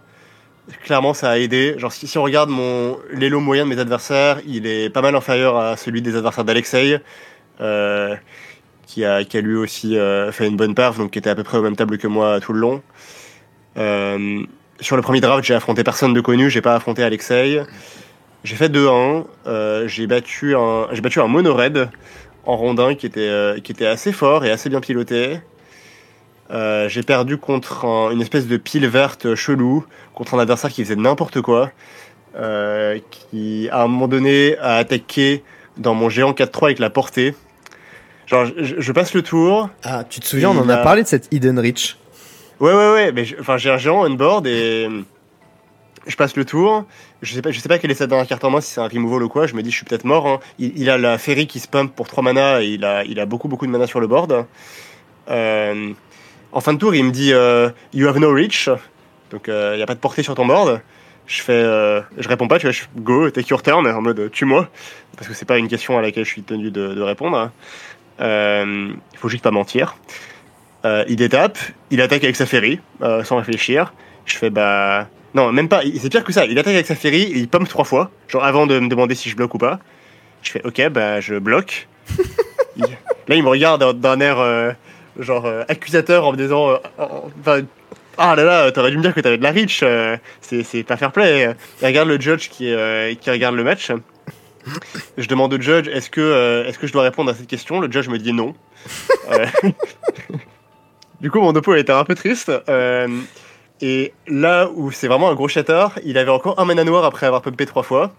[0.83, 1.75] Clairement, ça a aidé.
[1.77, 5.57] Genre, si, on regarde mon l'élo moyen de mes adversaires, il est pas mal inférieur
[5.57, 6.99] à celui des adversaires d'Alexei,
[7.61, 8.15] euh,
[8.87, 11.43] qui a, qui lui aussi euh, fait une bonne perf, donc qui était à peu
[11.43, 12.81] près au même table que moi tout le long.
[13.77, 14.43] Euh,
[14.79, 17.61] sur le premier draft, j'ai affronté personne de connu, j'ai pas affronté Alexei.
[18.43, 21.89] J'ai fait 2-1, euh, j'ai battu un, j'ai un mono red
[22.45, 25.39] en rondin qui était, qui était assez fort et assez bien piloté.
[26.51, 30.83] Euh, j'ai perdu contre un- une espèce de pile verte chelou, contre un adversaire qui
[30.83, 31.71] faisait n'importe quoi,
[32.35, 35.43] euh, qui à un moment donné a attaqué
[35.77, 37.33] dans mon géant 4-3 avec la portée.
[38.27, 39.69] Genre, je, je passe le tour.
[39.83, 41.97] Ah, tu te souviens, on en a a- parlé de cette Hidden Reach.
[42.59, 43.11] Ouais, ouais, ouais.
[43.11, 44.87] Mais enfin, j'ai un géant on board et
[46.07, 46.85] je passe le tour.
[47.21, 48.81] Je sais pas, je sais pas quelle est sa dernière carte en main, si c'est
[48.81, 49.47] un removal ou quoi.
[49.47, 50.27] Je me dis, je suis peut-être mort.
[50.27, 50.39] hein.
[50.59, 53.19] Il, il a la ferry qui se pump pour 3 mana et il a, il
[53.19, 54.45] a beaucoup, beaucoup de mana sur le board.
[55.29, 55.91] Euh,
[56.55, 58.69] en fin de tour, il me dit, euh, you have no reach.
[59.29, 60.81] Donc, il n'y a pas de portée sur ton board.
[61.27, 64.31] Je fais, euh, je réponds pas, tu vois, je go, take your turn, en mode
[64.31, 64.67] tue-moi.
[65.17, 67.51] Parce que c'est pas une question à laquelle je suis tenu de, de répondre.
[68.21, 69.95] Euh, il faut juste pas mentir.
[70.85, 71.57] Euh, il détape,
[71.91, 73.93] il attaque avec sa ferry, euh, sans réfléchir.
[74.25, 75.07] Je fais bah.
[75.33, 76.45] Non, même pas, c'est pire que ça.
[76.45, 79.15] Il attaque avec sa ferry et il pump trois fois, genre avant de me demander
[79.15, 79.79] si je bloque ou pas.
[80.43, 81.87] Je fais ok, bah je bloque.
[82.77, 82.85] Il-
[83.27, 84.71] Là, il me regarde d'un- d'un air euh,
[85.19, 87.61] genre euh, accusateur en me disant euh, enfin,
[88.17, 90.97] Ah là là, t'aurais dû me dire que t'avais de la reach, euh, c'est pas
[90.97, 91.55] fair play.
[91.81, 92.73] Il regarde le judge qui,
[93.21, 93.91] qui regarde le match.
[95.17, 97.79] Je demande au judge est-ce que, est-ce que je dois répondre à cette question?
[97.79, 98.55] Le judge me dit non.
[101.21, 102.51] Du coup, mon oppo était un peu triste.
[103.81, 107.25] et là où c'est vraiment un gros shatter, il avait encore un mana noir après
[107.25, 108.11] avoir pumpé trois fois.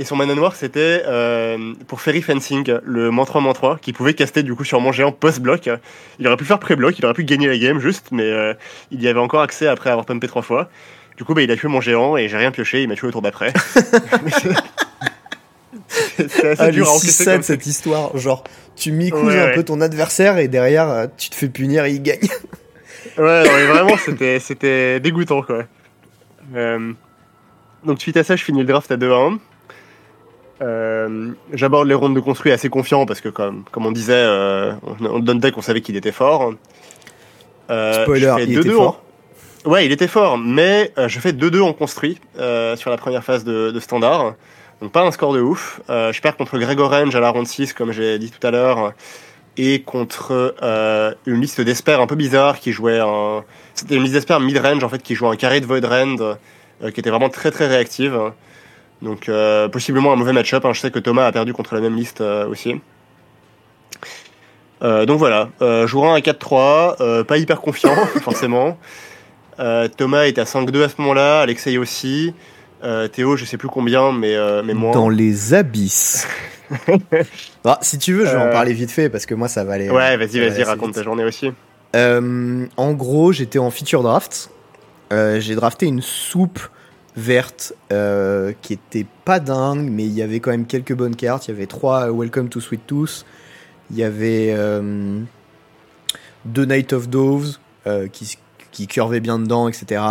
[0.00, 3.92] Et son mana noir, c'était euh, pour Fairy Fencing, le moins 3 moins 3, qui
[3.92, 5.68] pouvait caster du coup sur mon géant post-bloc.
[6.20, 8.54] Il aurait pu faire pré-bloc, il aurait pu gagner la game juste, mais euh,
[8.92, 10.70] il y avait encore accès après avoir pumpé trois fois.
[11.16, 13.08] Du coup, bah, il a tué mon géant et j'ai rien pioché, il m'a tué
[13.08, 13.52] au tour d'après.
[15.88, 18.16] c'est assez Ah, dur le à encaisser 6-7, comme cette histoire.
[18.16, 18.44] Genre,
[18.76, 19.54] tu micouses Ouais, un ouais.
[19.54, 22.20] peu ton adversaire et derrière, euh, tu te fais punir et il gagne.
[23.16, 23.96] Ouais, non, mais vraiment,
[24.38, 25.64] c'était, dégoûtant, quoi.
[26.54, 26.92] Euh,
[27.84, 29.38] donc, suite à ça, je finis le draft à 2-1.
[30.60, 34.72] Euh, J'aborde les rondes de construit assez confiant parce que, comme, comme on disait, euh,
[35.00, 36.54] on, on donne deck, on savait qu'il était fort.
[37.70, 39.02] Euh, Spoiler, il 2-2 était fort.
[39.64, 43.70] Ouais, il était fort, mais je fais 2-2 en construit sur la première phase de,
[43.70, 44.34] de standard.
[44.80, 45.80] Donc pas un score de ouf.
[45.88, 48.94] Je perds contre Greg Orange à la ronde 6, comme j'ai dit tout à l'heure,
[49.56, 50.54] et contre
[51.26, 53.44] une liste d'espères un peu bizarre qui jouait un...
[53.74, 56.36] C'était une liste d'espères mid-range, en fait, qui jouait un carré de Void Rend,
[56.92, 58.18] qui était vraiment très très réactive.
[59.02, 60.64] Donc euh, possiblement un mauvais match-up.
[60.64, 60.72] hein.
[60.72, 62.80] Je sais que Thomas a perdu contre la même liste euh, aussi.
[64.82, 68.78] Euh, donc voilà, euh, joueur 1 à 4-3, euh, pas hyper confiant forcément.
[69.58, 72.32] Euh, Thomas est à 5-2 à ce moment-là, Alexei aussi.
[72.84, 74.92] Euh, Théo, je sais plus combien, mais, euh, mais moins.
[74.92, 76.28] Dans les abysses.
[77.64, 79.72] Bah, si tu veux, je vais en parler vite fait parce que moi ça va
[79.74, 79.90] aller.
[79.90, 80.96] Ouais, vas-y, vas-y, raconte vite.
[80.96, 81.50] ta journée aussi.
[81.96, 84.50] Euh, en gros, j'étais en feature draft.
[85.12, 86.60] Euh, j'ai drafté une soupe
[87.18, 91.48] verte euh, qui était pas dingue, mais il y avait quand même quelques bonnes cartes.
[91.48, 93.24] Il y avait trois Welcome to Sweet Tooth.
[93.90, 95.20] Il y avait euh,
[96.44, 98.38] deux Night of Doves euh, qui,
[98.70, 100.02] qui curvaient bien dedans, etc.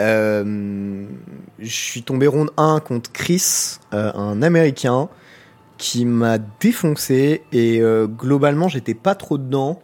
[0.00, 1.04] Euh,
[1.58, 5.08] je suis tombé ronde 1 contre Chris, euh, un américain,
[5.78, 9.82] qui m'a défoncé et euh, globalement j'étais pas trop dedans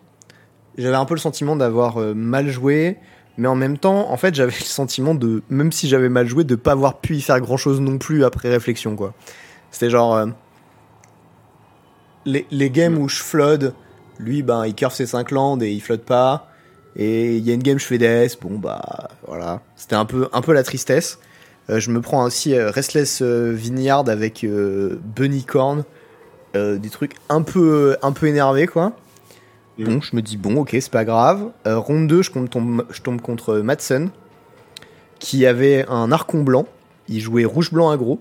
[0.79, 2.97] j'avais un peu le sentiment d'avoir euh, mal joué,
[3.39, 6.45] mais en même temps, en fait, j'avais le sentiment de, même si j'avais mal joué,
[6.45, 9.15] de pas avoir pu y faire grand chose non plus après réflexion, quoi.
[9.71, 10.17] C'était genre.
[10.17, 10.27] euh,
[12.27, 13.73] les, les games où je flood,
[14.19, 16.49] lui, ben, il curve ses 5 landes et il flotte pas.
[16.97, 19.63] Et il y a une game, je fais DS, bon, bah, voilà.
[19.77, 21.19] C'était un peu, un peu la tristesse.
[21.71, 25.85] Euh, je me prends aussi euh, Restless Vineyard avec Bunny Corn.
[26.53, 28.93] Des trucs un peu, un peu énervés, quoi.
[29.85, 31.51] Bon, je me dis, bon, ok, c'est pas grave.
[31.67, 34.11] Euh, ronde 2, je tombe, je tombe contre Madsen,
[35.19, 36.67] qui avait un archon blanc.
[37.09, 38.21] Il jouait rouge-blanc aggro.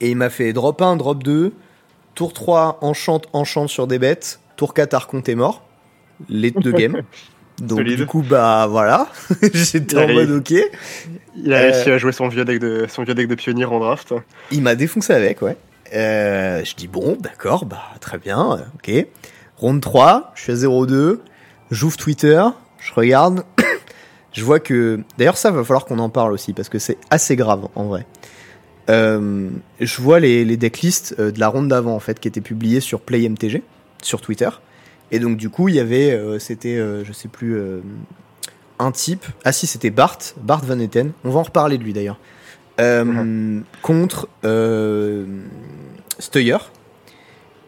[0.00, 1.52] Et il m'a fait drop 1, drop 2.
[2.14, 4.40] Tour 3, enchante, enchante sur des bêtes.
[4.56, 5.66] Tour 4, archon, t'es mort.
[6.28, 7.02] Les deux games.
[7.58, 7.96] Donc, Solide.
[7.98, 9.06] du coup, bah voilà.
[9.52, 10.52] J'étais en mode ok.
[11.36, 13.64] Il a Euh, réussi à jouer son vieux deck de, son vieux deck de pionnier
[13.64, 14.12] en draft.
[14.50, 15.56] Il m'a défoncé avec, ouais.
[15.94, 19.06] Euh, je dis bon, d'accord, bah très bien, euh, ok.
[19.64, 21.20] Ronde 3, je suis à 0-2,
[21.70, 22.42] j'ouvre Twitter,
[22.78, 23.44] je regarde,
[24.34, 25.00] je vois que...
[25.16, 28.04] D'ailleurs ça va falloir qu'on en parle aussi, parce que c'est assez grave en vrai.
[28.90, 29.48] Euh,
[29.80, 32.80] je vois les, les decklists euh, de la ronde d'avant, en fait, qui étaient publiées
[32.80, 33.62] sur PlayMTG,
[34.02, 34.50] sur Twitter.
[35.10, 37.58] Et donc du coup, il y avait, euh, c'était, euh, je sais plus,
[38.78, 39.24] un type...
[39.44, 42.18] Ah si, c'était Bart, Bart Van Etten, on va en reparler de lui d'ailleurs.
[42.82, 44.28] Euh, contre
[46.18, 46.58] Steuer.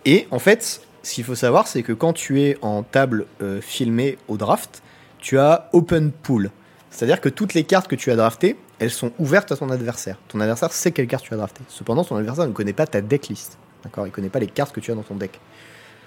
[0.05, 3.61] Et en fait, ce qu'il faut savoir, c'est que quand tu es en table euh,
[3.61, 4.83] filmée au draft,
[5.19, 6.51] tu as open pool.
[6.91, 10.19] C'est-à-dire que toutes les cartes que tu as draftées, elles sont ouvertes à ton adversaire.
[10.27, 11.63] Ton adversaire sait quelle carte tu as draftée.
[11.69, 13.57] Cependant, ton adversaire ne connaît pas ta decklist.
[13.85, 14.09] D'accord?
[14.09, 15.39] Il connaît pas les cartes que tu as dans ton deck.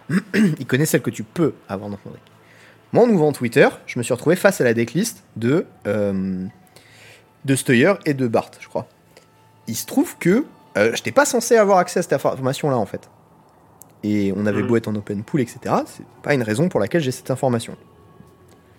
[0.33, 2.21] Il connaît celles que tu peux avoir dans ton deck.
[2.91, 6.45] Moi, en ouvrant Twitter, je me suis retrouvé face à la decklist de, euh,
[7.45, 8.85] de Steuer et de Bart, je crois.
[9.67, 10.43] Il se trouve que
[10.77, 13.09] euh, je n'étais pas censé avoir accès à cette information-là, en fait.
[14.03, 14.67] Et on avait Mhm.
[14.67, 15.59] beau être en open pool, etc.
[15.85, 17.75] C'est pas une raison pour laquelle j'ai cette information.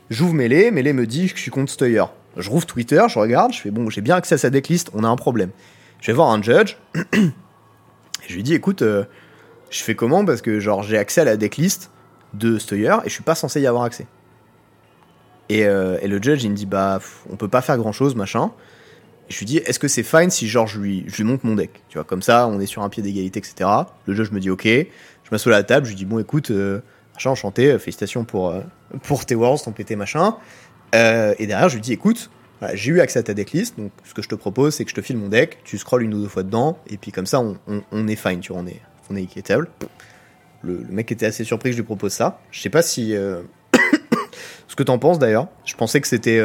[0.08, 2.04] J'ouvre Melee, Melee me dit que je suis contre Steuer.
[2.36, 5.04] Je rouvre Twitter, je regarde, je fais bon, j'ai bien accès à sa decklist, on
[5.04, 5.50] a un problème.
[6.00, 6.76] Je vais voir un judge,
[7.12, 7.30] et
[8.28, 9.04] je lui dis écoute, euh,
[9.70, 11.90] je fais comment Parce que genre j'ai accès à la decklist
[12.34, 14.06] de Steuer et je suis pas censé y avoir accès.
[15.48, 17.00] Et, euh, et le judge il me dit bah
[17.30, 18.52] on peut pas faire grand chose machin.
[19.28, 21.42] Et je lui dis est-ce que c'est fine si genre je lui, je lui monte
[21.44, 21.82] mon deck?
[21.88, 23.68] Tu vois comme ça on est sur un pied d'égalité etc.
[24.06, 24.68] Le judge me dit ok.
[25.30, 26.80] Je m'assois à la table, je lui dis bon écoute euh,
[27.14, 28.60] machin enchanté, euh, félicitations pour euh,
[29.04, 30.36] pour tes worlds, ton PT machin.
[30.92, 32.30] Et derrière je lui dis écoute
[32.74, 34.94] j'ai eu accès à ta decklist, donc ce que je te propose, c'est que je
[34.96, 37.40] te file mon deck, tu scrolles une ou deux fois dedans, et puis comme ça,
[37.40, 37.56] on,
[37.90, 39.68] on- est fine, tu vois, on est, on est équitable.
[40.62, 42.38] Le, mec était assez surpris que je lui propose ça.
[42.50, 43.14] Je sais pas si.
[44.68, 45.46] ce que t'en penses d'ailleurs.
[45.64, 46.38] Je pensais que c'était.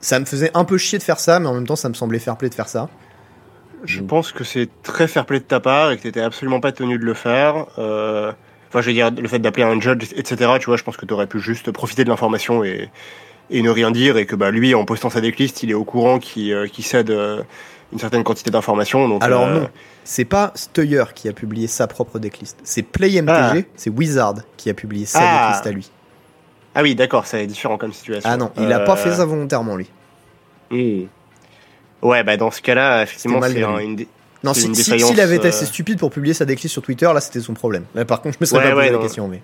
[0.00, 1.94] Ça me faisait un peu chier de faire ça, mais en même temps, ça me
[1.94, 2.90] semblait fair play de faire ça.
[3.86, 4.06] Je Mm.
[4.06, 6.98] pense que c'est très fair play de ta part et que t'étais absolument pas tenu
[6.98, 7.66] de le faire.
[7.78, 8.32] Euh,
[8.68, 11.06] Enfin, je veux dire, le fait d'appeler un judge, etc., tu vois, je pense que
[11.06, 12.90] t'aurais pu juste profiter de l'information et,
[13.48, 15.84] et ne rien dire et que bah, lui, en postant sa decklist, il est au
[15.84, 17.42] courant qu'il euh, cède euh,
[17.92, 19.18] une certaine quantité d'informations.
[19.20, 19.68] Alors euh, non,
[20.02, 22.58] c'est pas Steuer qui a publié sa propre decklist.
[22.64, 23.54] C'est PlayMTG, Ah.
[23.76, 25.46] c'est Wizard qui a publié sa Ah.
[25.46, 25.90] decklist à lui.
[26.74, 28.28] Ah oui, d'accord, ça est différent comme situation.
[28.30, 29.88] Ah non, il a pas fait ça volontairement lui.
[30.72, 31.04] hmm.
[32.06, 34.08] Ouais, bah dans ce cas-là, effectivement, c'est un- une, dé-
[34.44, 36.72] Non, si, une si- défaillance, s'il avait été euh, assez stupide pour publier sa decklist
[36.72, 37.84] sur Twitter, là c'était son problème.
[37.94, 39.28] Là, par contre, je me serais Ouais, pas posé ouais, la question.
[39.28, 39.40] Mais...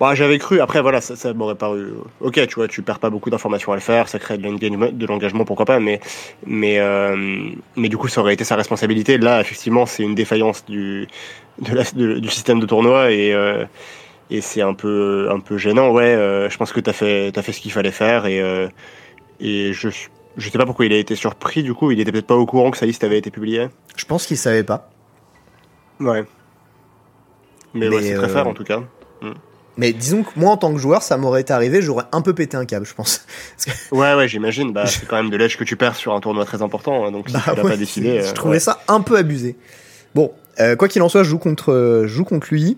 [0.00, 1.88] Bah, j'avais cru, après voilà, ça, ça m'aurait paru.
[2.20, 4.88] Ok, tu vois, tu perds pas beaucoup d'informations à le faire, ça crée de l'engagement,
[4.90, 6.00] de l'engagement pourquoi pas, mais,
[6.44, 7.14] mais, euh,
[7.76, 9.16] mais du coup, ça aurait été sa responsabilité.
[9.18, 11.06] Là, effectivement, c'est une défaillance du,
[11.60, 13.64] de la- de- du système de tournoi et, euh,
[14.30, 15.90] et c'est un peu, un peu gênant.
[15.90, 18.66] Ouais, euh, je pense que t'as fait, t'as fait ce qu'il fallait faire et, euh,
[19.40, 19.88] et je,
[20.36, 22.46] je sais pas pourquoi il a été surpris du coup, il était peut-être pas au
[22.46, 23.68] courant que sa liste avait été publiée.
[23.96, 24.90] Je pense qu'il savait pas.
[26.00, 26.24] Ouais.
[27.74, 28.82] Mais, Mais, ouais, c'est très euh, fort en tout cas.
[29.78, 32.34] Mais disons que moi, en tant que joueur, ça m'aurait été arrivé, j'aurais un peu
[32.34, 33.24] pété un câble, je pense.
[33.90, 34.70] Ouais, ouais, j'imagine.
[34.72, 37.06] Bah, c'est quand même de l'edge que tu perds sur un tournoi très important.
[37.06, 38.20] hein, donc si Bah tu ouais, pas décidé.
[38.20, 38.60] Je euh, trouvais ouais.
[38.60, 39.56] ça un peu abusé.
[40.14, 40.30] Bon,
[40.60, 42.76] euh, quoi qu'il en soit, je joue contre, euh, je joue contre lui.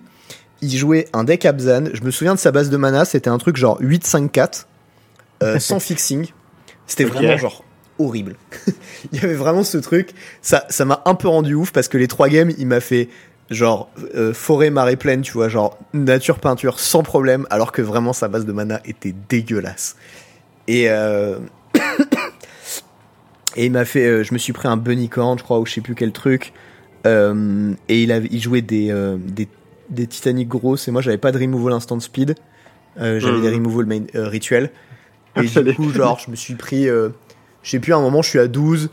[0.63, 1.87] Il jouait un deck Abzan.
[1.93, 4.67] Je me souviens de sa base de mana, c'était un truc genre 8-5-4,
[5.43, 6.29] euh, sans fixing.
[6.87, 7.65] C'était vraiment genre
[7.99, 8.37] horrible.
[9.13, 10.11] il y avait vraiment ce truc.
[10.43, 13.09] Ça ça m'a un peu rendu ouf parce que les trois games, il m'a fait
[13.51, 18.13] genre euh, forêt, marée pleine, tu vois, genre nature, peinture sans problème, alors que vraiment
[18.13, 19.97] sa base de mana était dégueulasse.
[20.67, 21.39] Et euh,
[23.57, 25.73] et il m'a fait, euh, je me suis pris un Bunnycorn, je crois, ou je
[25.73, 26.53] sais plus quel truc.
[27.07, 29.47] Et il, avait, il jouait des, des,
[29.91, 32.35] des Titanic grosses, et moi j'avais pas de removal instant speed.
[32.97, 34.71] J'avais des removal main, rituels.
[35.37, 37.11] Et du coup, genre, je me suis pris, euh,
[37.63, 38.91] je sais plus, à un moment, je suis à 12,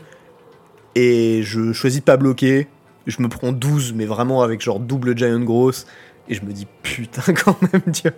[0.94, 2.68] et je choisis de pas bloquer.
[3.06, 5.86] Je me prends 12, mais vraiment avec genre double giant grosse.
[6.28, 8.12] Et je me dis, putain, quand même, Dieu.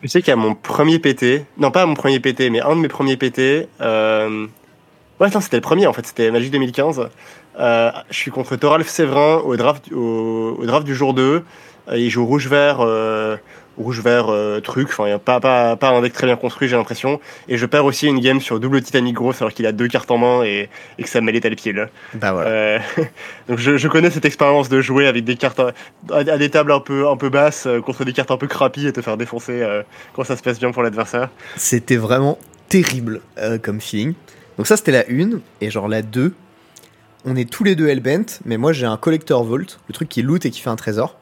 [0.00, 2.74] Tu sais qu'il y a mon premier PT, non pas mon premier PT, mais un
[2.74, 3.68] de mes premiers PT.
[3.82, 4.46] Euh...
[5.20, 7.10] Ouais, non, c'était le premier en fait, c'était Magic 2015.
[7.58, 11.44] Euh, je suis contre Thoralf Séverin au draft, au, au draft du jour 2.
[11.88, 13.36] Euh, il joue rouge-vert, euh,
[13.78, 16.68] rouge-vert euh, truc, enfin, il y a pas, pas, pas un deck très bien construit,
[16.68, 17.20] j'ai l'impression.
[17.48, 20.10] Et je perds aussi une game sur double Titanic grosse alors qu'il a deux cartes
[20.10, 20.68] en main et,
[20.98, 21.86] et que ça me à le pied là.
[22.14, 22.50] Bah voilà.
[22.50, 22.78] Euh,
[23.48, 25.72] donc je, je connais cette expérience de jouer avec des cartes à,
[26.10, 28.86] à des tables un peu un peu basses euh, contre des cartes un peu crappy
[28.86, 29.66] et te faire défoncer
[30.14, 31.30] quand ça se passe bien pour l'adversaire.
[31.56, 32.38] C'était vraiment
[32.68, 33.20] terrible
[33.62, 34.14] comme feeling.
[34.56, 36.34] Donc ça c'était la 1 et genre la 2,
[37.24, 40.22] on est tous les deux hellbent, mais moi j'ai un collector vault, le truc qui
[40.22, 41.19] loot et qui fait un trésor.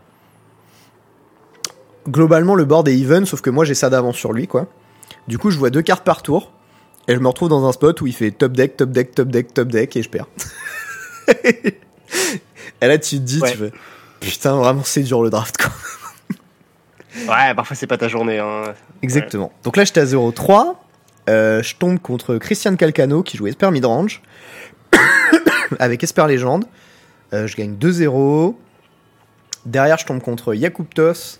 [2.07, 4.66] Globalement le board est even, sauf que moi j'ai ça d'avance sur lui quoi.
[5.27, 6.53] Du coup je vois deux cartes par tour
[7.09, 9.29] et je me retrouve dans un spot où il fait top deck, top deck, top
[9.29, 10.27] deck, top deck et je perds.
[11.45, 13.51] et là tu te dis, Ouais.
[13.53, 13.73] tu fais
[14.20, 15.70] putain vraiment c'est dur le draft quoi.
[17.27, 18.39] Ouais, parfois c'est pas ta journée.
[18.39, 18.75] Hein.
[19.03, 19.53] Exactement.
[19.65, 20.75] Donc là, j'étais à 0-3.
[21.29, 24.23] Euh, je tombe contre Christian Calcano qui jouait Esper Midrange
[25.81, 26.65] avec Esper Légende.
[27.33, 28.55] Euh, je gagne 2-0.
[29.66, 31.39] Derrière, je tombe contre Yakuptos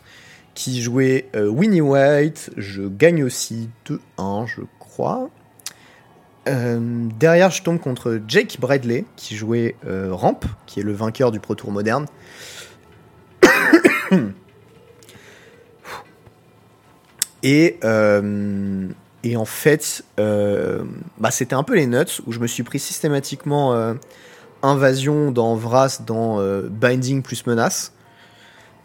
[0.59, 2.51] qui jouait euh, Winnie White.
[2.57, 3.71] Je gagne aussi
[4.19, 5.31] 2-1, je crois.
[6.49, 11.31] Euh, derrière, je tombe contre Jake Bradley qui jouait euh, Ramp, qui est le vainqueur
[11.31, 12.07] du Pro Tour moderne.
[17.45, 17.79] Et,
[19.23, 23.95] et en fait, bah, c'était un peu les nuts où je me suis pris systématiquement
[24.63, 27.93] invasion dans Vras, dans Binding plus menace.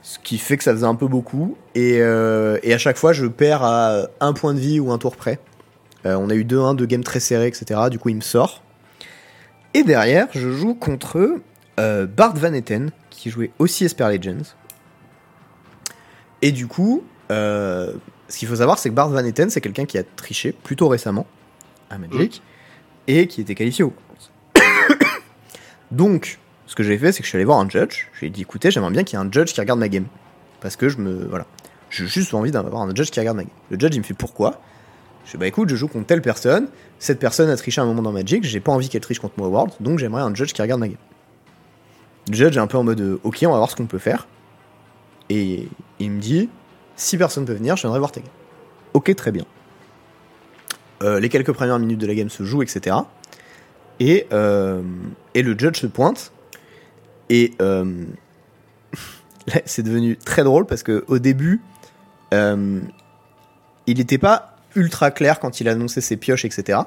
[0.04, 1.58] Ce qui fait que ça faisait un peu beaucoup.
[1.76, 4.98] Et, euh, et à chaque fois, je perds à un point de vie ou un
[4.98, 5.40] tour près.
[6.06, 7.80] Euh, on a eu 2-1, deux games très serrés, etc.
[7.90, 8.62] Du coup, il me sort.
[9.74, 11.40] Et derrière, je joue contre
[11.80, 14.56] euh, Bart Van Etten, qui jouait aussi Esper Legends.
[16.42, 17.94] Et du coup, ce
[18.38, 21.26] qu'il faut savoir, c'est que Bart Van Etten, c'est quelqu'un qui a triché plutôt récemment
[21.90, 22.44] à Magic
[23.08, 23.94] et qui était qualifié au
[25.92, 26.40] Donc,
[26.74, 28.08] ce que j'ai fait, c'est que je suis allé voir un judge.
[28.14, 29.90] Je lui ai dit, écoutez, j'aimerais bien qu'il y ait un judge qui regarde ma
[29.90, 30.08] game.
[30.60, 31.28] Parce que je me.
[31.30, 31.46] Voilà.
[31.92, 33.52] J'ai juste envie d'avoir un judge qui regarde ma game.
[33.70, 34.60] Le judge, il me fait pourquoi?
[35.24, 36.68] Je dis, bah écoute, je joue contre telle personne.
[36.98, 38.44] Cette personne a triché un moment dans Magic.
[38.44, 39.74] J'ai pas envie qu'elle triche contre moi World.
[39.82, 40.98] Donc, j'aimerais un judge qui regarde ma game.
[42.28, 44.28] Le judge est un peu en mode, ok, on va voir ce qu'on peut faire.
[45.30, 45.68] Et
[46.00, 46.50] il me dit,
[46.96, 48.32] si personne peut venir, viendrai voir ta game.
[48.96, 49.46] Ok, très bien.
[51.04, 52.96] Euh, les quelques premières minutes de la game se jouent, etc.
[54.00, 54.82] Et, euh,
[55.36, 56.32] et le judge se pointe.
[57.30, 58.06] Et euh,
[59.48, 61.62] là, c'est devenu très drôle parce que au début,
[62.34, 62.80] euh,
[63.88, 66.80] il n'était pas ultra clair quand il annonçait ses pioches, etc.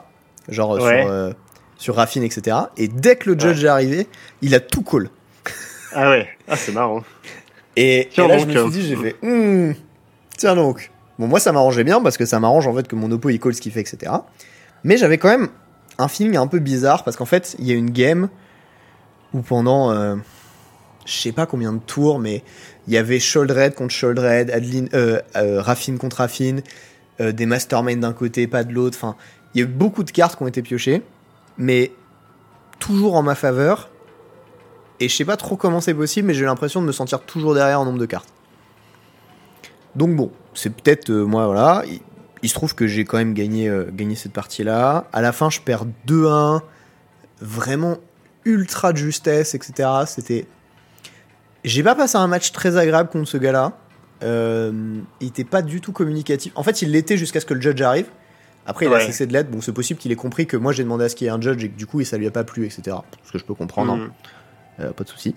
[0.49, 1.03] Genre euh, Ouais.
[1.03, 1.33] sur, euh,
[1.79, 2.57] sur Raffine, etc.
[2.77, 4.07] Et dès que le judge est arrivé,
[4.43, 5.09] il a tout call.
[5.99, 7.05] Ah ouais, ah c'est marrant.
[7.75, 9.73] Et, et là, donc, je me suis dit, j'ai fait, Hmm,
[10.37, 10.91] tiens donc.
[11.19, 13.41] Bon, moi, ça m'arrangeait bien parce que ça m'arrange en fait que mon oppo il
[13.41, 14.13] call ce qu'il fait, etc.
[14.85, 15.49] Mais j'avais quand même
[15.97, 18.29] un feeling un peu bizarre parce qu'en fait, il y a une game
[19.43, 20.17] pendant, euh,
[21.05, 22.43] je sais pas combien de tours, mais
[22.87, 26.63] il y avait Sholdred contre Sholdred, Adeline, euh, euh, Raffine contre Raffine,
[27.19, 28.99] des Mastermind d'un côté, pas de l'autre.
[29.01, 29.17] Enfin,
[29.55, 31.03] il y a eu beaucoup de cartes qui ont été piochées,
[31.57, 31.93] mais
[32.79, 33.89] toujours en ma faveur.
[35.01, 37.55] Et je sais pas trop comment c'est possible, mais j'ai l'impression de me sentir toujours
[37.55, 38.29] derrière en nombre de cartes.
[39.95, 41.85] Donc bon, c'est peut-être moi voilà.
[41.87, 42.01] Il,
[42.43, 45.09] il se trouve que j'ai quand même gagné, gagné cette partie-là.
[45.11, 46.61] À la fin, je perds 2-1,
[47.41, 47.97] vraiment
[48.47, 49.89] ultra de justesse, etc.
[50.07, 50.47] C'était,
[51.65, 53.73] j'ai pas passé un match très agréable contre ce gars-là.
[54.23, 56.53] Euh, il était pas du tout communicatif.
[56.55, 58.07] En fait, il l'était jusqu'à ce que le judge arrive.
[58.65, 59.51] Après, il a cessé de l'être.
[59.51, 61.33] Bon, c'est possible qu'il ait compris que moi j'ai demandé à ce qu'il y ait
[61.33, 62.97] un judge et que du coup, ça lui a pas plu, etc.
[63.25, 63.93] Ce que je peux comprendre.
[63.93, 63.97] hein.
[63.99, 64.11] Mhm.
[64.81, 65.35] Euh, pas de souci.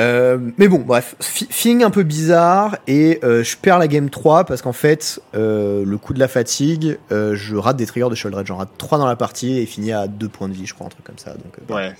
[0.00, 4.44] Euh, mais bon, bref, feeling un peu bizarre et euh, je perds la game 3
[4.44, 8.46] parce qu'en fait, euh, le coup de la fatigue, je rate des triggers de Shieldred.
[8.46, 10.86] J'en rate 3 dans la partie et fini à 2 points de vie, je crois,
[10.86, 11.32] un truc comme ça.
[11.34, 11.92] Donc Ouais.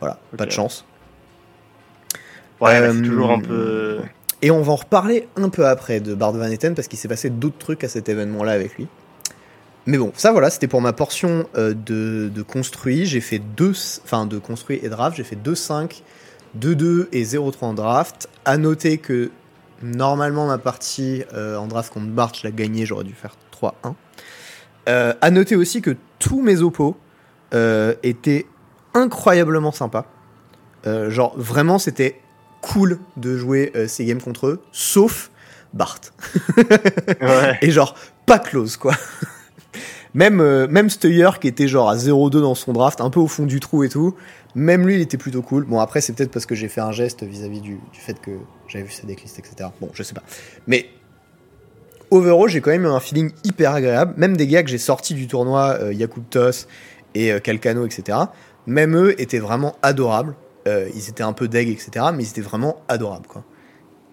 [0.00, 0.84] voilà, pas de chance.
[2.60, 4.00] Ouais, bah, c'est toujours un peu.
[4.42, 7.08] Et on va en reparler un peu après de Bard Van Etten parce qu'il s'est
[7.08, 8.88] passé d'autres trucs à cet événement-là avec lui.
[9.86, 11.74] Mais bon, ça voilà, c'était pour ma portion de,
[12.28, 13.06] de construit.
[13.06, 13.72] J'ai fait deux,
[14.04, 16.02] enfin de construit et draft, j'ai fait 2-5,
[16.58, 18.28] 2-2 et 0-3 en draft.
[18.44, 19.30] À noter que
[19.82, 23.94] normalement ma partie euh, en draft contre Bart, je l'ai gagnée, j'aurais dû faire 3-1.
[24.88, 26.96] Euh, à noter aussi que tous mes oppos
[27.54, 28.46] euh, étaient
[28.94, 30.06] incroyablement sympas.
[30.86, 32.20] Euh, genre vraiment c'était
[32.60, 35.30] cool de jouer euh, ces games contre eux, sauf
[35.72, 36.00] Bart.
[37.20, 37.58] Ouais.
[37.62, 37.94] Et genre,
[38.26, 38.94] pas close, quoi.
[40.14, 43.26] Même, euh, même Steyer, qui était genre à 0-2 dans son draft, un peu au
[43.26, 44.14] fond du trou et tout,
[44.54, 45.64] même lui, il était plutôt cool.
[45.64, 48.32] Bon, après, c'est peut-être parce que j'ai fait un geste vis-à-vis du, fait que
[48.68, 49.70] j'avais vu sa decklist, etc.
[49.80, 50.22] Bon, je sais pas.
[50.66, 50.86] Mais,
[52.10, 54.14] overall, j'ai quand même eu un feeling hyper agréable.
[54.16, 56.66] Même des gars que j'ai sortis du tournoi, euh, Yakub Tos
[57.14, 58.18] et euh, Calcano, etc.
[58.66, 60.34] Même eux étaient vraiment adorables.
[60.68, 62.06] Euh, ils étaient un peu deg, etc.
[62.14, 63.44] Mais ils étaient vraiment adorables, quoi.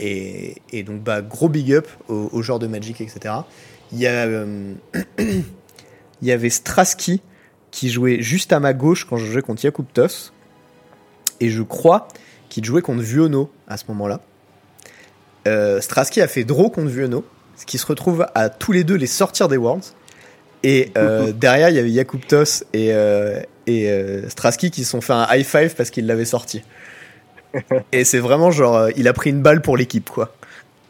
[0.02, 0.56] Et,
[0.86, 3.36] donc, bah, gros big up aux, aux joueurs de Magic, etc.
[3.92, 4.74] Il y, a, euh,
[6.22, 7.22] il y avait Straski
[7.72, 10.32] qui jouait juste à ma gauche quand je jouais contre Jakub Tos.
[11.40, 12.08] Et je crois
[12.50, 14.22] qu'il jouait contre Vuono à ce moment-là.
[15.48, 17.24] Euh, Straski a fait draw contre Vuono,
[17.56, 19.94] ce qui se retrouve à tous les deux les sortir des Worlds.
[20.64, 24.92] Et euh, derrière, il y avait Jakub Tos et, euh, et euh, Straski qui se
[24.92, 26.64] sont fait un high five parce qu'ils l'avaient sorti.
[27.92, 30.36] Et c'est vraiment genre, euh, il a pris une balle pour l'équipe, quoi.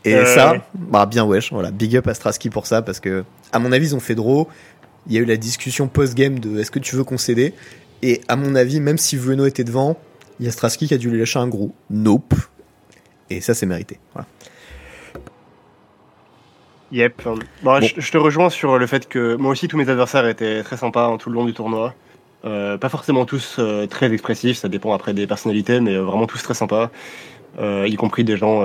[0.05, 3.59] Et ça, bah bien wesh, voilà, big up à Straski pour ça parce que, à
[3.59, 4.47] mon avis, ils ont fait draw.
[5.09, 7.53] Il y a eu la discussion post-game de est-ce que tu veux concéder?
[8.01, 9.99] Et à mon avis, même si Vueno était devant,
[10.39, 12.33] il y a Straski qui a dû lui lâcher un gros nope.
[13.29, 13.99] Et ça, c'est mérité.
[14.13, 14.27] Voilà.
[16.91, 17.21] Yep.
[17.23, 17.81] Bon, Bon.
[17.81, 20.77] Je, je te rejoins sur le fait que moi aussi tous mes adversaires étaient très
[20.77, 21.93] sympas hein, tout le long du tournoi.
[22.45, 26.25] Euh, pas forcément tous euh, très expressifs, ça dépend après des personnalités, mais euh, vraiment
[26.25, 26.89] tous très sympas.
[27.59, 28.61] Euh, y compris des gens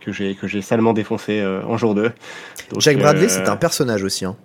[0.00, 2.02] que j'ai que j'ai salement défoncé en jour 2.
[2.70, 4.24] Donc, Jack Bradley, c'est un personnage aussi.
[4.24, 4.36] Hein.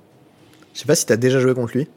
[0.73, 1.87] Je sais pas si t'as déjà joué contre lui.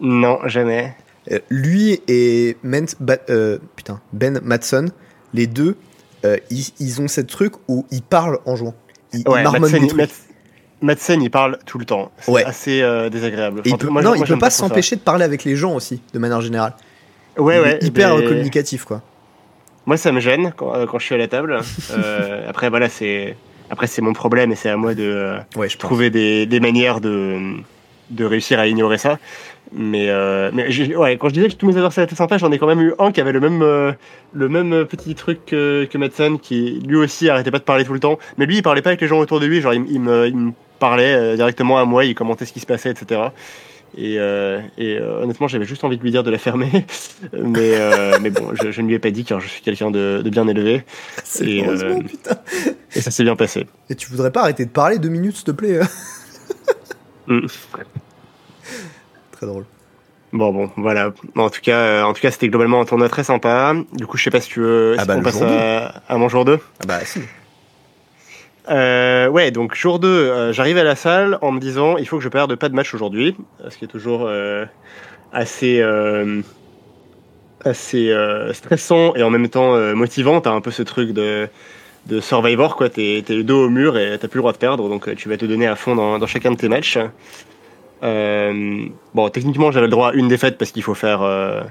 [0.00, 0.94] Non, jamais.
[1.30, 2.56] Euh, lui et
[3.00, 4.86] Ba- euh, putain, Ben Matson,
[5.34, 5.76] les deux,
[6.24, 8.74] euh, ils, ils ont cette truc où ils parlent en jouant.
[9.12, 9.96] Ils, ils Ouais, marmonnent Madsen.
[9.96, 10.26] Mats-
[10.80, 12.10] Madsen, il parle tout le temps.
[12.18, 12.44] C'est Ouais.
[12.44, 13.62] assez désagréable.
[13.64, 15.74] Et il peut, moi, non, moi, il peut pas s'empêcher de parler avec les gens
[15.76, 16.74] aussi, de manière générale.
[17.38, 17.78] Ouais, il ouais.
[17.80, 19.00] est hyper mais- communicatif, quoi.
[19.86, 21.60] Moi, ça me gêne quand, quand je suis à la table.
[22.48, 23.36] Après, voilà, c'est
[23.72, 25.88] après c'est mon problème et c'est à moi de euh, Ouais, je pense.
[25.88, 27.56] trouver des, des manières de
[28.10, 29.18] de réussir à ignorer ça.
[29.74, 30.66] Mais, euh, mais
[30.96, 32.92] ouais, quand je disais que tous mes adversaires étaient sympas, j'en ai quand même eu
[32.98, 33.92] un qui avait le même euh,
[34.34, 37.94] le même petit truc que, que Madsen, qui lui aussi arrêtait pas de parler tout
[37.94, 38.18] le temps.
[38.36, 39.62] Mais lui, il parlait pas avec les gens autour de lui.
[39.62, 42.66] Genre, il, il me, il me parlait directement à moi, il commentait ce qui se
[42.66, 43.22] passait, etc.
[43.96, 46.70] Et, euh, et euh, honnêtement, j'avais juste envie de lui dire de la fermer.
[47.32, 49.90] mais, euh, mais bon, je, je ne lui ai pas dit car je suis quelqu'un
[49.90, 50.84] de, de bien élevé.
[51.24, 52.36] C'est et, heureusement, putain.
[52.94, 53.66] Et ça s'est bien passé.
[53.90, 55.80] Et tu voudrais pas arrêter de parler deux minutes, s'il te plaît
[57.28, 57.46] Mm.
[59.30, 59.64] Très drôle.
[60.32, 61.12] Bon, bon, voilà.
[61.36, 63.74] En tout cas, en tout cas, c'était globalement un tournoi très sympa.
[63.92, 66.16] Du coup, je sais pas si tu veux, Ah si bah, on passe à, à
[66.16, 66.58] mon jour 2.
[66.80, 67.20] Ah bah si.
[68.70, 72.18] Euh, ouais, donc jour 2, euh, j'arrive à la salle en me disant il faut
[72.18, 73.34] que je perde pas de match aujourd'hui,
[73.68, 74.64] ce qui est toujours euh,
[75.32, 76.42] assez euh,
[77.64, 80.40] assez euh, stressant et en même temps euh, motivant.
[80.40, 81.48] T'as un peu ce truc de
[82.06, 82.88] de survivor quoi.
[82.88, 85.28] T'es le dos au mur et t'as plus le droit de perdre, donc euh, tu
[85.28, 86.98] vas te donner à fond dans, dans chacun de tes matchs.
[88.02, 91.62] Euh, bon, techniquement, j'avais le droit à une défaite parce qu'il faut faire euh,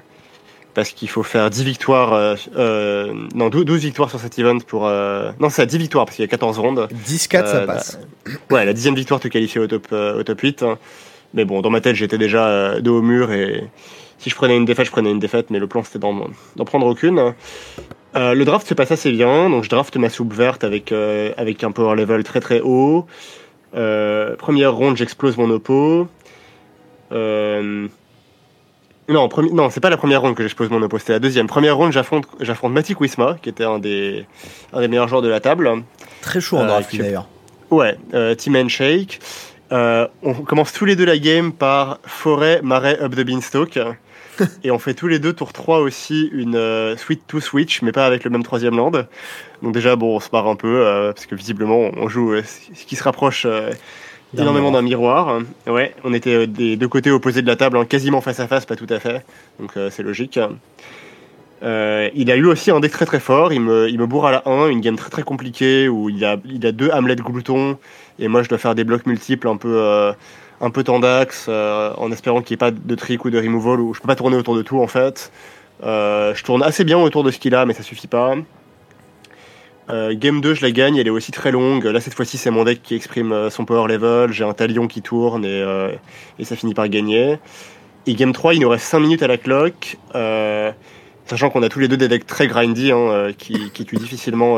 [0.73, 4.59] parce qu'il faut faire 10 victoires, euh, euh, non 12, 12 victoires sur cet event
[4.59, 6.87] pour euh, non c'est à 10 victoires parce qu'il y a 14 rondes.
[7.07, 7.99] 10-4, ça passe.
[8.51, 10.63] Ouais, la dixième victoire te qualifiait au top, au top 8.
[10.63, 10.77] hein.
[11.33, 13.63] Mais bon, dans ma tête, j'étais déjà dos au mur et
[14.19, 16.65] si je prenais une défaite, je prenais une défaite, mais le plan c'était d'en, d'en
[16.65, 17.33] prendre aucune.
[18.13, 21.71] Le draft se passe assez bien, donc je draft ma soupe verte avec, avec un
[21.71, 23.07] power level très très haut.
[23.71, 26.07] Première ronde, j'explose mon oppo.
[27.11, 27.87] Euh,
[29.09, 31.47] non, premi- non, c'est pas la première ronde que j'explose mon oppo, c'était la deuxième.
[31.47, 34.25] Première ronde, j'affronte, j'affronte Matic Wisma, qui était un des,
[34.73, 35.69] un des meilleurs joueurs de la table.
[36.21, 37.27] Très chaud en Euh, draft d'ailleurs.
[37.71, 39.19] Ouais, euh, Team Handshake.
[39.71, 43.79] Euh, on commence tous les deux la game par Forêt, Marais, Up the Beanstalk.
[44.63, 47.91] et on fait tous les deux tour 3 aussi une euh, Sweet to Switch, mais
[47.91, 48.91] pas avec le même troisième land.
[49.61, 52.85] Donc déjà, bon, on se marre un peu, euh, parce que visiblement, on joue ce
[52.85, 53.45] qui se rapproche
[54.37, 55.39] énormément d'un miroir.
[55.67, 58.47] Ouais, on était euh, des deux côtés opposés de la table, hein, quasiment face à
[58.47, 59.25] face, pas tout à fait.
[59.59, 60.39] Donc euh, c'est logique.
[61.63, 63.53] Euh, il a eu aussi un deck très très fort.
[63.53, 66.23] Il me, il me bourre à la 1, une game très très compliquée où il
[66.25, 67.77] a, il a deux Hamlet gloutons
[68.19, 70.11] et moi je dois faire des blocs multiples un peu, euh,
[70.59, 73.93] un peu tendax en espérant qu'il n'y ait pas de trick ou de removal où
[73.93, 75.31] je peux pas tourner autour de tout en fait.
[75.83, 78.35] Je tourne assez bien autour de ce qu'il a mais ça suffit pas.
[79.91, 81.85] Euh, game 2 je la gagne, elle est aussi très longue.
[81.85, 84.31] Là cette fois-ci c'est mon deck qui exprime euh, son power level.
[84.31, 85.91] J'ai un talion qui tourne et, euh,
[86.43, 87.37] ça finit par gagner.
[88.07, 89.97] Et game 3 il nous reste 5 minutes à la clock.
[91.25, 94.57] Sachant qu'on a tous les deux des decks très grindy, hein, qui, qui tuent difficilement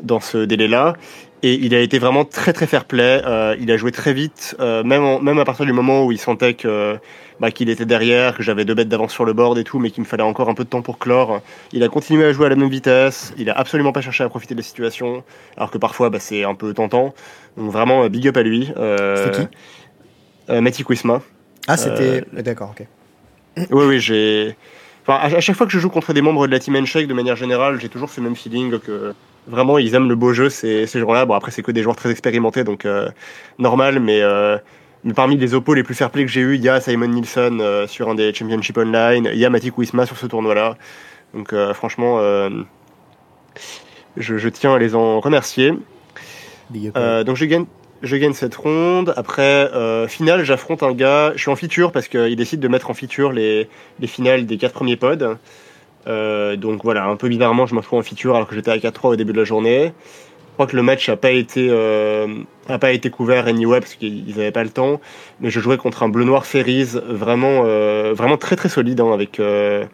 [0.00, 0.94] dans ce délai-là.
[1.42, 3.20] Et il a été vraiment très très fair play.
[3.24, 6.10] Euh, il a joué très vite, euh, même, en- même à partir du moment où
[6.10, 6.96] il sentait que,
[7.40, 9.90] bah, qu'il était derrière, que j'avais deux bêtes d'avance sur le board et tout, mais
[9.90, 11.42] qu'il me fallait encore un peu de temps pour clore.
[11.72, 13.34] Il a continué à jouer à la même vitesse.
[13.36, 15.22] Il a absolument pas cherché à profiter de la situation,
[15.58, 17.14] alors que parfois bah, c'est un peu tentant.
[17.58, 18.70] Donc vraiment euh, big up à lui.
[18.76, 19.46] Euh, C'était
[20.48, 20.60] qui?
[20.60, 21.20] Matty Quisma.
[21.68, 22.24] Ah, c'était.
[22.32, 22.86] D'accord, ok.
[23.70, 24.56] Oui, oui, j'ai.
[25.06, 27.06] Enfin, à à chaque fois que je joue contre des membres de la Team Handshake,
[27.08, 29.14] de manière générale, j'ai toujours ce même feeling que
[29.46, 31.26] vraiment ils aiment le beau jeu, ces, ces gens-là.
[31.26, 33.08] Bon, après, c'est que des joueurs très expérimentés, donc euh,
[33.58, 34.58] normal, mais, euh,
[35.04, 37.08] mais parmi les oppos les plus fair play que j'ai eu, il y a Simon
[37.08, 40.76] Nielsen euh, sur un des Championship Online, il y a Matic Wisma sur ce tournoi-là.
[41.34, 42.18] Donc, franchement,
[44.16, 45.74] je, je tiens à les en remercier.
[46.96, 47.66] Euh, donc je gagne,
[48.02, 49.12] je gagne cette ronde.
[49.16, 51.32] Après, euh, finale, j'affronte un gars.
[51.34, 53.68] Je suis en feature parce qu'il décide de mettre en feature les,
[54.00, 55.36] les finales des quatre premiers pods.
[56.06, 58.78] Euh, donc voilà, un peu bizarrement, je me retrouve en feature alors que j'étais à
[58.78, 59.92] 4-3 au début de la journée.
[60.56, 62.26] Je crois que le match a pas été, euh,
[62.80, 65.02] pas été couvert anyway parce qu'ils n'avaient pas le temps.
[65.40, 69.12] Mais je jouais contre un bleu noir Ferries vraiment, euh, vraiment très très solide hein,
[69.12, 69.84] avec euh,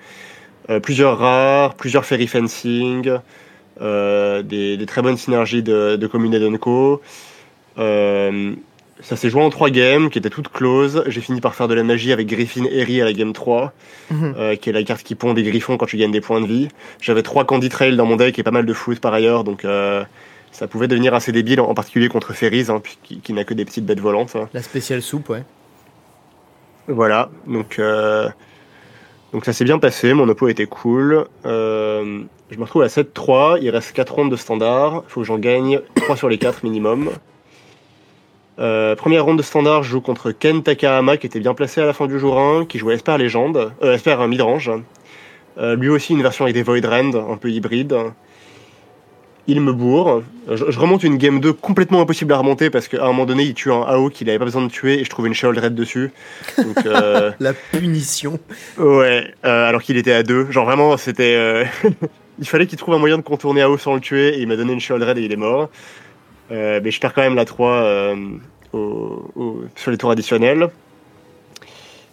[0.81, 3.11] plusieurs rares, plusieurs ferry fencing,
[3.81, 7.01] des, très bonnes synergies de, de Commune et.
[9.03, 11.03] Ça s'est joué en trois games qui étaient toutes closes.
[11.09, 13.73] J'ai fini par faire de la magie avec Griffin Harry à la game 3,
[14.11, 14.35] Mhm.
[14.39, 16.47] euh, qui est la carte qui pond des griffons quand tu gagnes des points de
[16.47, 16.69] vie.
[17.01, 19.65] J'avais trois Candy Trail dans mon deck et pas mal de foot par ailleurs, donc
[19.65, 20.05] euh,
[20.53, 23.65] ça pouvait devenir assez débile, en particulier contre Ferries, hein, qui, qui n'a que des
[23.65, 24.37] petites bêtes volantes.
[24.37, 24.49] hein.
[24.55, 25.43] La spéciale soupe, ouais.
[26.89, 28.29] Voilà, donc, euh,
[29.33, 31.27] donc ça s'est bien passé, mon oppo était cool.
[31.45, 35.39] Je me retrouve à 7-3, il reste 4 rondes de standard, il faut que j'en
[35.39, 37.11] gagne 3 sur les 4 minimum.
[38.63, 41.87] Euh, première ronde de standard, je joue contre Ken Takahama qui était bien placé à
[41.87, 44.71] la fin du jour 1, qui jouait Esper Légende, euh, Esper euh, Midrange.
[45.59, 47.95] Euh, lui aussi une version avec des Void Rend, un peu hybride.
[49.49, 50.23] Il me bourre.
[50.49, 53.43] Je, je remonte une game 2 complètement impossible à remonter parce qu'à un moment donné,
[53.43, 55.59] il tue un AO qu'il avait pas besoin de tuer et je trouve une Sheol
[55.59, 56.13] Red dessus.
[56.57, 56.77] Donc,
[57.41, 58.39] La punition.
[58.79, 60.49] Ouais, alors qu'il était à deux.
[60.53, 61.67] Genre vraiment, c'était.
[62.39, 64.55] il fallait qu'il trouve un moyen de contourner AO sans le tuer et il m'a
[64.55, 65.69] donné une Shield Red et il est mort.
[66.53, 67.71] Euh, mais je perds quand même la 3
[68.75, 69.17] euh,
[69.77, 70.69] sur les tours additionnels.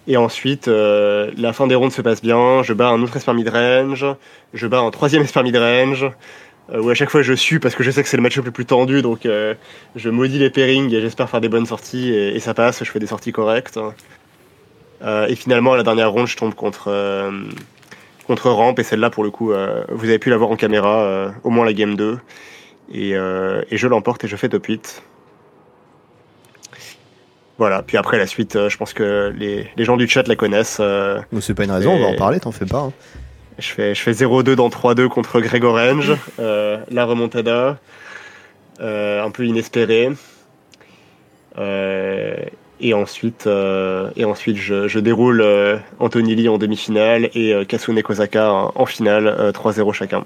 [0.07, 2.63] Et ensuite, euh, la fin des rondes se passe bien.
[2.63, 4.05] Je bats un autre Esper Midrange.
[4.53, 6.09] Je bats un troisième Esper Midrange.
[6.71, 8.37] Euh, où à chaque fois je suis parce que je sais que c'est le match
[8.37, 9.01] le plus tendu.
[9.01, 9.21] Donc
[9.95, 12.11] je maudis les pairings et j'espère faire des bonnes sorties.
[12.11, 13.79] Et, ça passe, je fais des sorties correctes.
[15.03, 17.31] Et finalement, à la dernière ronde, je tombe contre,
[18.27, 18.75] contre Ramp.
[18.77, 19.53] Et celle-là, pour le coup,
[19.89, 22.17] vous avez pu la voir en caméra, au moins la game 2.
[22.91, 25.03] Et, euh, et je l'emporte et je fais top 8.
[27.57, 30.35] Voilà, puis après la suite, euh, je pense que les, les gens du chat la
[30.35, 30.77] connaissent.
[30.79, 32.79] euh, c'est pas une raison, on va en parler, t'en fais pas.
[32.79, 32.93] hein.
[33.57, 37.77] je fais, je fais 0-2 dans 3-2 contre Greg Orange, euh, la remontada,
[38.79, 40.09] un peu inespérée.
[42.81, 43.45] Et ensuite,
[44.15, 45.43] et ensuite je, je déroule
[45.99, 50.25] Anthony Lee en demi-finale et Kasune Kozaka en, en finale, euh, 3-0 chacun.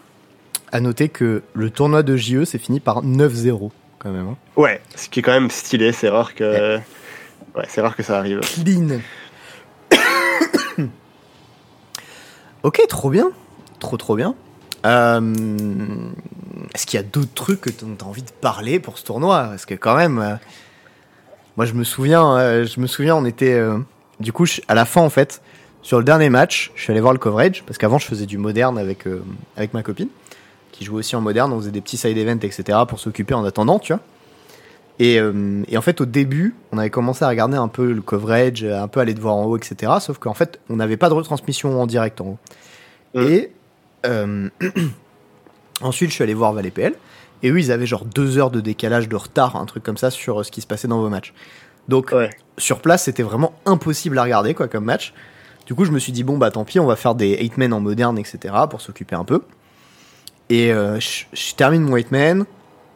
[0.75, 3.69] À noter que le tournoi de JE s'est fini par 9-0,
[3.99, 4.27] quand même.
[4.27, 4.37] hein.
[4.55, 6.77] Ouais, ce qui est quand même stylé, c'est rare que,
[7.55, 8.39] ouais, c'est rare que ça arrive.
[8.39, 8.99] Clean.
[12.63, 13.31] ok, trop bien.
[13.79, 14.33] Trop, trop bien.
[14.85, 15.33] Euh,
[16.73, 19.43] Est-ce qu'il y a d'autres trucs dont t'as envie de parler pour ce tournoi?
[19.49, 20.35] Parce que quand même, euh,
[21.57, 23.61] moi je me souviens, euh, je me souviens, on était,
[24.19, 25.41] du coup, je- à la fin en fait,
[25.83, 28.37] sur le dernier match, je suis allé voir le coverage parce qu'avant je faisais du
[28.37, 29.05] moderne avec
[29.57, 30.07] avec ma copine
[30.73, 33.45] qui jouait aussi en moderne, on faisait des petits side events etc pour s'occuper en
[33.45, 34.01] attendant, tu vois.
[34.99, 38.01] Et, euh, et en fait, au début, on avait commencé à regarder un peu le
[38.01, 39.91] coverage, un peu aller de voir en haut, etc.
[39.99, 42.37] Sauf qu'en fait, on n'avait pas de retransmission en direct en haut.
[43.15, 43.27] Mhm.
[43.31, 43.51] Et
[44.05, 44.49] euh,
[45.81, 46.93] ensuite, je suis allé voir ValetPL.
[47.41, 50.11] Et eux, ils avaient genre deux heures de décalage de retard, un truc comme ça,
[50.11, 51.33] sur euh, ce qui se passait dans vos matchs.
[51.89, 52.29] Donc, Ouais.
[52.57, 55.13] sur place, c'était vraiment impossible à regarder, quoi, comme match.
[55.65, 57.57] Du coup, je me suis dit, bon, bah tant pis, on va faire des 8
[57.57, 59.41] men en moderne, etc., pour s'occuper un peu.
[60.49, 62.45] Et euh, je termine mon 8 man,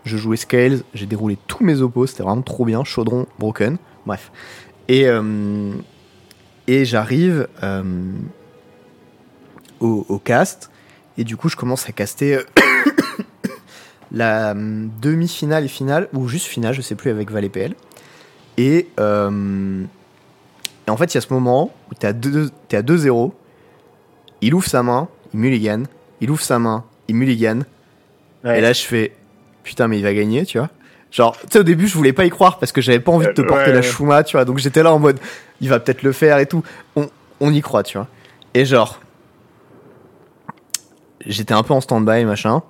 [0.07, 4.31] je jouais Scales, j'ai déroulé tous mes oppos, c'était vraiment trop bien, Chaudron, Broken, bref.
[4.87, 5.73] Et, euh,
[6.67, 7.83] et j'arrive euh,
[9.79, 10.71] au, cast,
[11.17, 12.39] et du coup, je commence à caster
[14.11, 17.75] la euh, demi-finale et finale, ou juste finale, je sais plus, avec Val et PL.
[18.57, 23.33] Et, en fait, il y a ce moment où t'es à 2 t'es à 2-0,
[24.39, 25.83] il ouvre sa main, il mulligan,
[26.21, 27.59] il ouvre sa main, il mulligan,
[28.43, 28.59] Ouais.
[28.59, 29.13] et là, je fais
[29.63, 30.69] putain, mais il va gagner, tu vois.
[31.11, 33.27] Genre, tu sais, au début, je voulais pas y croire parce que j'avais pas envie
[33.27, 34.45] de te Euh, porter ouais, la chouma, tu vois.
[34.45, 35.19] Donc j'étais là en mode,
[35.61, 36.63] il va peut-être le faire et tout.
[36.95, 37.09] On,
[37.39, 38.07] on y croit, tu vois.
[38.53, 38.99] Et genre,
[41.25, 42.61] j'étais un peu en stand-by, machin.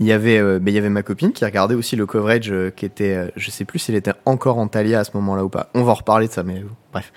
[0.00, 2.50] Il y avait, euh, ben, il y avait ma copine qui regardait aussi le coverage
[2.50, 5.44] euh, qui était, euh, je sais plus s'il était encore en Thalia à ce moment-là
[5.44, 5.68] ou pas.
[5.74, 6.62] On va en reparler de ça, mais
[6.92, 7.12] bref.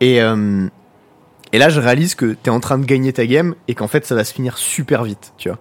[0.00, 0.20] Et,
[1.52, 4.04] et là, je réalise que t'es en train de gagner ta game et qu'en fait,
[4.06, 5.58] ça va se finir super vite, tu vois.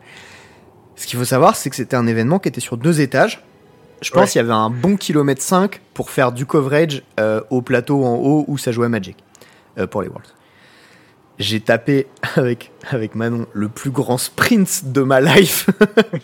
[0.95, 3.43] Ce qu'il faut savoir, c'est que c'était un événement qui était sur deux étages.
[4.01, 4.27] Je pense Ouais.
[4.30, 8.15] qu'il y avait un bon kilomètre 5 pour faire du coverage euh, au plateau en
[8.15, 9.18] haut où ça jouait à Magic
[9.77, 10.34] euh, pour les Worlds.
[11.41, 12.05] J'ai tapé
[12.35, 15.68] avec, avec Manon le plus grand sprint de ma life.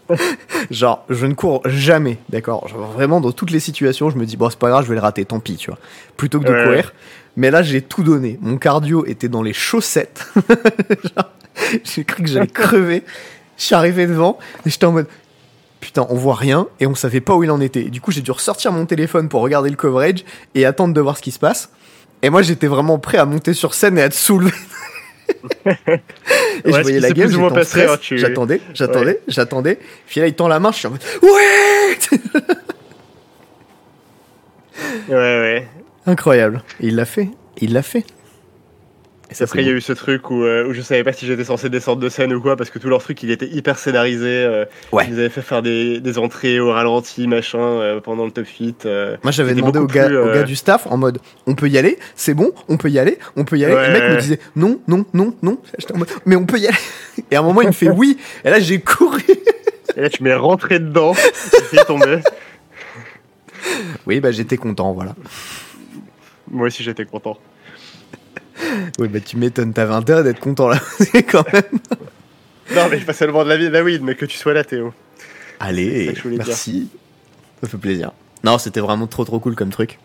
[0.72, 2.68] Genre, je ne cours jamais, d'accord?
[2.94, 5.02] Vraiment, dans toutes les situations, je me dis, bon, c'est pas grave, je vais le
[5.02, 5.80] rater, tant pis, tu vois.
[6.18, 6.94] Plutôt que de Ouais, courir.
[7.36, 8.38] Mais là, j'ai tout donné.
[8.42, 10.28] Mon cardio était dans les chaussettes.
[11.84, 13.04] J'ai cru que j'allais crever.
[13.58, 15.08] Je suis arrivé devant et j'étais en mode,
[15.80, 17.82] putain, on voit rien et on savait pas où il en était.
[17.82, 20.24] Et du coup, j'ai dû ressortir mon téléphone pour regarder le coverage
[20.54, 21.72] et attendre de voir ce qui se passe.
[22.22, 24.54] Et moi, j'étais vraiment prêt à monter sur scène et à te soulever.
[25.66, 26.00] et Ouais,
[26.66, 29.80] je voyais la game, hein, tu- J'attendais, j'attendais, j'attendais.
[30.08, 31.98] Puis là, il tend la main, je suis en mode ouais
[35.10, 35.68] Ouais, ouais.
[36.06, 36.64] Incroyable.
[36.80, 37.30] Et il l'a fait.
[37.60, 38.06] Il l'a fait.
[39.30, 41.26] Et Après, il y a eu ce truc où, euh, où je savais pas si
[41.26, 43.78] j'étais censé descendre de scène ou quoi, parce que tout leur truc, il était hyper
[43.78, 44.26] scénarisé.
[44.26, 44.64] euh,
[44.94, 45.04] Ouais.
[45.06, 48.48] Ils nous avaient fait faire des, des entrées au ralenti, machin, euh, pendant le top
[48.48, 48.86] 8.
[48.86, 49.18] euh.
[49.24, 51.78] Moi, j'avais demandé au gars, plus, au gars du staff en mode on peut y
[51.78, 53.74] aller, c'est bon, on peut y aller, on peut y aller.
[53.76, 55.60] Ouais, le mec me disait non, non, non, non.
[55.78, 56.78] J'étais en mode mais on peut y aller.
[57.32, 58.18] Et à un moment, il me fait oui.
[58.46, 59.22] Et là, j'ai couru.
[59.98, 61.14] Et là, tu m'es rentré dedans,
[61.72, 62.20] j'ai fait tomber.
[64.06, 65.16] Oui, bah j'étais content, voilà.
[66.50, 67.38] Moi aussi, j'étais content.
[69.00, 70.80] Oui, bah tu m'étonnes, t'avais intérêt d'être content là,
[71.32, 71.64] quand même.
[72.76, 74.94] Non, mais pas seulement de la vie, bah oui, mais que tu sois là, Théo.
[75.60, 76.90] Allez, ça merci.
[77.62, 78.12] Ça fait plaisir.
[78.44, 80.00] Non, c'était vraiment trop trop cool comme truc.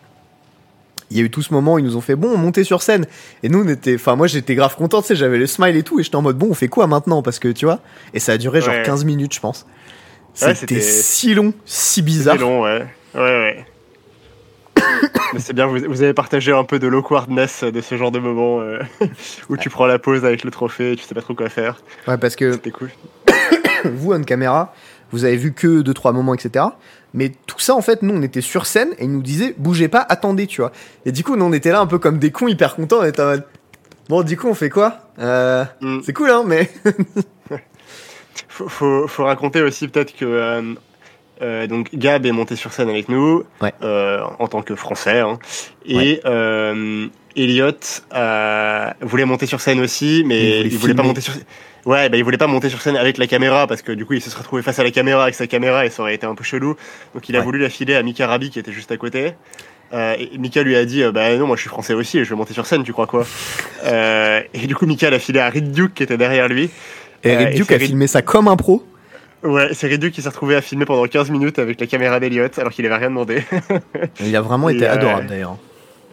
[1.11, 2.65] Il y a eu tout ce moment où ils nous ont fait bon, on montait
[2.65, 3.07] sur scène.
[3.43, 5.83] Et nous, on était, enfin, moi j'étais grave content, tu sais, j'avais le smile et
[5.83, 7.23] tout, et j'étais en mode bon, on fait quoi maintenant?
[7.23, 7.81] Parce que tu vois,
[8.15, 8.83] et ça a duré genre Ouais.
[8.83, 9.67] 15 minutes, je pense.
[10.35, 12.39] C'était c'était- si long, si bizarre.
[12.39, 12.87] long, ouais.
[13.15, 13.67] Ouais, ouais.
[15.33, 18.19] Mais c'est bien, vous, vous avez partagé un peu de l'awkwardness de ce genre de
[18.19, 18.79] moment euh,
[19.49, 21.81] où tu prends la pause avec le trophée et tu sais pas trop quoi faire.
[22.07, 22.91] Ouais, parce que C'était cool.
[23.85, 24.75] vous, on caméra,
[25.11, 26.67] vous avez vu que deux trois moments, etc.
[27.15, 29.89] Mais tout ça, en fait, nous, on était sur scène et ils nous disaient, bougez
[29.89, 30.73] pas, attendez, tu vois.
[31.05, 33.01] Et du coup, nous, on était là un peu comme des cons, hyper contents.
[33.01, 33.45] On était en mode,
[34.09, 34.99] bon, du coup, on fait quoi?
[35.19, 36.01] Euh, Mm.
[36.05, 36.71] C'est cool, hein, mais.
[38.49, 40.75] Faut, faut, faut raconter aussi peut-être que euh,
[41.43, 43.73] euh, donc Gab est monté sur scène avec nous Ouais.
[43.83, 45.39] euh, en tant que français hein,
[45.87, 47.07] et euh,
[47.37, 47.73] Elliot
[49.01, 51.35] voulait monter sur scène aussi mais Il voulait il voulait pas monter sur
[51.85, 54.13] ouais bah il voulait pas monter sur scène avec la caméra parce que du coup
[54.15, 56.27] il se serait retrouvé face à la caméra avec sa caméra et ça aurait été
[56.27, 56.77] un peu chelou.
[57.15, 57.45] Donc il a Ouais.
[57.45, 59.33] voulu la filer à Mika Rabi qui était juste à côté.
[59.93, 62.25] Euh, et Mika lui a dit euh, bah non moi je suis français aussi et
[62.25, 63.27] je vais monter sur scène tu crois quoi?
[63.85, 66.71] Euh, et du coup Mika l'a filé à Reed Duke qui était derrière lui.
[67.25, 68.85] Et et Duke a filmé ça comme un pro.
[69.45, 72.57] Ouais, c'est Redu qui s'est retrouvé à filmer pendant 15 minutes avec la caméra d'Eliott
[72.59, 73.43] alors qu'il avait rien demandé.
[74.21, 75.57] Il a vraiment Et, été euh, adorable d'ailleurs.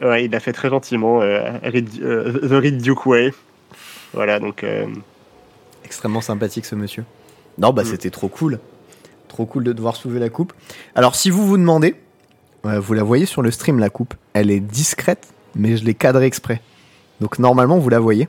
[0.02, 3.34] ouais, il l'a fait très gentiment, euh, Reed- euh, The Reed Duke Way.
[4.14, 4.66] Voilà, donc
[5.86, 7.04] Extrêmement sympathique ce monsieur.
[7.58, 7.86] Non, bah Mm.
[7.86, 8.60] c'était trop cool.
[9.28, 10.54] Trop cool de devoir soulever la coupe.
[10.96, 11.96] Alors, si vous vous demandez,
[12.64, 14.16] vous la voyez sur le stream, la coupe.
[14.34, 16.62] Elle est discrète, mais je l'ai cadrée exprès.
[17.22, 18.28] Donc, normalement, vous la voyez.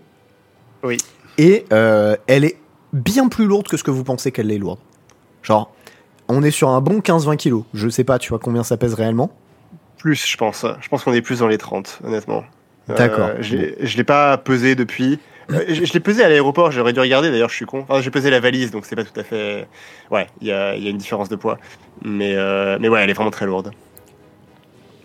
[0.82, 0.98] Oui.
[1.38, 2.56] Et elle est
[2.92, 4.78] bien plus lourde que ce que vous pensez qu'elle est lourde.
[5.42, 5.72] Genre,
[6.28, 7.64] on est sur un bon 15-20 kilos.
[7.74, 9.30] Je sais pas, tu vois combien ça pèse réellement.
[9.98, 10.64] plus, je pense.
[10.80, 12.44] Je pense qu'on est plus dans les 30, honnêtement.
[12.88, 13.30] Euh, D'accord.
[13.40, 15.18] je je l'ai pas pesé depuis.
[15.50, 17.84] Euh, je je l'ai pesé à l'aéroport, j'aurais dû regarder d'ailleurs, je suis con.
[17.88, 19.66] Enfin, j'ai pesé la valise, donc c'est pas tout à fait.
[20.10, 21.58] Ouais, il y a, il y a une différence de poids.
[22.04, 23.72] Mais, euh, mais ouais, elle est vraiment très lourde.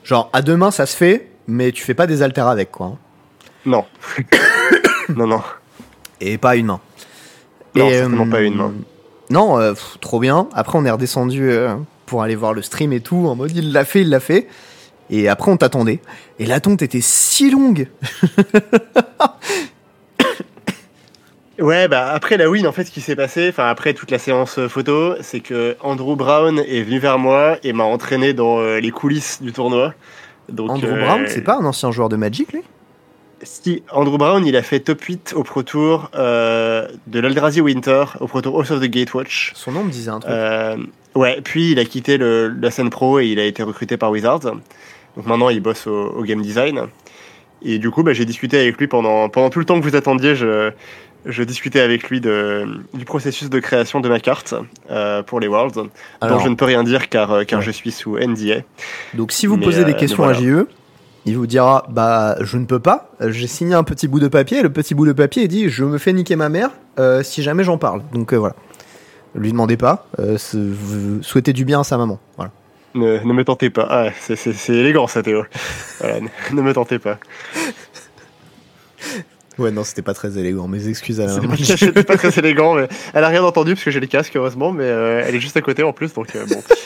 [0.04, 2.88] Genre, à deux mains, ça se fait, mais tu fais pas des haltères avec, quoi.
[2.88, 2.98] hein.
[3.66, 3.86] Non.
[5.16, 5.42] non, non.
[6.22, 6.80] Et pas à une main.
[7.76, 8.74] Non, Et, certainement euh, pas une main.
[9.30, 10.48] Non, euh, pff, trop bien.
[10.54, 11.76] Après, on est redescendu euh,
[12.06, 14.48] pour aller voir le stream et tout, en mode il l'a fait, il l'a fait.
[15.10, 16.00] Et après, on t'attendait.
[16.40, 17.88] Et l'attente était si longue.
[21.60, 24.20] Ouais, bah après la win, en fait, ce qui s'est passé, enfin après toute la
[24.20, 28.60] séance euh, photo, c'est que Andrew Brown est venu vers moi et m'a entraîné dans
[28.60, 29.94] euh, les coulisses du tournoi.
[30.50, 32.64] Donc, Andrew Brown, c'est pas un ancien joueur de Magic, lui?
[33.46, 38.06] Si, Andrew Brown, il a fait top 8 au Pro Tour euh, de l'Aldrazi Winter,
[38.20, 39.52] au Pro Tour House of the Gatewatch.
[39.56, 40.32] Son nom me disait un truc.
[40.34, 40.78] Euh,
[41.16, 44.12] ouais, puis il a quitté le, la scène pro et il a été recruté par
[44.12, 44.40] Wizards.
[44.42, 46.82] Donc maintenant, il bosse au, au game design.
[47.62, 49.96] Et du coup, bah, j'ai discuté avec lui pendant, pendant tout le temps que vous
[49.96, 50.36] attendiez.
[50.36, 50.72] Je,
[51.26, 54.54] je discutais avec lui de, du processus de création de ma carte
[54.92, 55.90] euh, pour les Worlds,
[56.22, 57.66] Alors, dont je ne peux rien dire car, car Ouais.
[57.66, 58.58] je suis sous NDA.
[59.16, 60.38] donc si vous mais, posez des questions voilà.
[60.38, 60.68] à JE,
[61.26, 63.10] il vous dira bah je ne peux pas.
[63.20, 64.60] J'ai signé un petit bout de papier.
[64.60, 66.70] Et le petit bout de papier il dit je me fais niquer ma mère
[67.00, 68.02] euh, si jamais j'en parle.
[68.14, 68.56] Donc euh, voilà.
[69.34, 70.08] Lui demandez pas.
[70.20, 70.38] Euh,
[71.22, 72.20] souhaitez du bien à sa maman.
[72.38, 72.52] Voilà.
[72.94, 73.88] Ne, ne me tentez pas.
[73.90, 75.44] Ah, c'est- c'est c'est élégant ça, Théo.
[76.00, 77.18] Voilà, ne, ne me tentez pas.
[79.58, 80.68] Ouais non c'était pas très élégant.
[80.68, 81.56] Mes excuses à la maman.
[81.58, 84.36] C'est c'était pas très élégant, mais elle a rien entendu parce que j'ai les casques,
[84.36, 86.62] heureusement, mais euh, elle est juste à côté en plus, donc euh, bon.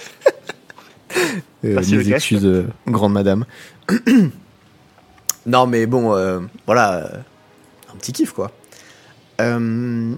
[1.65, 2.10] Euh, le casque.
[2.11, 3.45] excuses, euh, grande madame.
[5.45, 7.07] non, mais bon, euh, voilà, euh,
[7.94, 8.52] un petit kiff quoi.
[9.41, 10.14] Euh,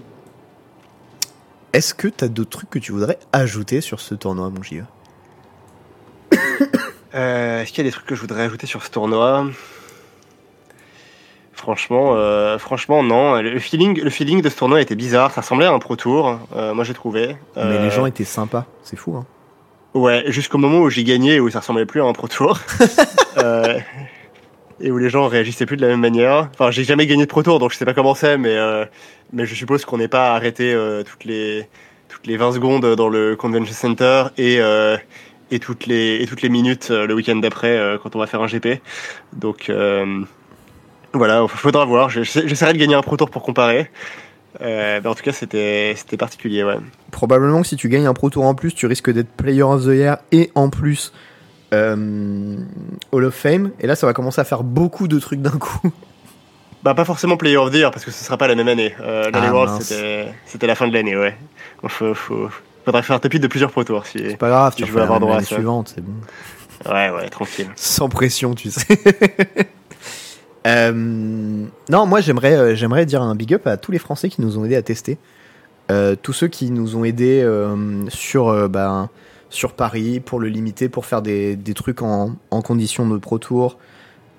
[1.72, 4.82] Est-ce que t'as d'autres trucs que tu voudrais ajouter sur ce tournoi, mon JE
[7.14, 9.46] Euh, Est-ce qu'il y a des trucs que je voudrais ajouter sur ce tournoi?
[11.52, 13.34] Franchement, euh, franchement, non.
[13.40, 15.30] Le feeling, le feeling de ce tournoi était bizarre.
[15.32, 16.38] Ça ressemblait à un pro tour.
[16.56, 17.36] euh, moi, j'ai trouvé.
[17.56, 19.14] Mais Euh, les gens étaient sympas, c'est fou.
[19.16, 19.26] Hein.
[19.94, 22.58] Ouais, jusqu'au moment où j'ai gagné, où ça ressemblait plus à un pro tour.
[23.38, 23.78] Euh,
[24.78, 26.50] et où les gens réagissaient plus de la même manière.
[26.52, 28.84] Enfin, j'ai jamais gagné de pro tour, donc je sais pas comment c'est, mais, euh,
[29.32, 31.66] mais je suppose qu'on n'est pas arrêté euh, toutes, les,
[32.10, 34.98] toutes les 20 secondes dans le Convention Center et, euh,
[35.50, 38.26] et, toutes, les, et toutes les minutes euh, le week-end d'après euh, quand on va
[38.26, 38.82] faire un GP.
[39.32, 40.20] Donc euh,
[41.14, 42.10] voilà, faudra voir.
[42.10, 43.90] J'essa- J'essaierai de gagner un pro tour pour comparer.
[44.60, 46.76] Euh, en tout cas, c'était particulier, ouais.
[47.10, 49.84] Probablement que si tu gagnes un Pro Tour en plus, tu risques d'être Player of
[49.84, 51.12] the Year et en plus
[51.72, 52.56] euh,
[53.12, 53.70] Hall of Fame.
[53.80, 55.90] Et là, ça va commencer à faire beaucoup de trucs d'un coup.
[56.84, 58.92] Bah pas forcément Player of the Year parce que ce sera pas la même année.
[59.00, 61.36] Euh, l'année Ah, World c'était la fin de l'année, ouais.
[61.86, 62.48] Faut, faut,
[62.84, 64.18] faudrait faire un tapis de plusieurs pro tours si.
[64.18, 65.54] C'est pas grave, tu veux avoir droit à ça.
[65.54, 66.12] suivante, c'est bon.
[66.92, 67.68] Ouais ouais tranquille.
[67.76, 68.98] Sans pression, tu sais.
[70.66, 70.92] Euh,
[71.88, 74.58] non, moi j'aimerais euh, j'aimerais dire un big up à tous les Français qui nous
[74.58, 75.18] ont aidés à tester.
[75.90, 79.10] Euh, tous ceux qui nous ont aidés euh, sur euh, ben,
[79.50, 83.38] sur Paris pour le limiter, pour faire des, des trucs en, en conditions de Pro
[83.38, 83.76] Tour,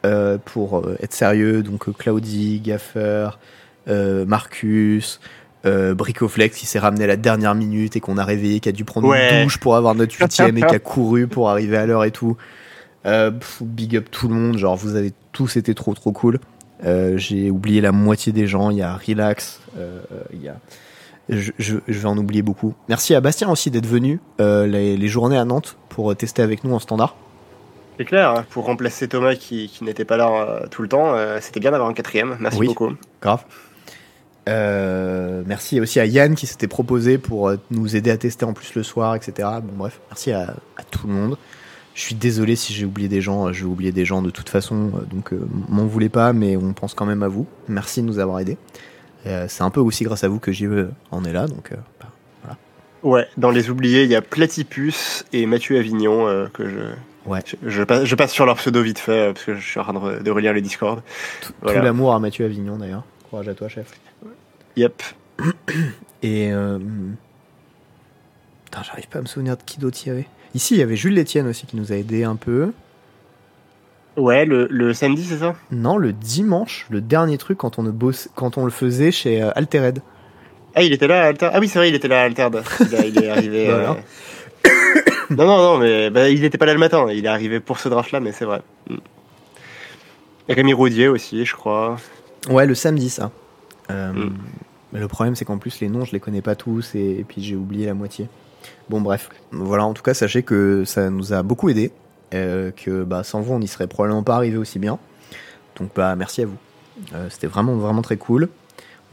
[0.06, 1.62] euh, pour euh, être sérieux.
[1.62, 3.30] Donc euh, Claudie, Gaffer,
[3.90, 5.20] euh, Marcus,
[5.66, 8.72] euh, Bricoflex qui s'est ramené à la dernière minute et qu'on a réveillé, qui a
[8.72, 9.40] dû prendre Ouais.
[9.40, 12.12] une douche pour avoir notre huitième et qui a couru pour arriver à l'heure et
[12.12, 12.38] tout.
[13.06, 16.40] Euh, pff, big up tout le monde, genre vous avez tous été trop trop cool.
[16.86, 20.00] Euh, J'ai oublié la moitié des gens, il y a Relax, euh,
[20.34, 20.56] il y a...
[21.30, 22.74] Je, je, je vais en oublier beaucoup.
[22.90, 26.74] Merci à Bastien aussi d'être venu les, les journées à Nantes pour tester avec nous
[26.74, 27.16] en standard.
[27.98, 31.62] C'est clair, hein, pour remplacer Thomas qui, qui n'était pas là tout le temps, c'était
[31.62, 32.36] bien d'avoir un quatrième.
[32.42, 32.68] Merci Oui.
[32.68, 32.92] beaucoup.
[33.22, 33.44] Grave.
[34.50, 38.76] Euh, merci aussi à Yann qui s'était proposé pour nous aider à tester en plus
[38.76, 39.48] le soir, etc.
[39.64, 41.38] Bon bref, merci à, à tout le monde.
[41.96, 44.30] Je suis désolé si j'ai oublié des gens, euh, je vais oublier des gens de
[44.32, 47.46] toute façon, euh, donc euh, m'en voulez pas, mais on pense quand même à vous.
[47.68, 48.58] Merci de nous avoir aidés.
[49.28, 51.76] Euh, c'est un peu aussi grâce à vous que JE en est là, donc euh,
[52.02, 52.56] bah,
[53.04, 56.80] Ouais, dans les oubliés, il y a Platypus et Mathieu Avignon que je.
[57.30, 57.42] Ouais.
[57.46, 59.84] Je, je passe, je passe sur leur pseudo vite fait parce que je suis en
[59.84, 61.02] train de, re- de relire le Discord.
[61.42, 61.82] tout Voilà.
[61.82, 63.04] l'amour à Mathieu Avignon d'ailleurs.
[63.30, 63.92] Courage à toi, chef.
[64.78, 65.04] Yep.
[66.22, 66.80] Et euh...
[68.66, 70.28] Putain, j'arrive pas à me souvenir de qui d'autre il y avait.
[70.56, 72.72] Ici, il y avait Jules Létienne aussi qui nous a aidé un peu.
[74.16, 75.56] Ouais, le, le samedi, c'est ça?
[75.72, 79.42] Non, le dimanche, le dernier truc quand on, ne bosse, quand on le faisait chez
[79.42, 80.00] euh, Altered.
[80.76, 81.50] Ah, il était là à Alter.
[81.52, 82.62] Ah oui, c'est vrai, il était là à Altered.
[82.82, 83.66] Il, a- il est arrivé.
[83.70, 83.92] Voilà.
[83.92, 84.70] euh,
[85.32, 87.08] non, non, non, mais bah, il n'était pas là le matin.
[87.12, 88.62] Il est arrivé pour ce draft-là, mais c'est vrai.
[88.90, 88.96] Mm.
[90.50, 91.98] Et Rémi Roudier aussi, je crois.
[92.50, 93.32] Ouais, le samedi, ça.
[93.90, 94.34] Euh, Mm.
[94.96, 97.42] Le problème, c'est qu'en plus, les noms, je les connais pas tous et, et puis
[97.42, 98.28] j'ai oublié la moitié.
[98.90, 99.30] Bon, bref.
[99.52, 101.92] Voilà, en tout cas, sachez que ça nous a beaucoup aidé.
[102.34, 104.98] euh, que bah, sans vous, on n'y serait probablement pas arrivé aussi bien.
[105.80, 106.58] Donc, bah, merci à vous.
[107.14, 108.50] Euh, C'était vraiment, vraiment très cool.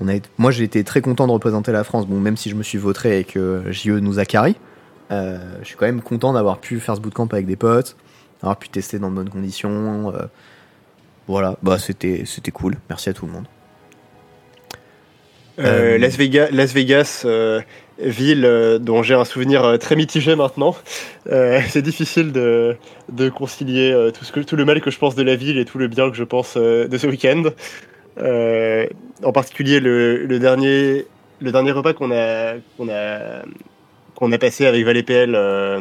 [0.01, 2.07] On a, été- moi, j'ai été très content de représenter la France.
[2.07, 4.55] Bon, même si je me suis vautré et que JE nous a carré,
[5.11, 7.97] euh, je suis quand même content d'avoir pu faire ce bootcamp avec des potes,
[8.41, 10.13] d'avoir pu tester dans de bonnes conditions.
[10.15, 10.23] euh,
[11.29, 12.77] voilà, bah, c'était c'était cool.
[12.89, 13.45] Merci à tout le monde.
[15.59, 17.23] Euh, Las Vegas, Las Vegas
[18.03, 20.75] ville euh, dont j'ai un souvenir euh, très mitigé maintenant.
[21.31, 22.77] Euh, c'est difficile de,
[23.11, 25.65] de concilier tout, ce que, tout le mal que je pense de la ville et
[25.65, 27.45] tout le bien que je pense de ce week-end.
[28.19, 28.87] Euh,
[29.23, 31.07] en particulier le, le dernier,
[31.41, 33.43] le dernier repas qu'on a, qu'on a,
[34.15, 35.35] qu'on a passé avec Valais PL.
[35.35, 35.81] euh,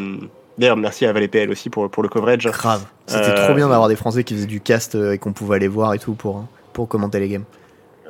[0.57, 2.45] D'ailleurs, merci à Valais PL aussi pour, pour le coverage.
[2.45, 2.83] Grave.
[3.07, 5.93] C'était trop bien d'avoir des Français qui faisaient du cast et qu'on pouvait aller voir
[5.93, 7.45] et tout pour, pour commenter les games.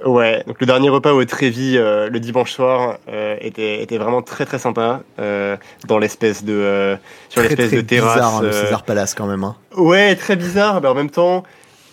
[0.05, 4.21] Ouais, donc le dernier repas au Trévis euh, le dimanche soir euh, était, était vraiment
[4.21, 5.57] très très sympa euh,
[5.87, 6.95] dans l'espèce de euh,
[7.27, 8.15] sur l'espèce de terrasse.
[8.15, 9.43] bizarre hein, le César Palace quand même.
[9.43, 9.55] hein.
[9.75, 11.43] Ouais, très bizarre, mais en même temps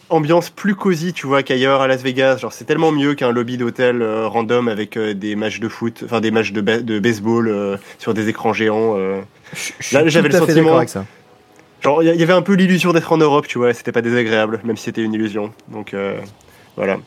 [0.09, 2.37] ambiance plus cosy, tu vois, qu'ailleurs à Las Vegas.
[2.39, 6.03] Genre c'est tellement mieux qu'un lobby d'hôtel euh, random avec euh, des matchs de foot,
[6.05, 8.95] enfin des matchs de, ba- de baseball euh, sur des écrans géants.
[8.97, 9.21] euh.
[9.93, 11.05] Là, j'avais le sentiment- avec ça.
[11.83, 13.75] Genre il y, y avait un peu l'illusion d'être en Europe, tu vois.
[13.75, 15.53] C'était pas désagréable, même si c'était une illusion.
[15.69, 16.21] Donc euh,
[16.77, 16.99] voilà.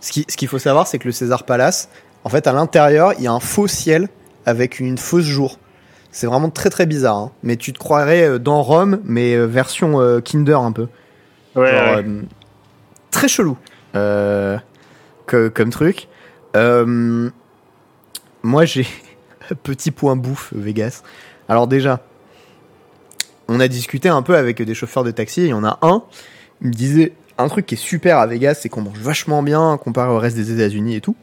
[0.00, 1.88] Ce qui- ce qu'il faut savoir, c'est que le César Palace,
[2.24, 4.08] en fait, à l'intérieur, il y a un faux ciel
[4.46, 5.58] avec une fausse jour.
[6.10, 7.16] C'est vraiment très très bizarre.
[7.16, 7.32] hein.
[7.42, 10.88] Mais tu te croirais euh, dans Rome, mais euh, version euh, Kinder un peu.
[11.54, 11.70] Ouais.
[11.70, 12.04] Genre, ouais.
[12.06, 12.22] euh,
[13.10, 13.56] très chelou
[13.94, 14.58] euh,
[15.26, 16.08] que- comme truc.
[18.42, 18.86] Moi, j'ai
[19.50, 21.02] un petit point bouffe Vegas.
[21.48, 22.00] Alors déjà,
[23.48, 25.42] on a discuté un peu avec des chauffeurs de taxi.
[25.42, 26.02] Il y en a un,
[26.62, 29.76] il me disait un truc qui est super à Vegas, c'est qu'on mange vachement bien
[29.82, 31.16] comparé au reste des États-Unis et tout.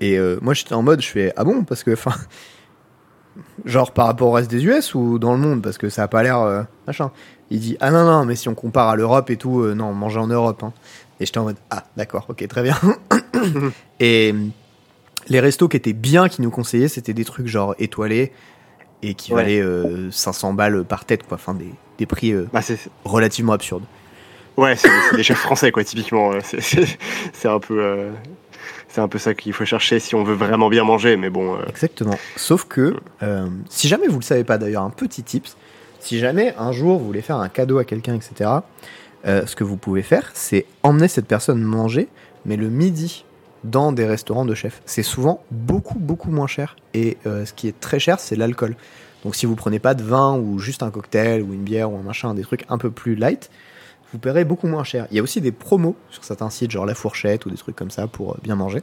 [0.00, 1.64] Et euh, moi, j'étais en mode, je fais ah bon?
[1.64, 2.12] Parce que enfin.
[3.64, 5.62] Genre par rapport au reste des US ou dans le monde?
[5.62, 7.10] Parce que ça a pas l'air euh, machin.
[7.50, 9.92] Il dit ah non non mais si on compare à l'Europe et tout euh, non
[9.94, 10.72] manger en Europe hein.
[11.20, 12.76] et j'étais en mode ah d'accord ok très bien
[14.00, 14.46] et euh,
[15.28, 18.32] les restos qui étaient bien qui nous conseillaient c'était des trucs genre étoilés
[19.02, 19.42] et qui Ouais.
[19.42, 22.60] valaient euh, 500 balles par tête quoi enfin des, des prix euh, Bah,
[23.04, 23.84] relativement absurdes
[24.56, 26.32] Ouais, c'est des chefs français, quoi, typiquement.
[26.32, 28.10] euh, c'est- un peu, euh,
[28.88, 31.16] c'est un peu ça qu'il faut chercher si on veut vraiment bien manger.
[31.16, 34.90] Mais bon, euh, exactement sauf que euh, si jamais vous le savez pas d'ailleurs un
[34.90, 35.56] petit tips
[36.00, 38.50] si jamais un jour vous voulez faire un cadeau à quelqu'un etc
[39.24, 42.08] ce que vous pouvez faire c'est emmener cette personne manger
[42.44, 43.24] mais le midi
[43.64, 44.82] dans des restaurants de chefs.
[44.84, 48.74] C'est souvent beaucoup beaucoup moins cher et ce qui est très cher c'est l'alcool.
[49.24, 51.96] Donc si vous prenez pas de vin ou juste un cocktail ou une bière ou
[51.96, 53.50] un machin, des trucs un peu plus light,
[54.12, 55.06] vous paierez beaucoup moins cher.
[55.10, 57.76] Il y a aussi des promos sur certains sites genre La Fourchette ou des trucs
[57.76, 58.82] comme ça pour euh, bien manger.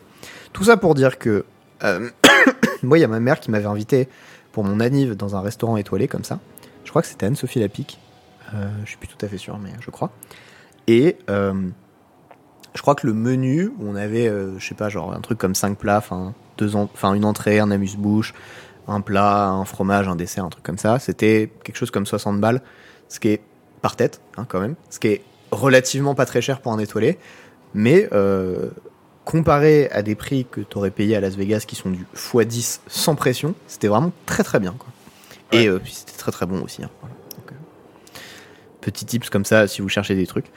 [0.54, 1.46] Tout ça pour dire que
[1.84, 2.10] euh,
[2.84, 4.10] moi il y a ma mère qui m'avait invité
[4.52, 6.40] pour mon anniv dans un restaurant étoilé comme ça.
[6.84, 8.00] Je crois que c'était Anne-Sophie Lapic.
[8.54, 10.12] Euh, je suis plus tout à fait sûr mais je crois.
[10.88, 11.54] Et euh,
[12.74, 15.78] je crois que le menu, on avait, je sais pas, genre un truc comme 5
[15.78, 16.34] plats, enfin
[17.04, 18.34] en- une entrée, un amuse-bouche,
[18.88, 22.40] un plat, un fromage, un dessert, un truc comme ça, c'était quelque chose comme 60
[22.40, 22.62] balles,
[23.08, 23.42] ce qui est
[23.82, 27.18] par tête, hein, quand même, ce qui est relativement pas très cher pour un étoilé,
[27.74, 28.70] mais euh,
[29.26, 32.80] comparé à des prix que tu aurais payé à Las Vegas qui sont du x10
[32.88, 34.76] sans pression, c'était vraiment très très bien.
[34.78, 34.88] Quoi.
[35.52, 36.84] Et euh, puis c'était très très bon aussi.
[36.84, 37.16] hein, voilà.
[37.38, 38.20] Donc, euh,
[38.82, 40.48] petit tips comme ça si vous cherchez des trucs.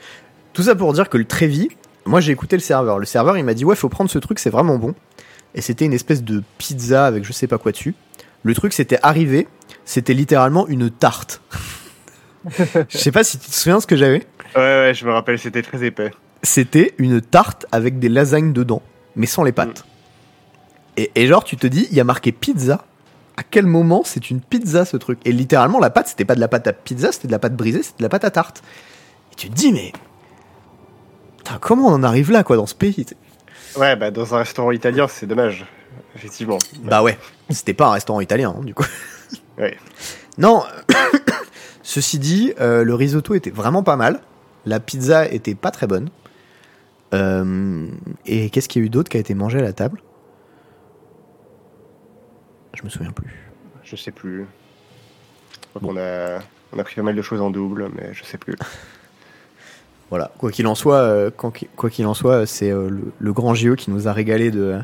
[0.53, 1.69] Tout ça pour dire que le Trévis,
[2.05, 2.99] moi j'ai écouté le serveur.
[2.99, 4.95] Le serveur il m'a dit ouais faut prendre ce truc c'est vraiment bon.
[5.55, 7.95] Et c'était une espèce de pizza avec je sais pas quoi dessus.
[8.43, 9.47] Le truc c'était arrivé,
[9.85, 11.41] c'était littéralement une tarte.
[12.89, 14.25] je sais pas si tu te souviens ce que j'avais.
[14.55, 16.11] ouais, ouais, je me rappelle, c'était très épais.
[16.41, 18.81] C'était une tarte avec des lasagnes dedans,
[19.15, 19.85] mais sans les pâtes.
[20.97, 22.85] Et, et genre tu te dis il y a marqué pizza.
[23.35, 25.19] À quel moment c'est une pizza ce truc?
[25.25, 27.55] Et littéralement la pâte c'était pas de la pâte à pizza, c'était de la pâte
[27.55, 28.61] brisée, c'était de la pâte à tarte.
[29.31, 29.91] Et tu te dis mais
[31.43, 33.05] Putain, comment on en arrive là, quoi, dans ce pays?
[33.75, 35.65] Ouais, bah dans un restaurant italien, c'est dommage,
[36.15, 36.57] effectivement.
[36.83, 37.17] Bah ouais,
[37.49, 38.85] c'était pas un restaurant italien, hein, du coup.
[39.57, 39.77] Ouais.
[40.37, 40.63] Non,
[41.83, 44.21] ceci dit, euh, le risotto était vraiment pas mal.
[44.65, 46.09] La pizza était pas très bonne.
[47.13, 47.85] Euh,
[48.25, 50.01] et qu'est-ce qu'il y a eu d'autre qui a été mangé à la table?
[52.75, 53.51] Je me souviens plus.
[53.83, 54.45] Je sais plus.
[55.73, 56.39] Je crois qu'on a,
[56.73, 58.55] on a pris pas mal de choses en double, mais je sais plus.
[60.09, 63.33] Voilà, quoi qu'il en soit, euh, quand- quoi qu'il en soit, c'est euh, le, le
[63.33, 64.77] grand JE qui nous a régalé de,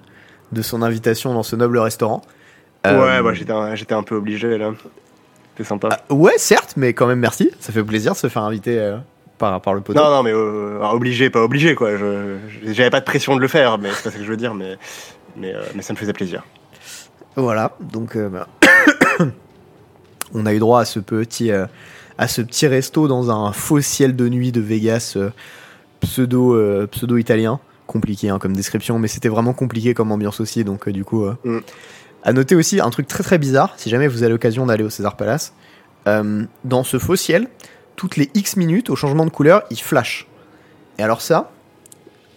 [0.53, 2.21] de son invitation dans ce noble restaurant.
[2.83, 4.71] Ouais, bah j'étais un, j'étais un peu obligé là.
[5.59, 5.89] C'était sympa.
[5.91, 7.51] ah, ouais, certes, mais quand même merci.
[7.59, 8.97] Ça fait plaisir de se faire inviter euh,
[9.37, 9.99] par, par le poteau.
[9.99, 11.89] non, non, mais euh, obligé, pas obligé quoi.
[12.63, 14.55] J'avais pas de pression de le faire, mais c'est pas ça que je veux dire,
[14.55, 14.77] mais,
[15.35, 16.45] mais, euh, mais ça me faisait plaisir.
[17.35, 18.47] Voilà, donc bah,
[20.33, 24.15] on a eu droit à ce petit, à ce petit resto dans un faux ciel
[24.15, 25.17] de nuit de Vegas
[25.99, 27.59] pseudo, pseudo italien.
[27.85, 31.25] Compliqué hein, comme description, mais c'était vraiment compliqué comme ambiance aussi, donc du coup.
[31.43, 31.59] Mm.
[32.23, 34.89] À noter aussi un truc très très bizarre, si jamais vous avez l'occasion d'aller au
[34.89, 35.53] César Palace,
[36.07, 37.47] euh, dans ce faux ciel,
[37.95, 40.27] toutes les X minutes, au changement de couleur, il flash.
[40.97, 41.51] Et alors ça,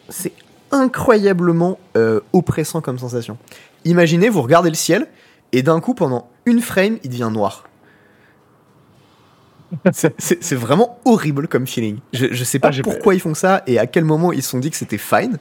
[0.08, 0.32] c'est
[0.70, 3.38] incroyablement euh, oppressant comme sensation.
[3.84, 5.08] Imaginez, vous regardez le ciel
[5.52, 7.64] et d'un coup, pendant une frame, il devient noir.
[9.92, 11.98] C'est- vraiment horrible comme feeling.
[12.12, 14.50] Je, je sais pas Ah, pourquoi ils font ça et à quel moment ils se
[14.50, 15.38] sont dit que c'était fine,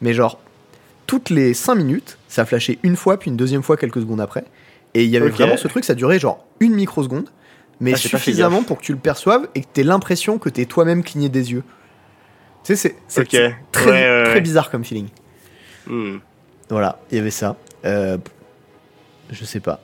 [0.00, 0.38] mais genre,
[1.06, 4.44] toutes les 5 minutes, ça flashait une fois, puis une deuxième fois quelques secondes après.
[4.94, 5.32] Et il y avait Ok.
[5.32, 7.28] vraiment ce truc, ça durait genre une microseconde,
[7.80, 10.60] mais Ah, suffisamment pour que tu le perçoives et que tu aies l'impression que tu
[10.60, 11.62] es toi-même cligné des yeux.
[12.64, 14.40] Tu sais, c'est- très, Ouais, ouais, très ouais.
[14.40, 15.08] bizarre comme feeling.
[15.86, 16.18] Hmm.
[16.70, 17.56] Voilà, il y avait ça.
[17.84, 18.18] Euh,
[19.30, 19.80] je sais pas.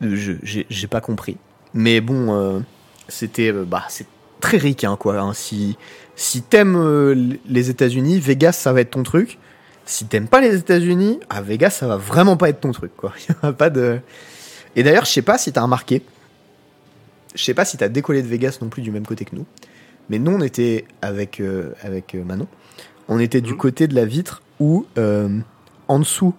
[0.00, 0.32] Je-
[0.68, 1.36] J'ai pas compris.
[1.74, 2.60] Mais bon, euh,
[3.08, 3.52] c'était.
[3.52, 4.06] euh, bah, c'est
[4.40, 5.18] très ricain, quoi.
[5.20, 5.32] hein.
[5.34, 5.76] Si,
[6.16, 9.38] si t'aimes euh, les États-Unis, Vegas, ça va être ton truc.
[9.90, 13.12] Si t'aimes pas les États-Unis, à Vegas, ça va vraiment pas être ton truc, quoi.
[13.28, 13.98] Il y a pas de.
[14.76, 16.02] Et d'ailleurs, je sais pas si t'as remarqué.
[17.34, 19.46] Je sais pas si t'as décollé de Vegas non plus du même côté que nous.
[20.08, 22.46] Mais nous, on était avec, euh, avec euh, Manon.
[23.08, 23.58] On était du Mhm.
[23.58, 25.28] côté de la vitre où, euh,
[25.88, 26.34] en dessous,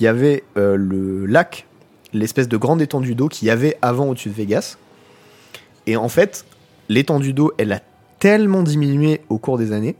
[0.00, 1.66] il y avait euh, le lac,
[2.14, 4.78] l'espèce de grande étendue d'eau qu'il y avait avant au-dessus de Vegas.
[5.86, 6.46] Et en fait,
[6.88, 7.80] l'étendue d'eau, elle a
[8.20, 9.96] tellement diminué au cours des années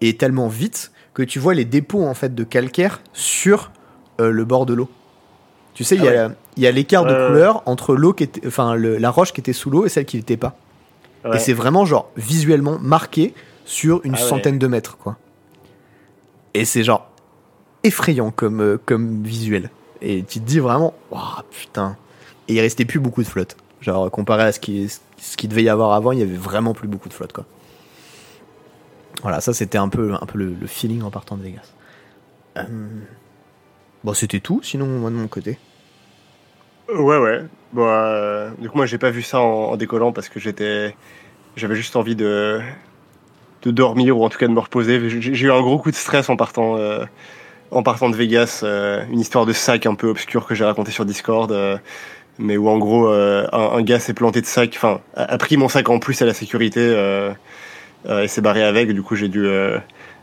[0.00, 3.72] et tellement vite que tu vois les dépôts en fait de calcaire sur
[4.20, 4.88] euh, le bord de l'eau.
[5.74, 8.46] Tu sais, il y a- il y a l'écart de couleur entre l'eau qui était,
[8.46, 10.56] enfin le- la roche qui était sous l'eau et celle qui n'était pas.
[11.24, 11.36] Ouais.
[11.36, 13.34] Et c'est vraiment genre visuellement marqué
[13.64, 14.28] sur une Ah ouais.
[14.28, 15.16] centaine de mètres, quoi.
[16.54, 17.08] Et c'est genre
[17.82, 19.70] effrayant comme, euh, comme visuel.
[20.02, 21.96] Et tu te dis vraiment, waouh, putain.
[22.46, 23.56] Et il restait plus beaucoup de flotte.
[23.80, 26.74] Genre, comparé à ce qui, ce qui devait y avoir avant, il y avait vraiment
[26.74, 27.44] plus beaucoup de flotte, quoi.
[29.22, 31.72] Voilà, ça c'était un peu, un peu le, feeling en partant de Vegas.
[32.56, 32.64] Euh,
[34.04, 35.58] Bon, c'était tout, sinon, moi de mon côté.
[36.88, 37.44] Ouais, ouais.
[37.72, 40.94] Bon, euh, du coup, moi, j'ai pas vu ça en, décollant parce que j'étais,
[41.56, 42.60] j'avais juste envie de,
[43.62, 45.10] de dormir ou en tout cas de me reposer.
[45.20, 47.04] J'ai eu un gros coup de stress en partant, euh,
[47.70, 48.60] en partant de Vegas.
[48.62, 51.76] euh, une histoire de sac un peu obscure que j'ai raconté sur Discord, euh,
[52.38, 55.68] mais où en gros, euh, un, gars s'est planté de sac, enfin, a, pris mon
[55.68, 57.32] sac en plus à la sécurité euh,
[58.06, 58.92] euh, et s'est barré avec.
[58.92, 59.78] Du coup, j'ai dû euh,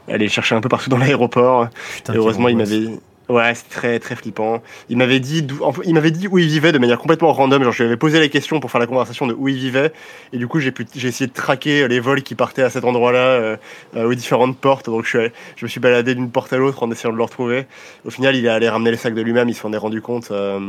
[0.08, 1.68] aller le chercher un peu partout dans l'aéroport.
[2.14, 3.00] Et heureusement, il m'avait.
[3.28, 4.62] Ouais, c'est très très flippant.
[4.88, 5.48] Il m'avait dit,
[5.84, 7.64] il m'avait dit où il vivait de manière complètement random.
[7.64, 9.92] Genre, je lui avais posé la question pour faire la conversation de où il vivait,
[10.32, 12.84] et du coup, j'ai pu, j'ai essayé de traquer les vols qui partaient à cet
[12.84, 13.58] endroit-là, euh,
[13.96, 14.86] euh, aux différentes portes.
[14.86, 17.18] Donc, je, suis allé- je me suis baladé d'une porte à l'autre en essayant de
[17.18, 17.66] le retrouver.
[18.06, 19.50] Au final, il est allé ramener les sacs de lui-même.
[19.50, 20.30] Il s'en est rendu compte.
[20.30, 20.60] euh,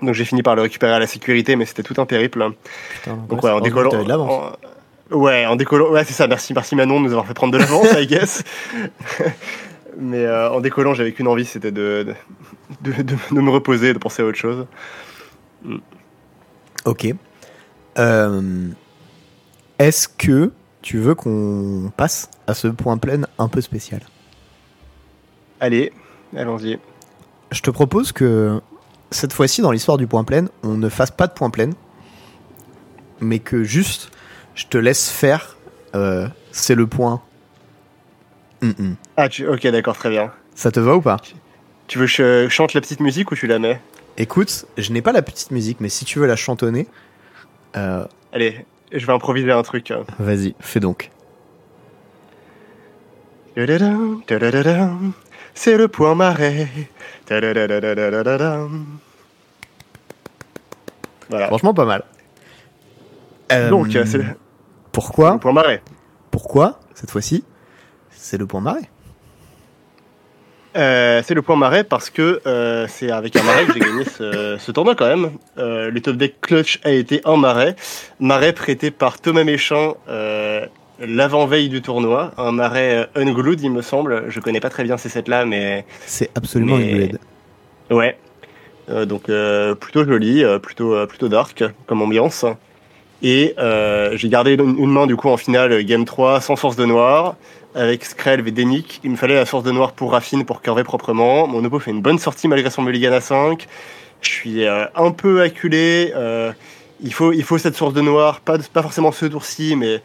[0.00, 2.48] donc, j'ai fini par le récupérer à la sécurité, mais c'était tout un périple.
[2.94, 3.90] Putain, Donc, ouais, en décollant.
[5.10, 5.90] Ouais, en décollant.
[5.90, 6.26] Ouais, c'est ça.
[6.26, 8.42] Merci, merci Manon de nous avoir fait prendre de l'avance, I guess.
[10.00, 12.14] Mais euh, en décollant, j'avais qu'une envie, c'était de
[12.82, 14.66] de, de, de- de me reposer, de penser à autre chose.
[16.84, 17.08] Ok.
[17.98, 18.68] Euh,
[19.78, 20.52] Est-ce que
[20.82, 24.00] tu veux qu'on passe à ce point plein un peu spécial?
[25.60, 25.92] Allez,
[26.36, 26.78] allons-y.
[27.50, 28.60] Je te propose que
[29.10, 31.70] cette fois-ci, dans l'histoire du point plein, on ne fasse pas de point plein,
[33.20, 34.10] mais que juste,
[34.58, 35.56] je te laisse faire.
[35.94, 37.22] euh, C'est le point.
[38.62, 38.96] Hum, hum.
[39.16, 39.46] Ah, tu...
[39.46, 40.32] ok, d'accord, très bien.
[40.56, 41.16] Ça te va ou pas?
[41.86, 43.80] Tu veux que je chante la petite musique ou tu la mets?
[44.16, 46.88] Écoute, je n'ai pas la petite musique, mais si tu veux la chantonner,
[47.76, 49.92] euh, Allez, je vais improviser un truc.
[50.18, 51.10] vas-y, fais donc.
[55.54, 56.68] C'est le point marais.
[61.30, 61.46] Voilà.
[61.46, 62.04] Franchement, pas mal.
[63.52, 64.04] Euh, Donc, euh,
[64.98, 65.82] le pourquoi point marais.
[66.30, 67.44] Pourquoi cette fois-ci
[68.10, 68.88] C'est le point marais.
[70.76, 74.04] Euh, c'est le point marais parce que euh, c'est avec un marais que j'ai gagné
[74.04, 75.30] ce, ce tournoi quand même.
[75.56, 77.74] Euh, le top deck clutch a été un marais.
[78.20, 80.66] Marais prêté par Thomas Méchin euh,
[81.00, 82.32] l'avant-veille du tournoi.
[82.36, 84.24] Un marais unglued, il me semble.
[84.28, 87.18] Je connais pas très bien ces sets-là, mais C'est absolument Mais- LED.
[87.90, 88.16] ouais.
[89.06, 89.30] Donc
[89.80, 92.44] plutôt joli, plutôt, plutôt dark comme ambiance.
[93.22, 96.76] Et euh, j'ai gardé une, main du coup en finale euh, Game 3 sans force
[96.76, 97.34] de noir,
[97.74, 99.00] avec Skrelv et Denick.
[99.02, 101.48] Il me fallait la force de noir pour Raffine pour curver proprement.
[101.48, 103.66] Mon oppo fait une bonne sortie malgré son mulligan à 5.
[104.20, 106.12] Je suis euh, un peu acculé.
[107.02, 110.00] il, faut, il faut cette source de noir, pas, pas forcément ce tour-ci, mais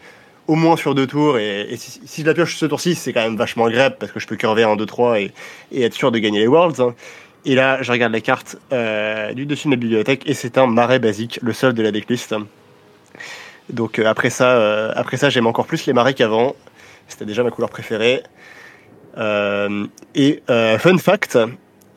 [0.48, 1.38] au moins sur deux tours.
[1.38, 4.26] Et, si, je la pioche ce tour-ci, c'est quand même vachement agréable parce que je
[4.26, 5.32] peux curver 1, 2, 3 et,
[5.72, 6.80] être sûr de gagner les Worlds.
[6.80, 6.94] hein.
[7.46, 8.56] Et là, je regarde la carte
[9.34, 12.34] du dessus de ma bibliothèque et c'est un marais basique, le seul de la decklist.
[13.70, 16.54] Donc euh, après ça, euh, après ça, j'aime encore plus les marais qu'avant.
[17.08, 18.22] C'était déjà ma couleur préférée.
[19.16, 21.38] Euh, et euh, fun fact,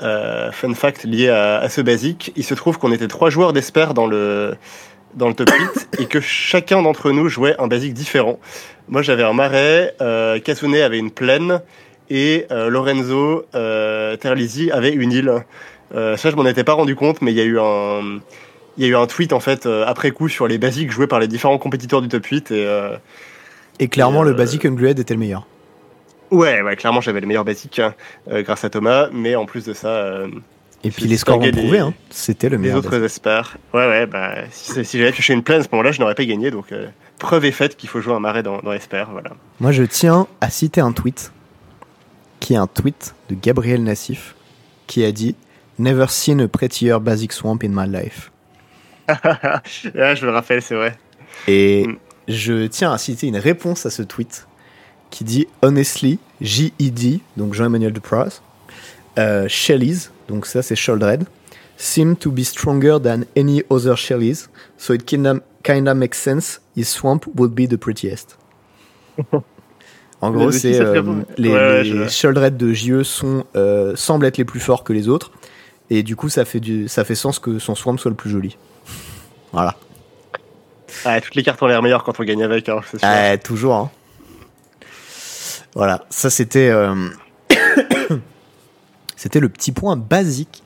[0.02, 3.94] euh, fun fact lié à, ce basique, il se trouve qu'on était trois joueurs d'Esper
[3.94, 4.56] dans le
[5.15, 8.39] dans le top 8 et que chacun d'entre nous jouait un basique différent.
[8.88, 10.38] Moi, j'avais un marais, euh,
[10.85, 11.61] avait une plaine
[12.10, 15.34] et Lorenzo Terlizzi avait une île.
[15.91, 18.19] ça, je m'en étais pas rendu compte, mais il y a eu un,
[18.77, 21.19] il y a eu un tweet en fait après coup sur les basiques joués par
[21.19, 22.97] les différents compétiteurs du top 8 et
[23.79, 25.47] et clairement le basic Unglued était le meilleur.
[26.31, 27.81] Ouais, ouais, clairement j'avais le meilleur basic
[28.27, 30.25] grâce à Thomas, mais en plus de ça,
[30.83, 31.93] et puis les scores ont prouvé, hein.
[32.09, 32.79] c'était le meilleur.
[32.79, 33.57] Les autres espèrent.
[33.73, 36.51] Ouais, ouais, bah, si, j'avais touché une plaine à ce moment-là, je n'aurais pas gagné.
[36.51, 36.87] Donc, euh,
[37.17, 39.05] preuve est faite qu'il faut jouer un marais dans, dans Esper.
[39.11, 39.31] Voilà.
[39.59, 41.31] Moi, je tiens à citer un tweet,
[42.39, 44.35] qui est un tweet de Gabriel Nassif,
[44.85, 45.35] qui a dit
[45.79, 48.31] Never seen a prettier basic swamp in my life.
[49.95, 50.97] ouais, je le rappelle, c'est vrai.
[51.47, 51.97] Et mm.
[52.27, 54.47] je tiens à citer une réponse à ce tweet
[55.09, 58.41] qui dit Honestly, J.E.D., donc Jean-Emmanuel Dupraz,
[59.17, 61.25] uh, Shelley's, donc ça c'est Sholdred,
[61.77, 66.85] seem to be stronger than any other Shelley's, so it kinda, kinda makes sense his
[66.85, 68.38] swamp would be the prettiest.
[70.19, 71.03] En gros, c'est euh,
[71.38, 75.31] les, ouais, de JE sont euh, semblent être les plus forts que les autres,
[75.91, 78.31] et du coup, ça fait du, ça fait sens que son swamp soit le plus
[78.31, 78.57] joli.
[79.57, 79.75] Voilà.
[81.03, 83.07] Ah, toutes les cartes ont l'air meilleures quand on gagne avec, hein, c'est sûr.
[83.11, 83.73] Ah, toujours.
[83.73, 83.91] Hein.
[85.73, 86.69] Voilà, ça c'était.
[86.69, 87.09] Euh,
[89.15, 90.61] c'était le petit point basique,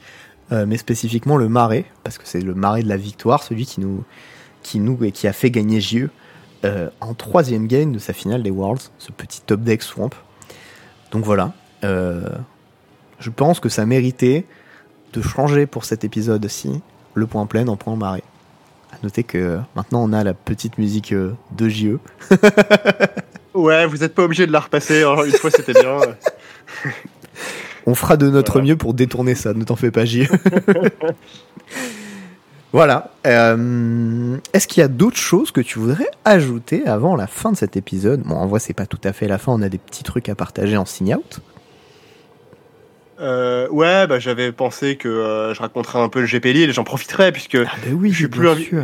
[0.51, 3.79] euh, mais spécifiquement le marais, parce que c'est le marais de la victoire, celui qui
[3.79, 4.03] nous,
[4.61, 6.09] qui nous et qui a fait gagner JE
[6.65, 10.09] euh, en troisième game de sa finale des Worlds, ce petit top deck swamp.
[11.11, 14.45] Donc voilà, je pense que ça méritait
[15.13, 16.81] de changer pour cet épisode-ci
[17.13, 18.23] le point plein en point marais.
[19.01, 21.97] À noter que maintenant on a la petite musique de JE.
[23.55, 25.15] ouais, vous n'êtes pas obligé de la repasser, hein.
[25.25, 25.99] une fois c'était bien.
[27.87, 30.27] On fera de notre mieux pour détourner ça, ne t'en fais pas, J.
[32.73, 33.11] voilà.
[33.25, 37.57] Euh, est-ce qu'il y a d'autres choses que tu voudrais ajouter avant la fin de
[37.57, 38.21] cet épisode?
[38.21, 40.29] Bon, en vrai, c'est pas tout à fait la fin, on a des petits trucs
[40.29, 41.39] à partager en sign-out.
[43.21, 46.83] Euh, ouais, bah, j'avais pensé que euh, je raconterais un peu le GP Lille, j'en
[46.83, 48.83] profiterais puisque ah bah oui, je suis plus sûr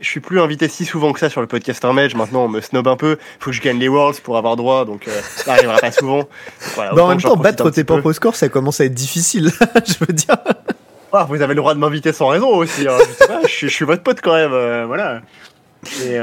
[0.00, 2.14] je suis plus invité si souvent que ça sur le podcast Mage.
[2.14, 3.18] Maintenant, on me snob un peu.
[3.40, 6.28] Faut que je gagne les Worlds pour avoir droit, donc euh, ça arrivera pas souvent.
[6.74, 9.50] Voilà, en même temps, battre tes propres scores, ça commence à être difficile.
[9.86, 10.36] je veux dire.
[11.12, 12.86] Ah, vous avez le droit de m'inviter sans raison aussi.
[12.86, 12.96] Hein.
[12.98, 14.84] Je, sais pas, je, suis votre pote quand même.
[14.86, 15.22] Voilà.
[16.04, 16.16] Et,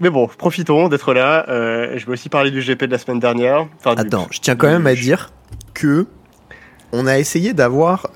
[0.00, 1.44] mais bon, profitons d'être là.
[1.48, 3.66] Je vais aussi parler du GP de la semaine dernière.
[3.84, 5.30] Attends, je tiens quand même à dire
[5.74, 6.06] que
[6.92, 8.08] on a essayé d'avoir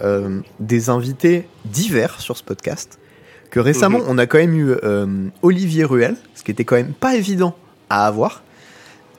[0.61, 2.99] des invités divers sur ce podcast
[3.53, 4.07] que récemment, mhm.
[4.09, 7.55] on a quand même eu euh, Olivier Ruel, ce qui était quand même pas évident
[7.91, 8.43] à avoir.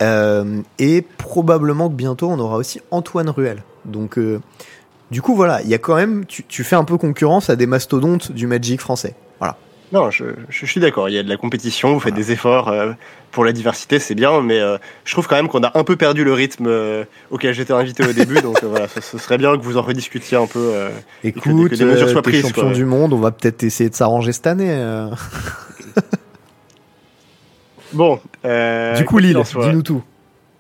[0.02, 3.64] Euh, et probablement que bientôt, on aura aussi Antoine Ruel.
[3.86, 4.42] Donc, euh,
[5.12, 7.56] du coup, voilà, il y a quand même, tu, tu, fais un peu concurrence à
[7.56, 9.14] des mastodontes du Magic français.
[9.92, 11.10] Non, je, je suis d'accord.
[11.10, 12.94] Il y a de la compétition, vous faites des efforts euh,
[13.32, 15.96] pour la diversité, c'est bien, mais euh, je trouve quand même qu'on a un peu
[15.96, 18.42] perdu le rythme euh, auquel j'étais invité au début.
[18.42, 20.74] donc voilà, ce, serait bien que vous en rediscutiez un peu.
[21.24, 22.42] Écoute, et que, des mesures soient prises.
[22.42, 24.74] champion du monde, on va peut-être essayer de s'arranger cette année.
[27.94, 28.20] bon.
[28.44, 30.04] du coup, Lille, dis-nous tout.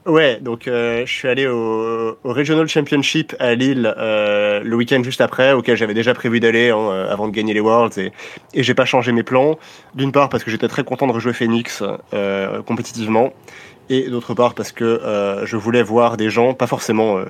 [0.05, 5.01] Ouais, donc euh, je suis allé au, au, Regional Championship à Lille euh, le week-end
[5.01, 8.11] juste après, auquel j'avais déjà prévu d'aller hein, euh, avant de gagner les Worlds, et,
[8.53, 9.57] et j'ai pas changé mes plans.
[9.95, 11.81] D'une part parce que j'étais très content de rejouer Phoenix
[12.13, 13.31] euh, compétitivement,
[13.89, 17.25] et d'autre part parce que euh, je voulais voir des gens, pas forcément, euh,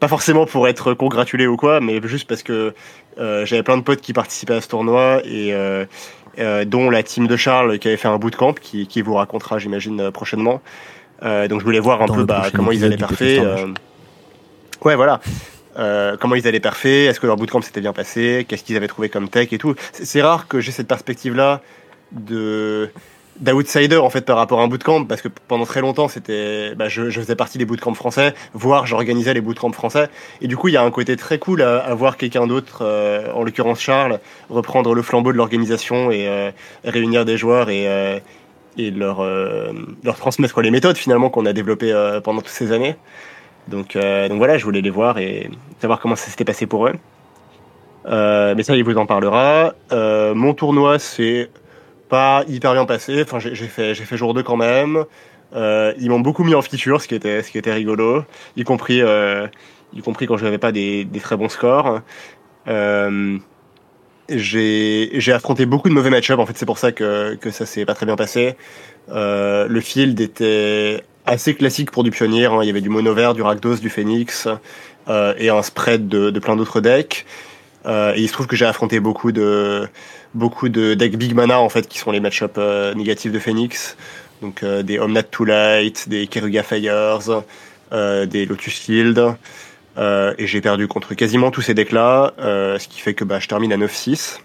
[0.00, 2.72] pas forcément pour être congratulé ou quoi, mais juste parce que
[3.18, 5.54] j'avais plein de potes qui participaient à ce tournoi et
[6.66, 10.10] dont la team de Charles qui avait fait un bootcamp, qui, qui vous racontera j'imagine
[10.10, 10.62] prochainement.
[11.22, 13.38] Euh, donc je voulais voir un peu bah, comment ils allaient parfait.
[13.40, 13.66] Euh,
[14.82, 15.20] ouais, voilà.
[15.78, 18.86] Euh, comment ils allaient parfait, est-ce que leur bootcamp s'était bien passé, qu'est-ce qu'ils avaient
[18.86, 19.74] trouvé comme tech et tout.
[19.92, 21.62] C'est rare que j'ai cette perspective-là
[22.12, 22.90] de
[23.40, 26.88] d'outsider en fait par rapport à un bootcamp parce que pendant très longtemps c'était bah,
[26.88, 30.08] je, je, faisais partie des bootcamps français voire j'organisais les bootcamps français
[30.40, 32.82] et du coup il y a un côté très cool à, à voir quelqu'un d'autre
[32.82, 34.20] euh, en l'occurrence Charles
[34.50, 36.52] reprendre le flambeau de l'organisation et euh,
[36.84, 38.22] réunir des joueurs et,
[38.78, 39.72] et leur, euh,
[40.02, 42.96] leur transmettre les méthodes finalement qu'on a développées euh, pendant toutes ces années.
[43.68, 46.86] Donc, euh, donc voilà, je voulais les voir et savoir comment ça s'était passé pour
[46.86, 46.94] eux.
[48.04, 49.74] mais ça, il vous en parlera.
[49.90, 51.50] mon tournoi, c'est
[52.08, 53.22] pas hyper bien passé.
[53.22, 55.04] Enfin, j'ai fait, fait jour 2 quand même.
[55.54, 58.24] ils m'ont beaucoup mis en feature, ce qui était, ce qui était rigolo,
[58.56, 59.00] y compris,
[59.94, 62.02] y compris quand je n'avais pas des, très bons scores.
[64.28, 66.38] J'ai affronté beaucoup de mauvais match-up.
[66.38, 68.56] En fait, c'est pour ça que, que ça s'est pas très bien passé.
[69.10, 72.46] Euh, le field était assez classique pour du pionnier.
[72.46, 72.58] Hein.
[72.62, 74.48] Il y avait du mono vert, du Rakdos, du Phoenix
[75.08, 77.26] euh, et un spread de, de plein d'autres decks.
[77.86, 79.86] Euh, et il se trouve que j'ai affronté beaucoup de
[80.34, 83.96] beaucoup de decks big mana en fait qui sont les match-up euh, négatifs de Phoenix.
[84.42, 87.42] Donc euh, des Omnat Too Light, des Keruga Fires,
[87.92, 89.36] euh, des Lotus Field,
[89.96, 93.38] euh, et j'ai perdu contre quasiment tous ces decks-là, euh, ce qui fait que bah,
[93.38, 94.40] je termine à 9-6.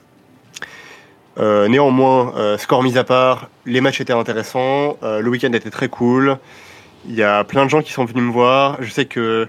[1.38, 6.38] Euh, néanmoins, score mis à part, les matchs étaient intéressants, le week-end était très cool.
[7.08, 8.78] Il y a plein de gens qui sont venus me voir.
[8.82, 9.48] Je sais que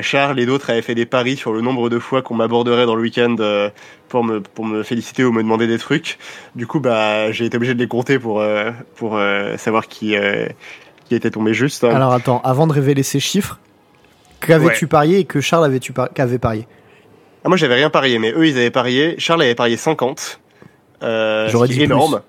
[0.00, 2.96] Charles et d'autres avaient fait des paris sur le nombre de fois qu'on m'aborderait dans
[2.96, 3.36] le week-end
[4.08, 6.18] pour, me, pour me féliciter ou me demander des trucs.
[6.56, 8.42] Du coup, bah, j'ai été obligé de les compter pour,
[8.96, 9.20] pour
[9.58, 10.16] savoir qui,
[11.04, 11.84] qui était tombé juste.
[11.84, 13.60] Alors attends, avant de révéler ces chiffres,
[14.46, 16.66] qu'avais-tu parié et que Charles avait-tu par- qu'avait parié?
[17.44, 19.16] Ah, moi, j'avais rien parié, mais eux, ils avaient parié.
[19.18, 20.40] Charles avait parié 50.
[21.02, 21.84] Euh, J'aurais dit plus.
[21.84, 22.22] énorme.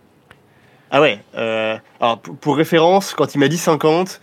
[0.90, 1.19] Ah ouais.
[1.35, 4.19] Euh, alors, pour, pour référence, quand il m'a dit 50,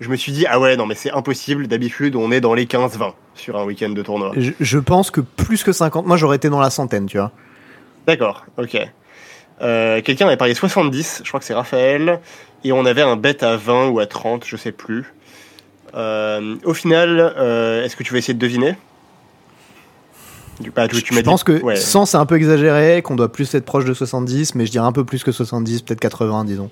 [0.00, 1.66] je me suis dit, ah ouais, non, mais c'est impossible.
[1.66, 4.32] D'habitude, on est dans les 15-20 sur un week-end de tournoi.
[4.36, 7.32] je, je pense que plus que 50, moi j'aurais été dans la centaine, tu vois.
[8.06, 8.78] D'accord, ok.
[9.62, 12.20] Euh, Quelqu'un avait parié 70, je crois que c'est Raphaël,
[12.64, 15.12] et on avait un bet à 20 ou à 30, je sais plus.
[15.94, 18.76] Euh, au final, euh, est-ce que tu vas essayer de deviner?
[20.76, 21.76] Bah, tu, Je, tu je m'as dit- pense que ouais.
[21.76, 24.84] 100 c'est un peu exagéré, qu'on doit plus être proche de 70, mais je dirais
[24.86, 26.70] un peu plus que 70, peut-être 80, disons.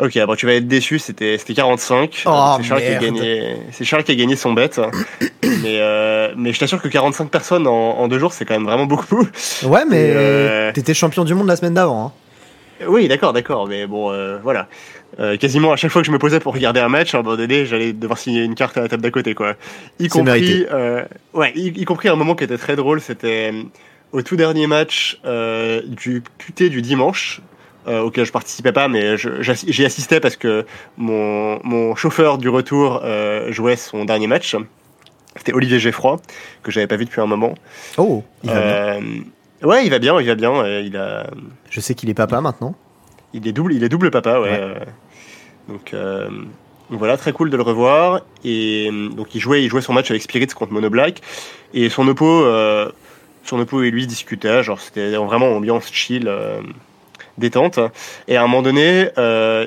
[0.00, 2.22] Ok, bon, tu vas être déçu, c'était c'était 45.
[2.26, 3.02] Oh, Euh, c'est Charles qui a merde.
[3.04, 3.56] gagné.
[3.72, 4.70] C'est Charles qui a gagné son bet.
[5.42, 8.64] mais euh, mais je t'assure que 45 personnes en, en deux jours, c'est quand même
[8.66, 9.26] vraiment beaucoup.
[9.64, 12.06] Ouais, mais euh, t'étais champion du monde la semaine d'avant.
[12.06, 12.12] Hein.
[12.86, 14.68] Oui, d'accord, d'accord, mais bon, euh, voilà.
[15.18, 17.22] Euh, quasiment à chaque fois que je me posais pour regarder un match, à un
[17.22, 19.54] moment donné, j'allais devoir signer une carte à la table d'à côté, quoi.
[19.98, 23.62] Y compris, euh, ouais, y, y compris un moment qui était très drôle, c'était euh,
[24.12, 27.40] au tout dernier match euh, du QT du dimanche.
[27.86, 30.66] auquel je participais pas, mais j'y assistais parce que
[30.98, 33.02] mon, mon chauffeur du retour
[33.48, 34.54] jouait son dernier match.
[35.36, 36.18] C'était Olivier Geffroy,
[36.62, 37.54] que j'avais pas vu depuis un moment.
[37.96, 39.00] Oh, il va bien.
[39.62, 40.66] Ouais, il va bien, il va bien.
[40.80, 41.30] il a,
[41.70, 42.74] Je sais qu'il est papa maintenant.
[43.32, 44.50] Il est double, il est double papa, ouais.
[44.50, 44.74] Ouais.
[45.68, 46.28] donc, euh,
[46.90, 48.22] donc voilà, très cool de le revoir.
[48.44, 51.20] Et donc il jouait, il jouait son match avec Spirits contre Mono Black.
[51.74, 52.90] Et son oppo, euh,
[53.44, 56.60] son oppo et lui discutaient, genre c'était vraiment ambiance chill, euh,
[57.36, 57.78] détente.
[58.26, 59.66] Et à un moment donné, euh,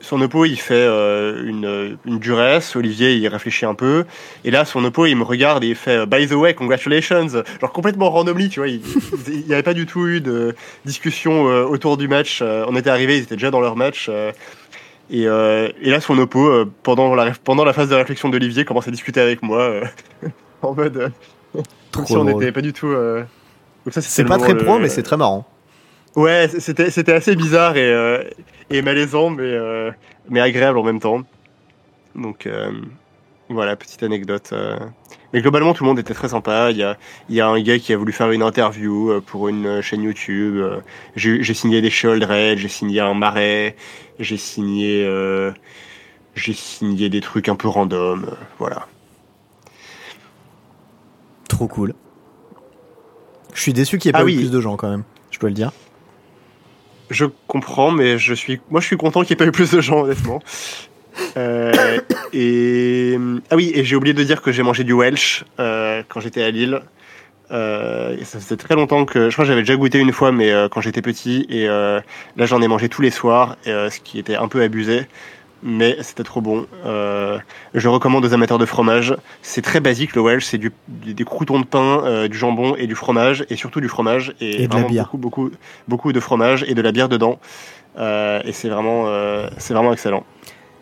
[0.00, 4.04] son oppo il fait euh, une, une duresse, Olivier il réfléchit un peu,
[4.44, 7.72] et là son oppo il me regarde et il fait By the way, congratulations, genre
[7.72, 8.80] complètement randomly, tu vois, il
[9.46, 10.54] n'y avait pas du tout eu de
[10.84, 14.10] discussion euh, autour du match, euh, on était arrivés, ils étaient déjà dans leur match,
[15.10, 18.88] et, et là son oppo, pendant, la, réf- pendant la phase de réflexion d'Olivier, commence
[18.88, 19.80] à discuter avec moi,
[20.62, 21.12] en mode,
[21.52, 21.62] comme
[21.92, 22.94] Trop si on n'était pas du tout...
[24.00, 25.46] C'est pas très pro, mais c'est très marrant.
[26.16, 28.24] Ouais, c'était c'était assez bizarre et, euh,
[28.68, 29.90] et malaisant, mais, euh,
[30.28, 31.22] mais agréable en même temps.
[32.16, 32.72] Donc euh,
[33.48, 34.52] voilà, petite anecdote.
[35.32, 36.72] Mais globalement, tout le monde était très sympa.
[36.72, 36.96] Il y a,
[37.28, 40.60] il y a un gars qui a voulu faire une interview pour une chaîne YouTube.
[41.14, 43.76] J'ai j'ai signé des Shield Red, j'ai signé un marais,
[44.18, 45.08] j'ai signé,
[46.34, 48.26] j'ai signé des trucs un peu random.
[48.58, 48.88] voilà.
[51.48, 51.94] Trop cool.
[53.54, 54.36] Je suis déçu qu'il n'y ait Ah pas eu oui.
[54.36, 55.04] plus de gens quand même.
[55.30, 55.70] Je dois le dire.
[57.10, 59.72] Je comprends, mais je suis, moi, je suis content qu'il n'y ait pas eu plus
[59.72, 60.40] de gens, honnêtement.
[61.36, 61.98] Euh,
[62.32, 63.18] et
[63.50, 66.42] ah oui, et j'ai oublié de dire que j'ai mangé du Welsh euh, quand j'étais
[66.42, 66.80] à Lille.
[67.50, 70.30] Euh, et ça faisait très longtemps que je crois que j'avais déjà goûté une fois,
[70.30, 71.46] mais euh, quand j'étais petit.
[71.48, 72.00] Et euh,
[72.36, 75.06] là, j'en ai mangé tous les soirs, euh, ce qui était un peu abusé,
[75.62, 76.66] mais c'était trop bon.
[76.86, 77.38] Euh,
[77.74, 79.14] je recommande aux amateurs de fromage.
[79.42, 82.74] C'est très basique le Welsh, c'est du, du- des croutons de pain, euh, du jambon
[82.76, 85.04] et du fromage, et surtout du fromage et, Et de la bière.
[85.12, 85.50] beaucoup, beaucoup,
[85.88, 87.38] beaucoup de fromage et de la bière dedans.
[87.98, 89.06] Euh, et c'est vraiment,
[89.58, 90.24] c'est vraiment excellent.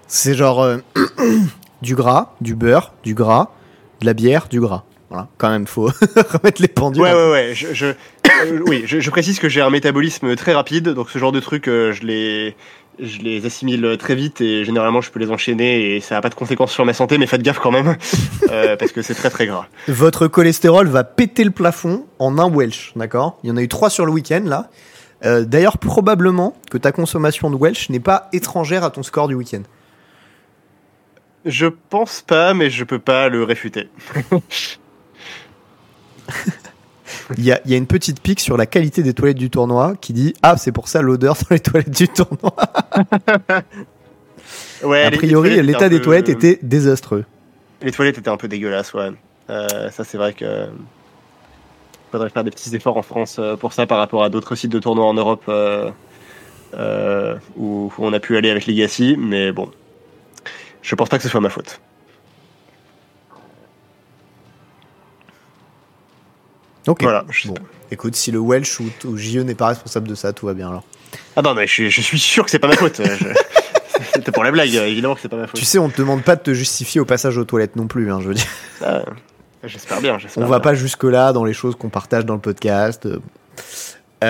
[0.06, 0.66] C'est genre
[1.82, 3.50] du gras, du beurre, du gras,
[4.00, 4.84] de la bière, du gras.
[5.10, 5.86] Voilà, quand même, faut
[6.32, 7.02] remettre les pendules.
[7.02, 7.50] Ouais, ouais, ouais.
[7.54, 7.94] Je, je-
[8.66, 11.66] oui, je, je précise que j'ai un métabolisme très rapide, donc ce genre de trucs,
[11.66, 12.54] euh, je les,
[13.00, 16.28] je les assimile très vite et généralement je peux les enchaîner et ça n'a pas
[16.28, 17.96] de conséquences sur ma santé, mais faites gaffe quand même
[18.50, 19.66] euh, parce que c'est très très gras.
[19.86, 23.38] Votre cholestérol va péter le plafond en un Welsh, d'accord?
[23.42, 24.68] Il y en a eu trois sur le week-end là.
[25.24, 29.34] Euh, D'ailleurs, probablement que ta consommation de Welsh n'est pas étrangère à ton score du
[29.34, 29.62] week-end.
[31.44, 33.88] Je pense pas, mais je peux pas le réfuter.
[37.36, 39.50] Il y a, il y a une petite pique sur la qualité des toilettes du
[39.50, 42.54] tournoi qui dit Ah, c'est pour ça l'odeur dans les toilettes du tournoi.
[44.82, 47.24] Ouais, a priori, l'état des peu- toilettes était désastreux.
[47.82, 49.10] Les toilettes étaient un peu dégueulasses, ouais.
[49.50, 50.66] Euh, ça, c'est vrai que.
[52.10, 54.72] Faudrait faire des petits efforts en France euh, pour ça par rapport à d'autres sites
[54.72, 55.90] de tournois en Europe euh,
[56.74, 59.70] euh, où où on a pu aller avec Legacy, mais bon.
[60.80, 61.80] Je pense pas que ce soit ma faute.
[66.88, 67.02] Ok.
[67.02, 67.24] Voilà.
[67.46, 67.54] Bon,
[67.90, 70.68] écoute, si le Welsh ou, ou JE n'est pas responsable de ça, tout va bien
[70.68, 70.84] alors.
[71.36, 72.96] Ah non, mais je, suis- je suis sûr que c'est pas ma faute.
[73.02, 75.58] Je- C'est C'était pour la blague, évidemment que c'est pas ma faute.
[75.58, 78.10] Tu sais, on te demande pas de te justifier au passage aux toilettes non plus,
[78.12, 78.46] hein, je veux dire.
[78.84, 79.02] Ah,
[79.64, 80.60] j'espère bien, j'espère On va bien.
[80.64, 83.08] pas jusque-là dans les choses qu'on partage dans le podcast.
[84.22, 84.26] Il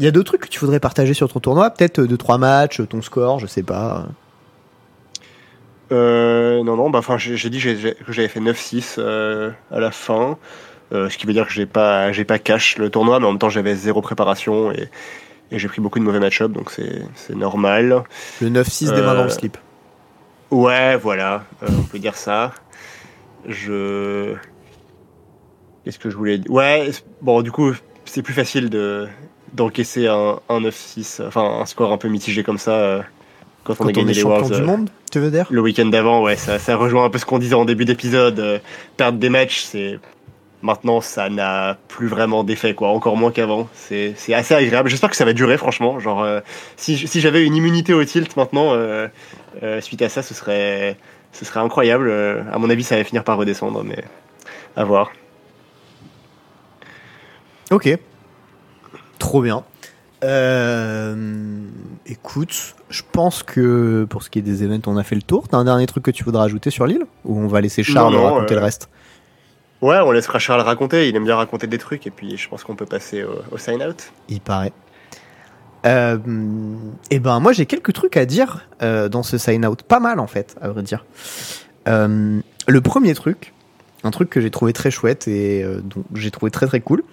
[0.00, 1.70] y a d'autres trucs que tu voudrais partager sur ton tournoi?
[1.70, 4.06] Peut-être 2-3 matchs, ton score, je sais pas.
[5.92, 10.38] Euh, non, non, bah, enfin, j'ai dit que j'avais fait 9-6 euh, à la fin.
[10.92, 13.30] Euh, ce qui veut dire que j'ai pas, j'ai pas cash le tournoi, mais en
[13.32, 14.88] même temps j'avais zéro préparation et,
[15.50, 18.04] et j'ai pris beaucoup de mauvais match-up, donc c'est normal.
[18.40, 19.56] Le 9-6 des mains dans le Euh, slip.
[20.50, 22.52] Ouais, voilà, euh, on peut dire ça.
[23.48, 24.34] Je.
[25.84, 26.90] Qu'est-ce que je voulais dire Ouais,
[27.20, 27.72] bon, du coup,
[28.04, 29.06] c'est plus facile de
[29.52, 33.02] d'encaisser un, un 9-6, enfin un score un peu mitigé comme ça euh,
[33.62, 34.50] quand on Quand a on gagné est les Worlds.
[34.50, 35.46] du euh, monde, tu veux dire?
[35.50, 38.40] le week-end d'avant, ouais, ça, ça rejoint un peu ce qu'on disait en début d'épisode.
[38.40, 38.58] euh,
[38.96, 39.98] perdre des matchs, c'est.
[40.64, 42.88] Maintenant, ça n'a plus vraiment d'effet, quoi.
[42.88, 43.68] Encore moins qu'avant.
[43.74, 44.88] C'est c'est assez agréable.
[44.88, 46.00] J'espère que ça va durer, franchement.
[46.00, 46.40] Genre, euh,
[46.78, 49.06] si, si j'avais une immunité au tilt maintenant, euh,
[49.62, 50.96] euh, suite à ça, ce serait,
[51.32, 52.10] ce serait incroyable.
[52.50, 54.04] À mon avis, ça va finir par redescendre, mais
[54.74, 55.12] à voir.
[57.70, 57.98] Ok.
[59.18, 59.64] Trop bien.
[60.24, 61.14] Euh,
[62.06, 65.46] écoute, je pense que pour ce qui est des événements, on a fait le tour.
[65.46, 67.04] T'as un dernier truc que tu voudrais ajouter sur l'île?
[67.26, 68.88] Ou on va laisser Charles Non, non, raconter euh, le reste?
[69.84, 71.10] Ouais, on laissera Charles raconter.
[71.10, 74.12] Il aime bien raconter des trucs, et puis je pense qu'on peut passer au, sign-out.
[74.30, 74.72] Il paraît.
[75.84, 76.16] Euh,
[77.10, 80.20] et ben moi j'ai quelques trucs à dire euh, dans ce sign out, pas mal
[80.20, 81.04] en fait, à vrai dire.
[81.86, 83.52] Euh, le premier truc,
[84.04, 87.04] un truc que j'ai trouvé très chouette et dont j'ai trouvé très très cool,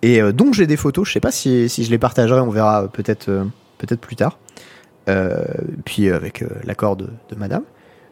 [0.00, 1.06] et dont j'ai des photos.
[1.06, 3.26] Je sais pas si, si je les partagerai, on verra peut-être
[3.76, 4.38] peut-être plus tard.
[5.84, 7.64] Puis avec l'accord de Madame.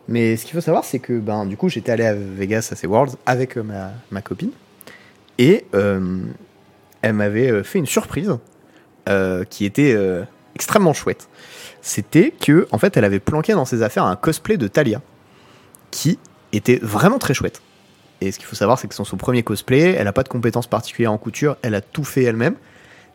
[0.09, 2.77] Mais ce qu'il faut savoir, c'est que ben du coup j'étais allé à Vegas à
[2.77, 4.51] ces Worlds avec euh, ma, ma copine
[5.39, 6.19] et euh,
[7.03, 8.37] elle m'avait euh, fait une surprise
[9.51, 9.97] qui était
[10.57, 11.29] extrêmement chouette.
[11.81, 15.01] C'était que en fait elle avait planqué dans ses affaires un cosplay de Talia
[15.93, 16.19] qui
[16.53, 17.63] était vraiment très chouette.
[18.21, 19.93] Et ce qu'il faut savoir, c'est que c'est son premier cosplay.
[19.93, 21.57] Elle n'a pas de compétences particulières en couture.
[21.63, 22.57] Elle a tout fait elle-même.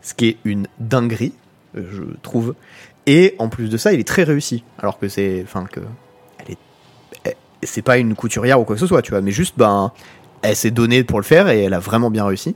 [0.01, 1.34] Ce qui est une dinguerie,
[1.76, 2.55] je trouve.
[3.05, 4.63] Et en plus de ça, il est très réussi.
[4.80, 5.41] Alors que c'est.
[5.43, 5.81] Enfin, que.
[7.63, 9.21] C'est pas une couturière ou quoi que ce soit, tu vois.
[9.21, 9.91] Mais juste, ben.
[10.43, 12.55] Elle s'est donnée pour le faire et elle a vraiment bien réussi.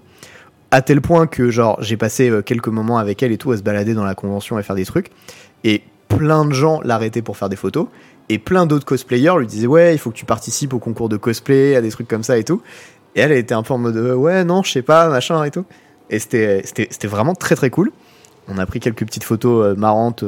[0.72, 3.58] À tel point que, genre, j'ai passé euh, quelques moments avec elle et tout à
[3.58, 5.12] se balader dans la convention et faire des trucs.
[5.64, 7.88] Et plein de gens l'arrêtaient pour faire des photos.
[8.30, 11.18] Et plein d'autres cosplayers lui disaient ouais il faut que tu participes au concours de
[11.18, 12.62] cosplay à des trucs comme ça et tout
[13.16, 15.52] et elle était un peu en mode euh, ouais non je sais pas machin et
[15.52, 15.66] tout
[16.10, 17.92] et c'était vraiment très très cool
[18.48, 20.24] on a pris quelques petites photos euh, marrantes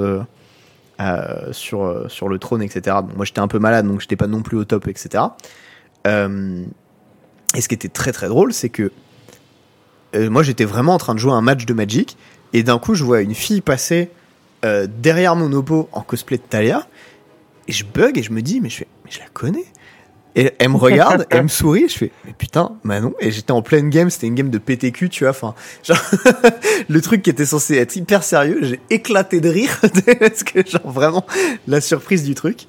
[0.99, 4.27] euh, sur euh, sur le trône etc moi j'étais un peu malade donc j'étais pas
[4.27, 5.23] non plus au top etc
[6.05, 6.63] Euh,
[7.55, 8.91] et ce qui était très très drôle c'est que
[10.15, 12.17] euh, moi j'étais vraiment en train de jouer un match de Magic
[12.53, 14.09] et d'un coup je vois une fille passer
[14.65, 16.87] euh, derrière mon oppo en cosplay de Talia
[17.67, 19.65] et je bug et je me dis, mais je, fais, mais je la connais.
[20.37, 23.13] Et elle me regarde, elle me sourit, je fais, mais putain, Manon.
[23.19, 25.31] Et j'étais en pleine game, c'était une game de PTQ, tu vois.
[25.31, 25.99] Enfin, genre,
[26.89, 29.81] le truc qui était censé être hyper sérieux, j'ai éclaté de rire,
[30.19, 31.25] parce que, genre, vraiment,
[31.67, 32.67] la surprise du truc.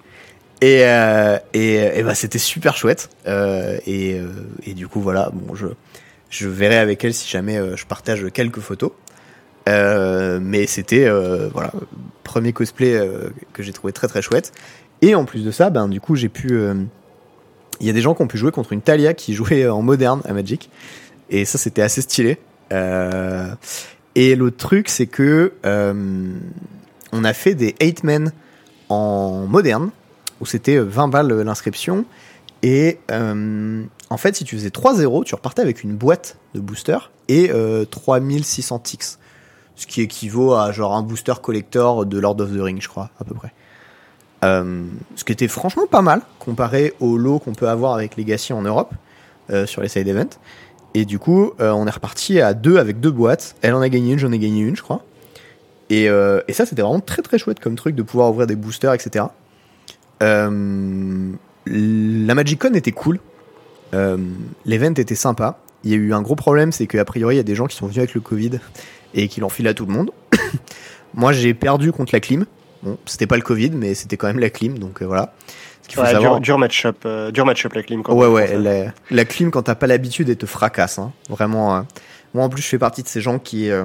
[0.63, 3.11] Et, euh, et, et bah, c'était super chouette.
[3.27, 4.29] Euh, et, euh,
[4.65, 5.67] et du coup, voilà, bon, je,
[6.31, 8.93] je verrai avec elle si jamais euh, je partage quelques photos.
[9.67, 11.11] Mais c'était
[11.53, 11.73] voilà
[12.25, 12.99] premier cosplay
[13.53, 14.53] que j'ai trouvé très très chouette
[15.03, 16.59] et en plus de ça ben du coup j'ai pu
[17.81, 19.83] il y a des gens qui ont pu jouer contre une Talia qui jouait en
[19.83, 20.71] moderne à Magic.
[21.31, 22.39] Et ça c'était assez stylé.
[22.73, 23.55] Euh,
[24.15, 26.33] et l'autre truc c'est que euh,
[27.13, 28.33] on a fait des 8 men
[28.89, 29.91] en moderne
[30.41, 32.05] où c'était 20 balles euh, l'inscription.
[32.63, 36.99] Et euh, en fait si tu faisais 3-0 tu repartais avec une boîte de booster
[37.29, 39.05] et euh, 3600 ticks.
[39.77, 43.11] Ce qui équivaut à genre un booster collector de Lord of the Rings, je crois,
[43.21, 43.53] à peu près.
[44.45, 44.85] Euh,
[45.17, 48.63] ce qui était franchement pas mal comparé au lot qu'on peut avoir avec Legacy en
[48.63, 48.93] Europe
[49.51, 50.39] euh, sur les side events.
[50.95, 53.57] Et du coup, euh, on est reparti à deux avec deux boîtes.
[53.63, 55.05] Elle en a gagné une, j'en ai gagné une, je crois.
[55.91, 58.57] Et, euh, et ça, c'était vraiment très très chouette comme truc de pouvoir ouvrir des
[58.57, 59.27] boosters, etc.
[60.23, 61.31] Euh,
[61.67, 63.21] la MagicCon était cool.
[63.93, 65.59] L'event était sympa.
[65.85, 67.67] Il y a eu un gros problème, c'est qu'a priori, il y a des gens
[67.67, 68.59] qui sont venus avec le Covid
[69.15, 70.11] et qui filé à tout le monde.
[71.15, 72.45] Moi, j'ai perdu contre la clim.
[72.83, 75.35] Bon, c'était pas le Covid, mais c'était quand même la clim, donc euh, voilà.
[75.83, 76.33] Ce qu'il faut Ouais, savoir.
[76.35, 78.03] dur, dur match-up, euh, dur match-up la clim.
[78.03, 80.99] quand Ouais, ouais, la, la clim, quand t'as pas l'habitude, elle te fracasse.
[80.99, 81.13] Hein.
[81.29, 81.77] Vraiment.
[81.77, 81.83] euh.
[82.35, 83.85] Moi, en plus, je fais partie de ces gens qui euh,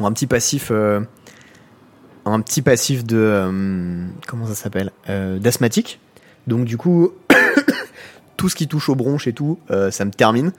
[0.00, 0.70] ont un petit passif.
[0.72, 4.06] un petit passif de.
[4.26, 6.00] comment ça s'appelle D'asthmatique.
[6.46, 7.12] Donc, du coup,
[8.36, 9.58] tout ce qui touche aux bronches et tout,
[9.90, 10.52] ça me termine.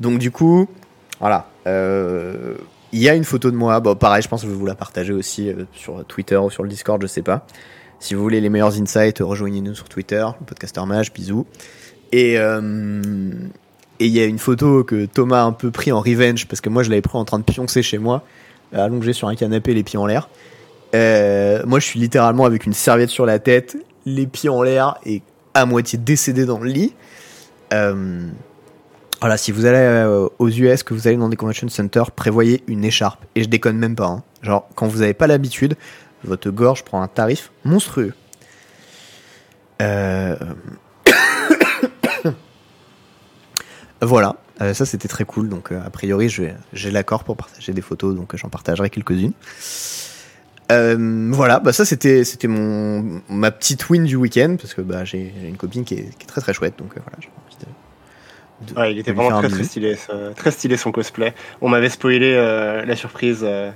[0.00, 0.68] Donc, du coup,
[1.20, 1.48] voilà.
[2.92, 3.80] Euh, Il y a une photo de moi.
[3.80, 6.50] Bon, pareil, je pense que je vais vous la partager aussi euh, sur Twitter ou
[6.50, 7.46] sur le Discord, je sais pas.
[8.00, 11.46] Si vous voulez les meilleurs insights, rejoignez-nous sur Twitter, le podcaster mage, bisous.
[12.10, 13.00] Et euh,
[14.02, 16.60] et il y a une photo que Thomas a un peu pris en revenge parce
[16.60, 18.24] que moi je l'avais pris en train de pioncer chez moi,
[18.72, 20.28] allongé sur un canapé, les pieds en l'air.
[20.96, 24.96] Euh, moi je suis littéralement avec une serviette sur la tête, les pieds en l'air
[25.06, 25.22] et
[25.54, 26.94] à moitié décédé dans le lit.
[27.72, 28.26] Euh,
[29.22, 32.64] voilà, si vous allez euh, aux US, que vous allez dans des convention centers, prévoyez
[32.66, 33.24] une écharpe.
[33.36, 34.06] Et je déconne même pas.
[34.06, 34.24] hein.
[34.42, 35.76] Genre, quand vous n'avez pas l'habitude,
[36.24, 38.14] votre gorge prend un tarif monstrueux.
[39.80, 40.34] Euh...
[44.02, 45.48] voilà, Euh, ça c'était très cool.
[45.48, 49.34] Donc, euh, a priori, j'ai l'accord pour partager des photos, donc j'en partagerai quelques-unes.
[50.72, 55.56] Euh, voilà, bah ça c'était ma petite win du week-end parce que bah j'ai une
[55.56, 57.66] copine qui est, très très chouette donc voilà j'ai envie de,
[58.66, 61.34] de- Ouais, il était vraiment très très stylé, ce- très stylé son cosplay.
[61.60, 63.40] On m'avait spoilé euh, la surprise.
[63.42, 63.70] Euh,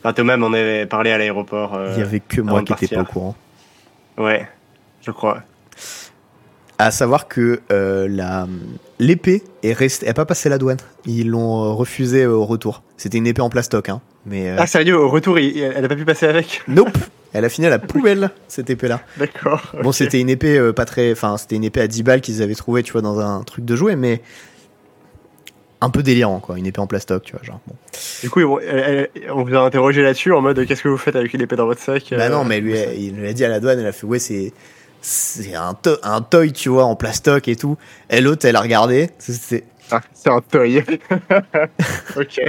[0.00, 1.74] enfin, Thomas m'en avait parlé à l'aéroport.
[1.74, 3.36] euh, Il y avait que moi qui n'étais pas au courant.
[4.18, 4.48] Ouais,
[5.02, 5.42] je crois.
[6.78, 8.46] À savoir que la
[8.98, 10.78] l'épée est restée, elle a pas passé la douane.
[11.06, 12.82] Ils l'ont euh, refusé au retour.
[12.96, 14.00] C'était une épée en plastoc, hein.
[14.26, 16.96] Mais euh, Ah sérieux, au retour, il- elle a pas pu passer avec nope,
[17.32, 19.00] elle a fini à la poubelle cette épée-là.
[19.16, 19.72] D'accord.
[19.82, 22.42] Bon, c'était une épée euh, pas très, enfin c'était une épée à 10 balles qu'ils
[22.42, 24.20] avaient trouvé, tu vois, dans un truc de jouet, mais
[25.82, 27.60] un peu délirant quoi, une épée en plastoc, tu vois, genre.
[27.66, 27.74] Bon.
[28.22, 30.98] Du coup, on, elle- elle- on vous a interrogé là-dessus en mode qu'est-ce que vous
[30.98, 33.32] faites avec une épée dans votre sac Bah euh, non, mais lui, il lui a
[33.32, 34.52] dit à la douane, elle a fait ouais c'est
[35.02, 37.78] c'est un, to- un toy, tu vois, en plastoc et tout.
[38.10, 39.08] Et l'autre, elle a regardé.
[39.18, 40.82] C'était Ah, c'est un toy.
[42.16, 42.40] ok.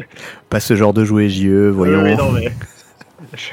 [0.49, 2.03] pas ce genre de jouet JE, voyons.
[2.03, 2.51] Oui, non, mais.
[3.33, 3.49] Je,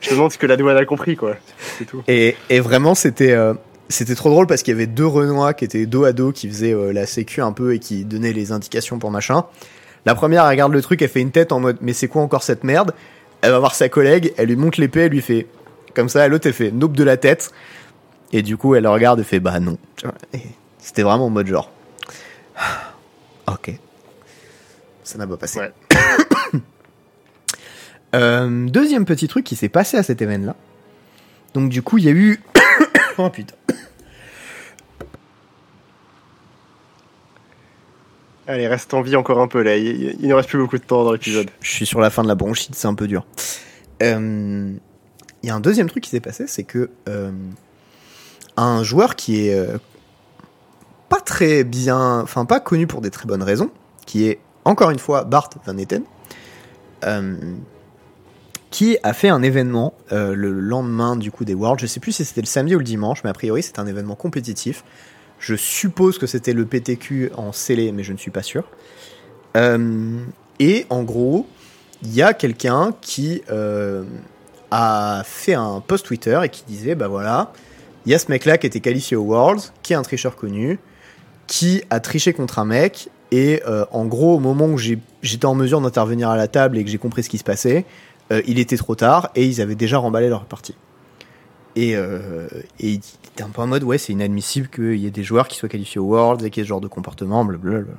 [0.00, 1.36] je me demande ce que la douane a compris, quoi.
[1.78, 2.02] C'est tout.
[2.08, 3.54] Et, et vraiment, c'était euh,
[3.90, 6.48] c'était trop drôle parce qu'il y avait deux Renois qui étaient dos à dos, qui
[6.48, 9.44] faisaient euh, la sécu un peu et qui donnaient les indications pour machin.
[10.06, 12.22] La première, elle regarde le truc, elle fait une tête en mode mais c'est quoi
[12.22, 12.94] encore cette merde?
[13.42, 15.46] Elle va voir sa collègue, elle lui montre l'épée, elle lui fait
[15.94, 17.50] comme ça, l'autre elle fait nope de la tête.
[18.32, 19.76] Et du coup, elle le regarde et fait bah non.
[20.78, 21.70] C'était vraiment en mode genre
[23.54, 23.78] ok.
[25.04, 25.60] Ça n'a pas passé.
[25.60, 25.72] Ouais.
[28.12, 30.56] Euh, deuxième petit truc qui s'est passé à cet événement-là.
[31.54, 32.42] Donc du coup, il y a eu...
[33.18, 33.54] oh putain.
[38.48, 39.76] Allez, reste en vie encore un peu là.
[39.76, 41.50] Il, il ne reste plus beaucoup de temps dans l'épisode.
[41.60, 43.24] Je suis sur la fin de la bronchite, c'est un peu dur.
[44.02, 44.72] Euh,
[45.44, 47.30] Il y a un deuxième truc qui s'est passé, c'est que euh,
[48.56, 49.56] un joueur qui est
[51.10, 53.70] pas très bien, enfin pas connu pour des très bonnes raisons,
[54.06, 56.04] qui est encore une fois Bart Van Etten,
[57.04, 57.36] euh,
[58.70, 61.80] qui a fait un événement euh, le lendemain du coup des Worlds.
[61.80, 63.88] Je sais plus si c'était le samedi ou le dimanche, mais a priori c'était un
[63.88, 64.84] événement compétitif.
[65.40, 68.62] Je suppose que c'était le PTQ en scellé, mais je ne suis pas sûr.
[69.56, 70.20] Euh,
[70.60, 71.48] et en gros,
[72.02, 73.42] il y a quelqu'un qui
[74.70, 77.52] a fait un post Twitter et qui disait bah voilà,
[78.06, 80.78] il y a ce mec-là qui était qualifié aux Worlds, qui est un tricheur connu,
[81.50, 83.08] qui a triché contre un mec.
[83.32, 86.84] Et euh, en gros, au moment où j'étais en mesure d'intervenir à la table et
[86.84, 87.84] que j'ai compris ce qui se passait,
[88.32, 90.76] euh, il était trop tard et ils avaient déjà remballé leur partie.
[91.74, 92.48] Et, euh,
[92.78, 93.00] il
[93.32, 95.68] était un peu en mode ouais, c'est inadmissible qu'il y ait des joueurs qui soient
[95.68, 97.94] qualifiés aux Worlds et qu'il y ait ce genre de comportement, blablabla.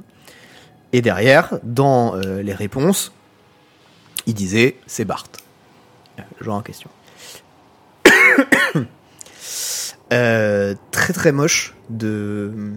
[0.94, 3.12] Et derrière, dans euh, les réponses,
[4.28, 5.28] il disait c'est Bart.
[6.20, 6.90] Euh, Le joueur en question.
[10.14, 12.74] Euh, très très moche de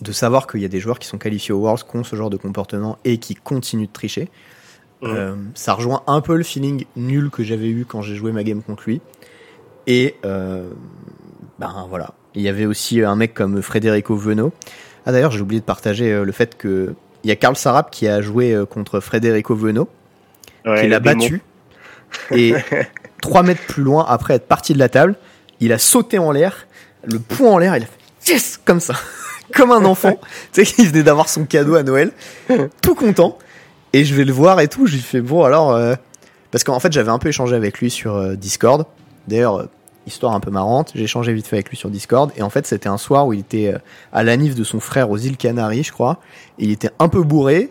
[0.00, 2.16] de savoir qu'il y a des joueurs qui sont qualifiés aux Worlds qui ont ce
[2.16, 4.28] genre de comportement et qui continuent de tricher.
[5.02, 5.10] Mhm.
[5.14, 8.44] Euh, ça rejoint un peu le feeling nul que j'avais eu quand j'ai joué ma
[8.44, 9.00] game contre lui.
[9.86, 10.70] Et euh,
[11.58, 12.14] ben voilà.
[12.34, 14.52] Il y avait aussi un mec comme Federico Venot.
[15.06, 16.94] Ah d'ailleurs, j'ai oublié de partager euh, le fait que
[17.24, 19.88] il y a Karl Sarap qui a joué contre Federico Venot,
[20.64, 21.42] Ouais, qui l'a battu.
[22.30, 22.54] Et
[23.22, 25.16] 3 mètres plus loin, après être parti de la table,
[25.60, 26.66] il a sauté en l'air,
[27.04, 28.94] le poing en l'air, il a fait yes comme ça,
[29.54, 30.18] comme un enfant.
[30.52, 32.12] tu sais, il venait d'avoir son cadeau à Noël,
[32.82, 33.38] tout content.
[33.92, 34.86] Et je vais le voir et tout.
[34.86, 35.94] Je lui fais bon alors, euh,
[36.50, 38.86] parce qu'en fait j'avais un peu échangé avec lui sur euh, Discord.
[39.28, 39.66] D'ailleurs, euh,
[40.06, 42.30] histoire un peu marrante, j'ai échangé vite fait avec lui sur Discord.
[42.36, 43.74] Et en fait c'était un soir où il était
[44.12, 46.18] à l'anniv de son frère aux îles Canaries, je crois.
[46.58, 47.70] Et il était un peu bourré.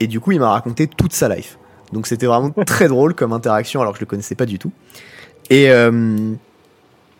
[0.00, 1.58] Et du coup il m'a raconté toute sa life.
[1.92, 4.72] Donc c'était vraiment très drôle comme interaction alors que je le connaissais pas du tout.
[5.50, 6.32] Et, euh,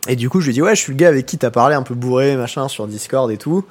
[0.06, 1.74] et du coup je lui dis ouais je suis le gars avec qui t'as parlé
[1.74, 3.64] un peu bourré machin sur Discord et tout.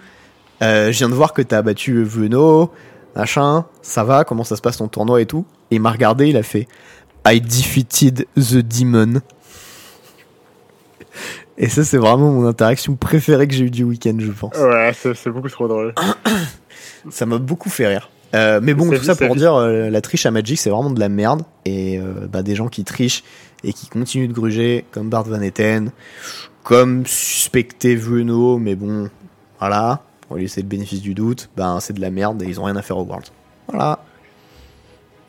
[0.62, 2.72] Euh, je viens de voir que t'as battu Veno,
[3.16, 5.46] machin, ça va, comment ça se passe ton tournoi et tout.
[5.72, 6.68] Et il m'a regardé, il a fait
[7.26, 9.22] I defeated the demon.
[11.60, 14.56] Et ça c'est vraiment mon interaction préférée que j'ai eu du week-end je pense.
[14.58, 15.96] Ouais, c'est beaucoup trop drôle.
[17.10, 18.10] Ça m'a beaucoup fait rire.
[18.36, 21.00] Euh, mais bon, tout ça pour dire, euh, la triche à Magic, c'est vraiment de
[21.00, 21.44] la merde.
[21.66, 23.24] Et euh, bah, des gens qui trichent
[23.64, 25.92] et qui continue de gruger comme Bart Van Etten,
[26.64, 29.10] comme suspecté Vueno, mais bon,
[29.60, 32.60] voilà, on lui laisser le bénéfice du doute, ben c'est de la merde et ils
[32.60, 33.26] ont rien à faire au World.
[33.68, 34.00] Voilà.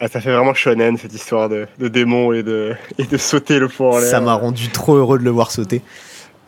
[0.01, 3.59] Ah, ça fait vraiment shonen cette histoire de, de démon et de, et de sauter
[3.59, 4.09] le fond en l'air.
[4.09, 5.83] Ça m'a rendu trop heureux de le voir sauter.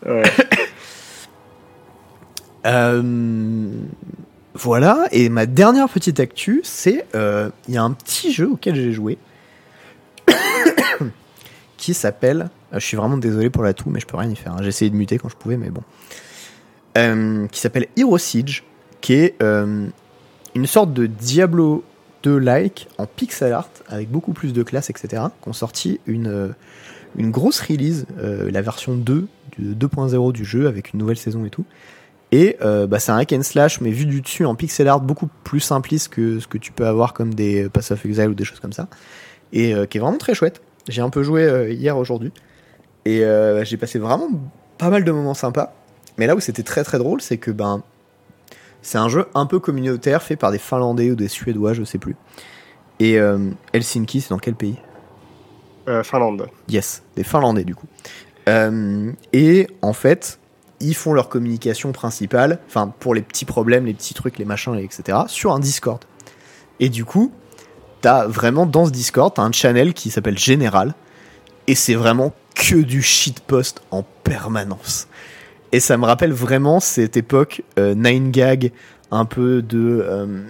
[0.05, 0.23] Ouais.
[2.65, 3.71] Euh,
[4.53, 8.75] voilà, et ma dernière petite actu, c'est euh, il y a un petit jeu auquel
[8.75, 9.17] j'ai joué
[11.77, 12.49] qui s'appelle.
[12.73, 14.53] euh, je suis vraiment désolé pour la toux, mais je peux rien y faire.
[14.53, 14.59] hein.
[14.61, 15.81] J'ai essayé de muter quand je pouvais, mais bon.
[16.97, 18.63] Euh, qui s'appelle Hero Siege,
[18.99, 19.87] qui est euh,
[20.55, 21.85] une sorte de Diablo
[22.23, 25.23] 2-like en pixel art avec beaucoup plus de classes, etc.
[25.41, 26.49] Qui ont sorti une, euh,
[27.15, 29.27] une grosse release, la version 2,
[29.57, 31.65] du 2.0 du jeu avec une nouvelle saison et tout.
[32.33, 35.27] Et bah, c'est un hack and slash, mais vu du dessus en pixel art beaucoup
[35.43, 38.45] plus simpliste que ce que tu peux avoir comme des Pass of Exile ou des
[38.45, 38.87] choses comme ça.
[39.51, 40.61] Et qui est vraiment très chouette.
[40.87, 42.31] J'ai un peu joué hier, aujourd'hui.
[43.05, 44.29] Et euh, j'ai passé vraiment
[44.77, 45.73] pas mal de moments sympas.
[46.17, 47.83] Mais là où c'était très très drôle, c'est que ben
[48.81, 51.97] c'est un jeu un peu communautaire fait par des Finlandais ou des Suédois, je sais
[51.97, 52.15] plus.
[52.99, 54.77] Et euh, Helsinki, c'est dans quel pays?
[55.87, 56.47] Euh, Finlande.
[56.69, 57.87] Yes, des Finlandais du coup.
[58.49, 60.39] Euh, et en fait,
[60.79, 64.75] ils font leur communication principale, enfin pour les petits problèmes, les petits trucs, les machins,
[64.75, 66.03] etc., sur un Discord.
[66.79, 67.31] Et du coup,
[68.01, 70.95] t'as vraiment dans ce Discord, t'as un channel qui s'appelle Général,
[71.67, 75.07] et c'est vraiment que du shitpost en permanence.
[75.71, 78.71] Et ça me rappelle vraiment cette époque euh, 9gag,
[79.11, 80.41] un peu de euh,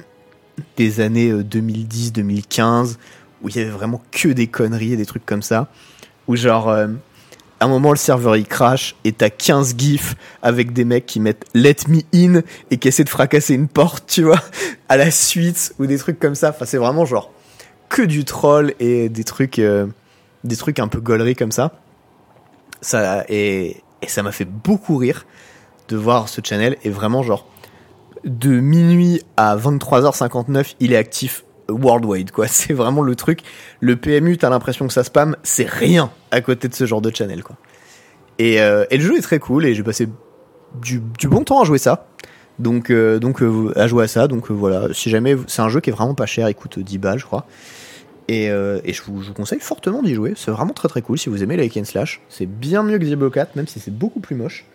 [0.78, 2.98] des années 2010-2015,
[3.42, 5.68] où il y avait vraiment que des conneries et des trucs comme ça.
[6.28, 6.88] Où genre, euh,
[7.60, 11.20] à un moment le serveur il crash et t'as 15 gifs avec des mecs qui
[11.20, 12.42] mettent let me in
[12.72, 14.42] et qui essaient de fracasser une porte, tu vois,
[14.90, 16.50] à la suite, ou des trucs comme ça.
[16.50, 17.32] Enfin, c'est vraiment genre
[17.88, 19.86] que du troll et des trucs, euh,
[20.44, 21.74] des trucs un peu gauleries comme ça.
[22.82, 25.26] Ça, et, et ça m'a fait beaucoup rire
[25.88, 26.78] de voir ce channel.
[26.84, 27.48] Et vraiment genre
[28.24, 32.48] de minuit à 23h59 il est actif worldwide quoi.
[32.50, 33.42] C'est vraiment le truc.
[33.80, 37.14] Le PMU t'as l'impression que ça spam c'est rien à côté de ce genre de
[37.14, 37.56] channel quoi.
[38.40, 39.66] Et, euh, le jeu est très cool.
[39.66, 40.08] Et j'ai passé
[40.82, 42.08] du, bon temps à jouer ça.
[42.60, 44.28] Donc euh, donc euh, à jouer à ça.
[44.28, 44.94] Donc voilà.
[44.94, 46.50] Si jamais c'est un jeu qui est vraiment pas cher.
[46.50, 47.46] Il coûte 10 balles je crois
[48.28, 50.34] et, euh, je, vous, conseille fortement d'y jouer.
[50.36, 51.18] C'est vraiment très très cool.
[51.18, 54.20] Si vous aimez les slash c'est bien mieux que Diablo 4 même si c'est beaucoup
[54.20, 54.66] plus moche.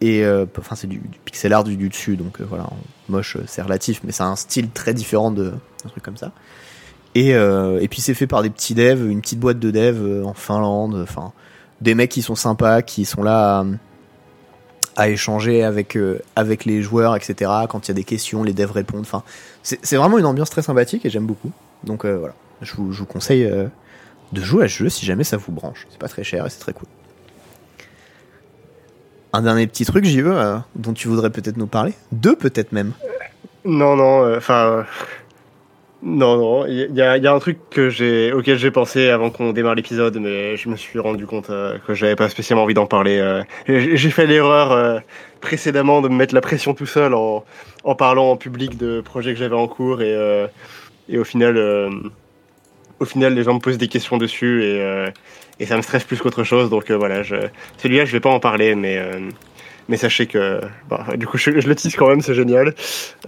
[0.00, 2.16] Et euh, enfin c'est du, pixel art du, dessus.
[2.16, 2.68] Donc euh, voilà
[3.08, 5.52] moche c'est relatif mais c'est un style très différent de
[5.84, 6.32] un truc comme ça.
[7.14, 7.34] Et,
[7.90, 11.00] puis c'est fait par des petits devs une petite boîte de devs en Finlande.
[11.02, 11.32] Enfin
[11.80, 13.64] des mecs qui sont sympas qui sont là
[14.96, 15.98] à, à échanger avec
[16.36, 19.00] avec les joueurs etc quand il y a des questions les devs répondent.
[19.00, 19.24] Enfin
[19.62, 21.50] c'est vraiment une ambiance très sympathique et j'aime beaucoup.
[21.82, 23.66] Donc voilà je vous, conseille euh,
[24.32, 26.50] de jouer à ce jeu si jamais ça vous branche c'est pas très cher et
[26.50, 26.88] c'est très cool
[29.32, 31.92] un dernier petit truc, JE, euh, dont tu voudrais peut-être nous parler?
[32.12, 32.92] Deux, peut-être même.
[33.64, 34.86] Non, non, euh, enfin.
[36.02, 40.16] non, non, il y, a- un truc que auquel j'ai pensé avant qu'on démarre l'épisode,
[40.18, 43.42] mais je me suis rendu compte euh, que j'avais pas spécialement envie d'en parler.
[43.66, 45.02] J'ai fait l'erreur
[45.40, 47.44] précédemment de me mettre la pression tout seul en,
[47.96, 50.48] parlant en public de projets que j'avais en cours et,
[51.18, 52.00] au final,
[53.00, 55.08] au final, les gens me posent des questions dessus et, euh,
[55.60, 56.70] et ça me stresse plus qu'autre chose.
[56.70, 57.36] Donc euh, voilà, je,
[57.78, 58.98] celui-là, je vais pas en parler, mais.
[58.98, 59.28] euh,
[59.90, 60.60] mais sachez que,
[60.90, 62.74] bah, du coup, je, je le tease quand même, c'est génial.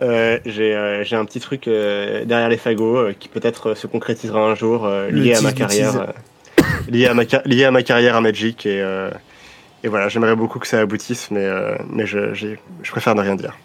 [0.03, 3.87] Euh, j'ai euh, j'ai un petit truc euh, derrière les fagots euh, qui peut-être se
[3.87, 7.83] concrétisera un jour euh, lié à carrière, euh, lié à ma ca- lié à ma
[7.83, 9.11] carrière à Magic et euh,
[9.85, 13.23] et voilà, j'aimerais beaucoup que ça aboutisse, mais euh, mais je j'ai- je préfère ne
[13.23, 13.57] rien dire.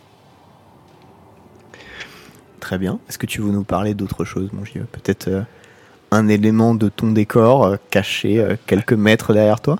[2.59, 2.99] Très bien.
[3.09, 5.41] Est-ce que tu veux nous parler d'autre chose, mon JE Peut-être euh,
[6.11, 9.79] un élément de ton décor euh, caché euh, quelques mètres derrière toi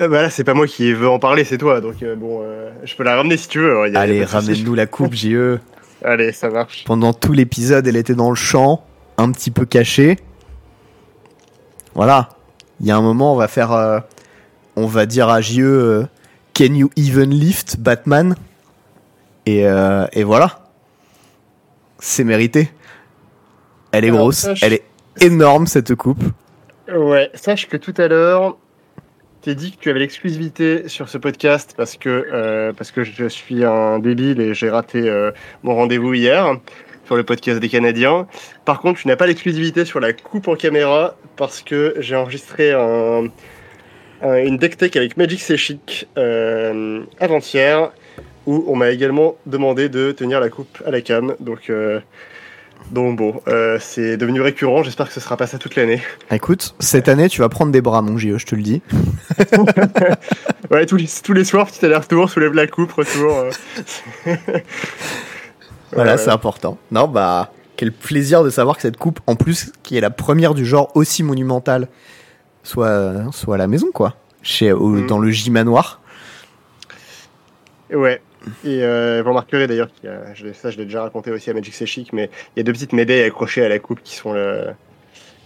[0.00, 1.80] Euh, bah là, c'est pas moi qui veux en parler, c'est toi.
[1.80, 3.78] Donc euh, bon, euh, je peux la ramener si tu veux.
[3.80, 5.58] hein, y a- Allez, ramène-nous la coupe, JE.
[6.04, 6.84] Allez, ça marche.
[6.84, 8.84] Pendant tout l'épisode, elle était dans le champ,
[9.16, 10.18] un petit peu cachée.
[11.94, 12.28] Voilà.
[12.80, 13.72] Il y a un moment, on va faire.
[13.72, 13.98] euh,
[14.76, 16.04] on va dire à JE euh,
[16.54, 18.34] Can you even lift Batman?
[19.46, 20.60] Et, euh, et voilà.
[21.98, 22.70] C'est mérité.
[23.92, 24.82] Elle est Alors, grosse, elle est
[25.20, 26.22] énorme cette coupe.
[26.94, 28.56] Ouais, sache que tout à l'heure,
[29.42, 33.26] t'es dit que tu avais l'exclusivité sur ce podcast parce que, euh, parce que je
[33.28, 35.30] suis un débile et j'ai raté euh,
[35.62, 36.56] mon rendez-vous hier
[37.06, 38.26] sur le podcast des Canadiens.
[38.64, 42.72] Par contre, tu n'as pas l'exclusivité sur la coupe en caméra parce que j'ai enregistré
[42.72, 43.26] un,
[44.22, 47.90] un- une deck tech avec Magic C'est Chic euh, avant-hier
[48.46, 51.34] où on m'a également demandé de tenir la coupe à la cam.
[51.40, 51.68] Donc,
[52.92, 56.00] Donc bon, euh, c'est devenu récurrent, j'espère que ce sera pas ça toute l'année.
[56.30, 58.80] Écoute, cette année, tu vas prendre des bras, mon JE, je te le dis.
[60.70, 63.32] ouais, tous les, tous les soirs, petit aller-retour, soulève la coupe, retour.
[63.36, 63.50] euh.
[65.92, 66.78] Voilà, Ouais, c'est important.
[66.90, 70.52] Non, bah, quel plaisir de savoir que cette coupe, en plus, qui est la première
[70.54, 71.88] du genre aussi monumentale,
[72.64, 74.14] soit, soit à la maison, quoi.
[74.42, 75.06] Chez, au- Mm.
[75.06, 76.00] Dans le J-Manoir.
[77.92, 78.20] Ouais.
[78.64, 79.88] Et euh, vous remarquerez d'ailleurs
[80.54, 82.92] ça je l'ai déjà raconté aussi à Magic C'est mais il y a deux petites
[82.92, 84.34] médailles accrochées à la coupe qui sont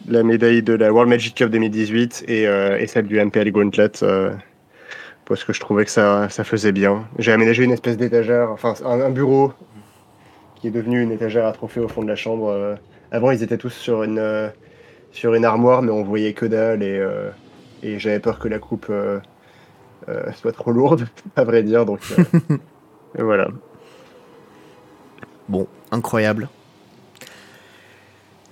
[0.09, 3.91] la médaille de la World Magic Cup 2018 et, euh, et celle du MPL Gauntlet.
[4.03, 4.31] euh,
[5.27, 7.07] parce que je trouvais que ça, ça faisait bien.
[7.19, 9.53] J'ai aménagé une espèce d'étagère, enfin un, bureau
[10.57, 12.49] qui est devenu une étagère à trophées au fond de la chambre.
[12.49, 12.75] euh.
[13.13, 14.49] Avant ils étaient tous sur une, euh,
[15.13, 17.31] sur une armoire, mais on voyait que dalle et, euh,
[17.83, 19.21] et j'avais peur que la coupe euh,
[20.09, 21.07] euh, soit trop lourde,
[21.37, 21.85] à vrai dire.
[21.87, 22.25] Donc euh,
[23.19, 23.49] et voilà.
[25.49, 26.49] Bon, incroyable.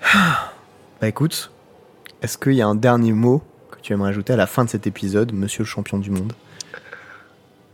[1.01, 1.52] Bah écoute,
[2.22, 3.40] est-ce qu'il y a un dernier mot
[3.70, 6.32] que tu aimerais ajouter à la fin de cet épisode, monsieur le champion du monde?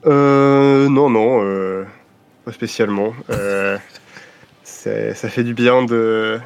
[0.04, 1.84] Euh, non, non, euh,
[2.44, 3.14] pas spécialement.
[3.30, 3.78] Euh,
[4.62, 6.38] ça fait du bien de,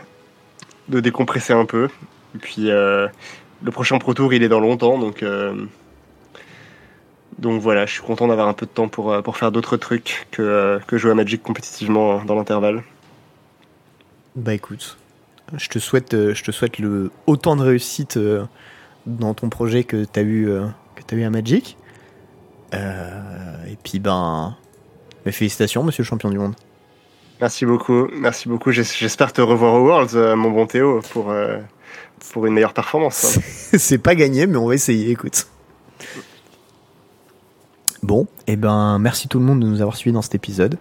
[0.89, 1.89] de décompresser un peu.
[2.37, 3.09] Et puis, euh,
[3.63, 5.55] le prochain Pro Tour, il est dans longtemps, donc, euh,
[7.39, 9.77] donc voilà, je suis content d'avoir un peu de temps pour, euh, pour faire d'autres
[9.77, 12.83] trucs que, euh, que jouer à Magic compétitivement dans l'intervalle.
[14.37, 14.97] Bah écoute,
[15.57, 18.45] je te souhaite, euh, je te souhaite le, autant de réussite euh,
[19.07, 20.67] dans ton projet que tu as eu, euh,
[21.09, 21.77] que eu à Magic.
[22.75, 24.57] Euh, et puis ben,
[25.25, 26.55] bah, félicitations, monsieur le champion du monde.
[27.41, 28.73] Merci beaucoup, merci beaucoup.
[28.73, 31.59] J'es- J'espère te revoir au Worlds, euh, mon bon Théo, pour, euh,
[32.33, 33.39] pour une meilleure performance.
[33.79, 35.47] C'est pas gagné, mais on va essayer, écoute.
[38.03, 40.79] Bon, et ben merci tout le monde de nous avoir suivis dans cet épisode.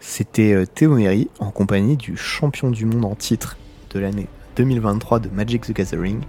[0.00, 3.58] C'était euh, Théo Méry en compagnie du champion du monde en titre
[3.92, 6.20] de l'année 2023 de Magic the Gathering,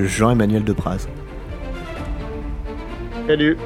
[0.00, 1.06] Jean-Emmanuel Depraz.
[3.26, 3.56] Salut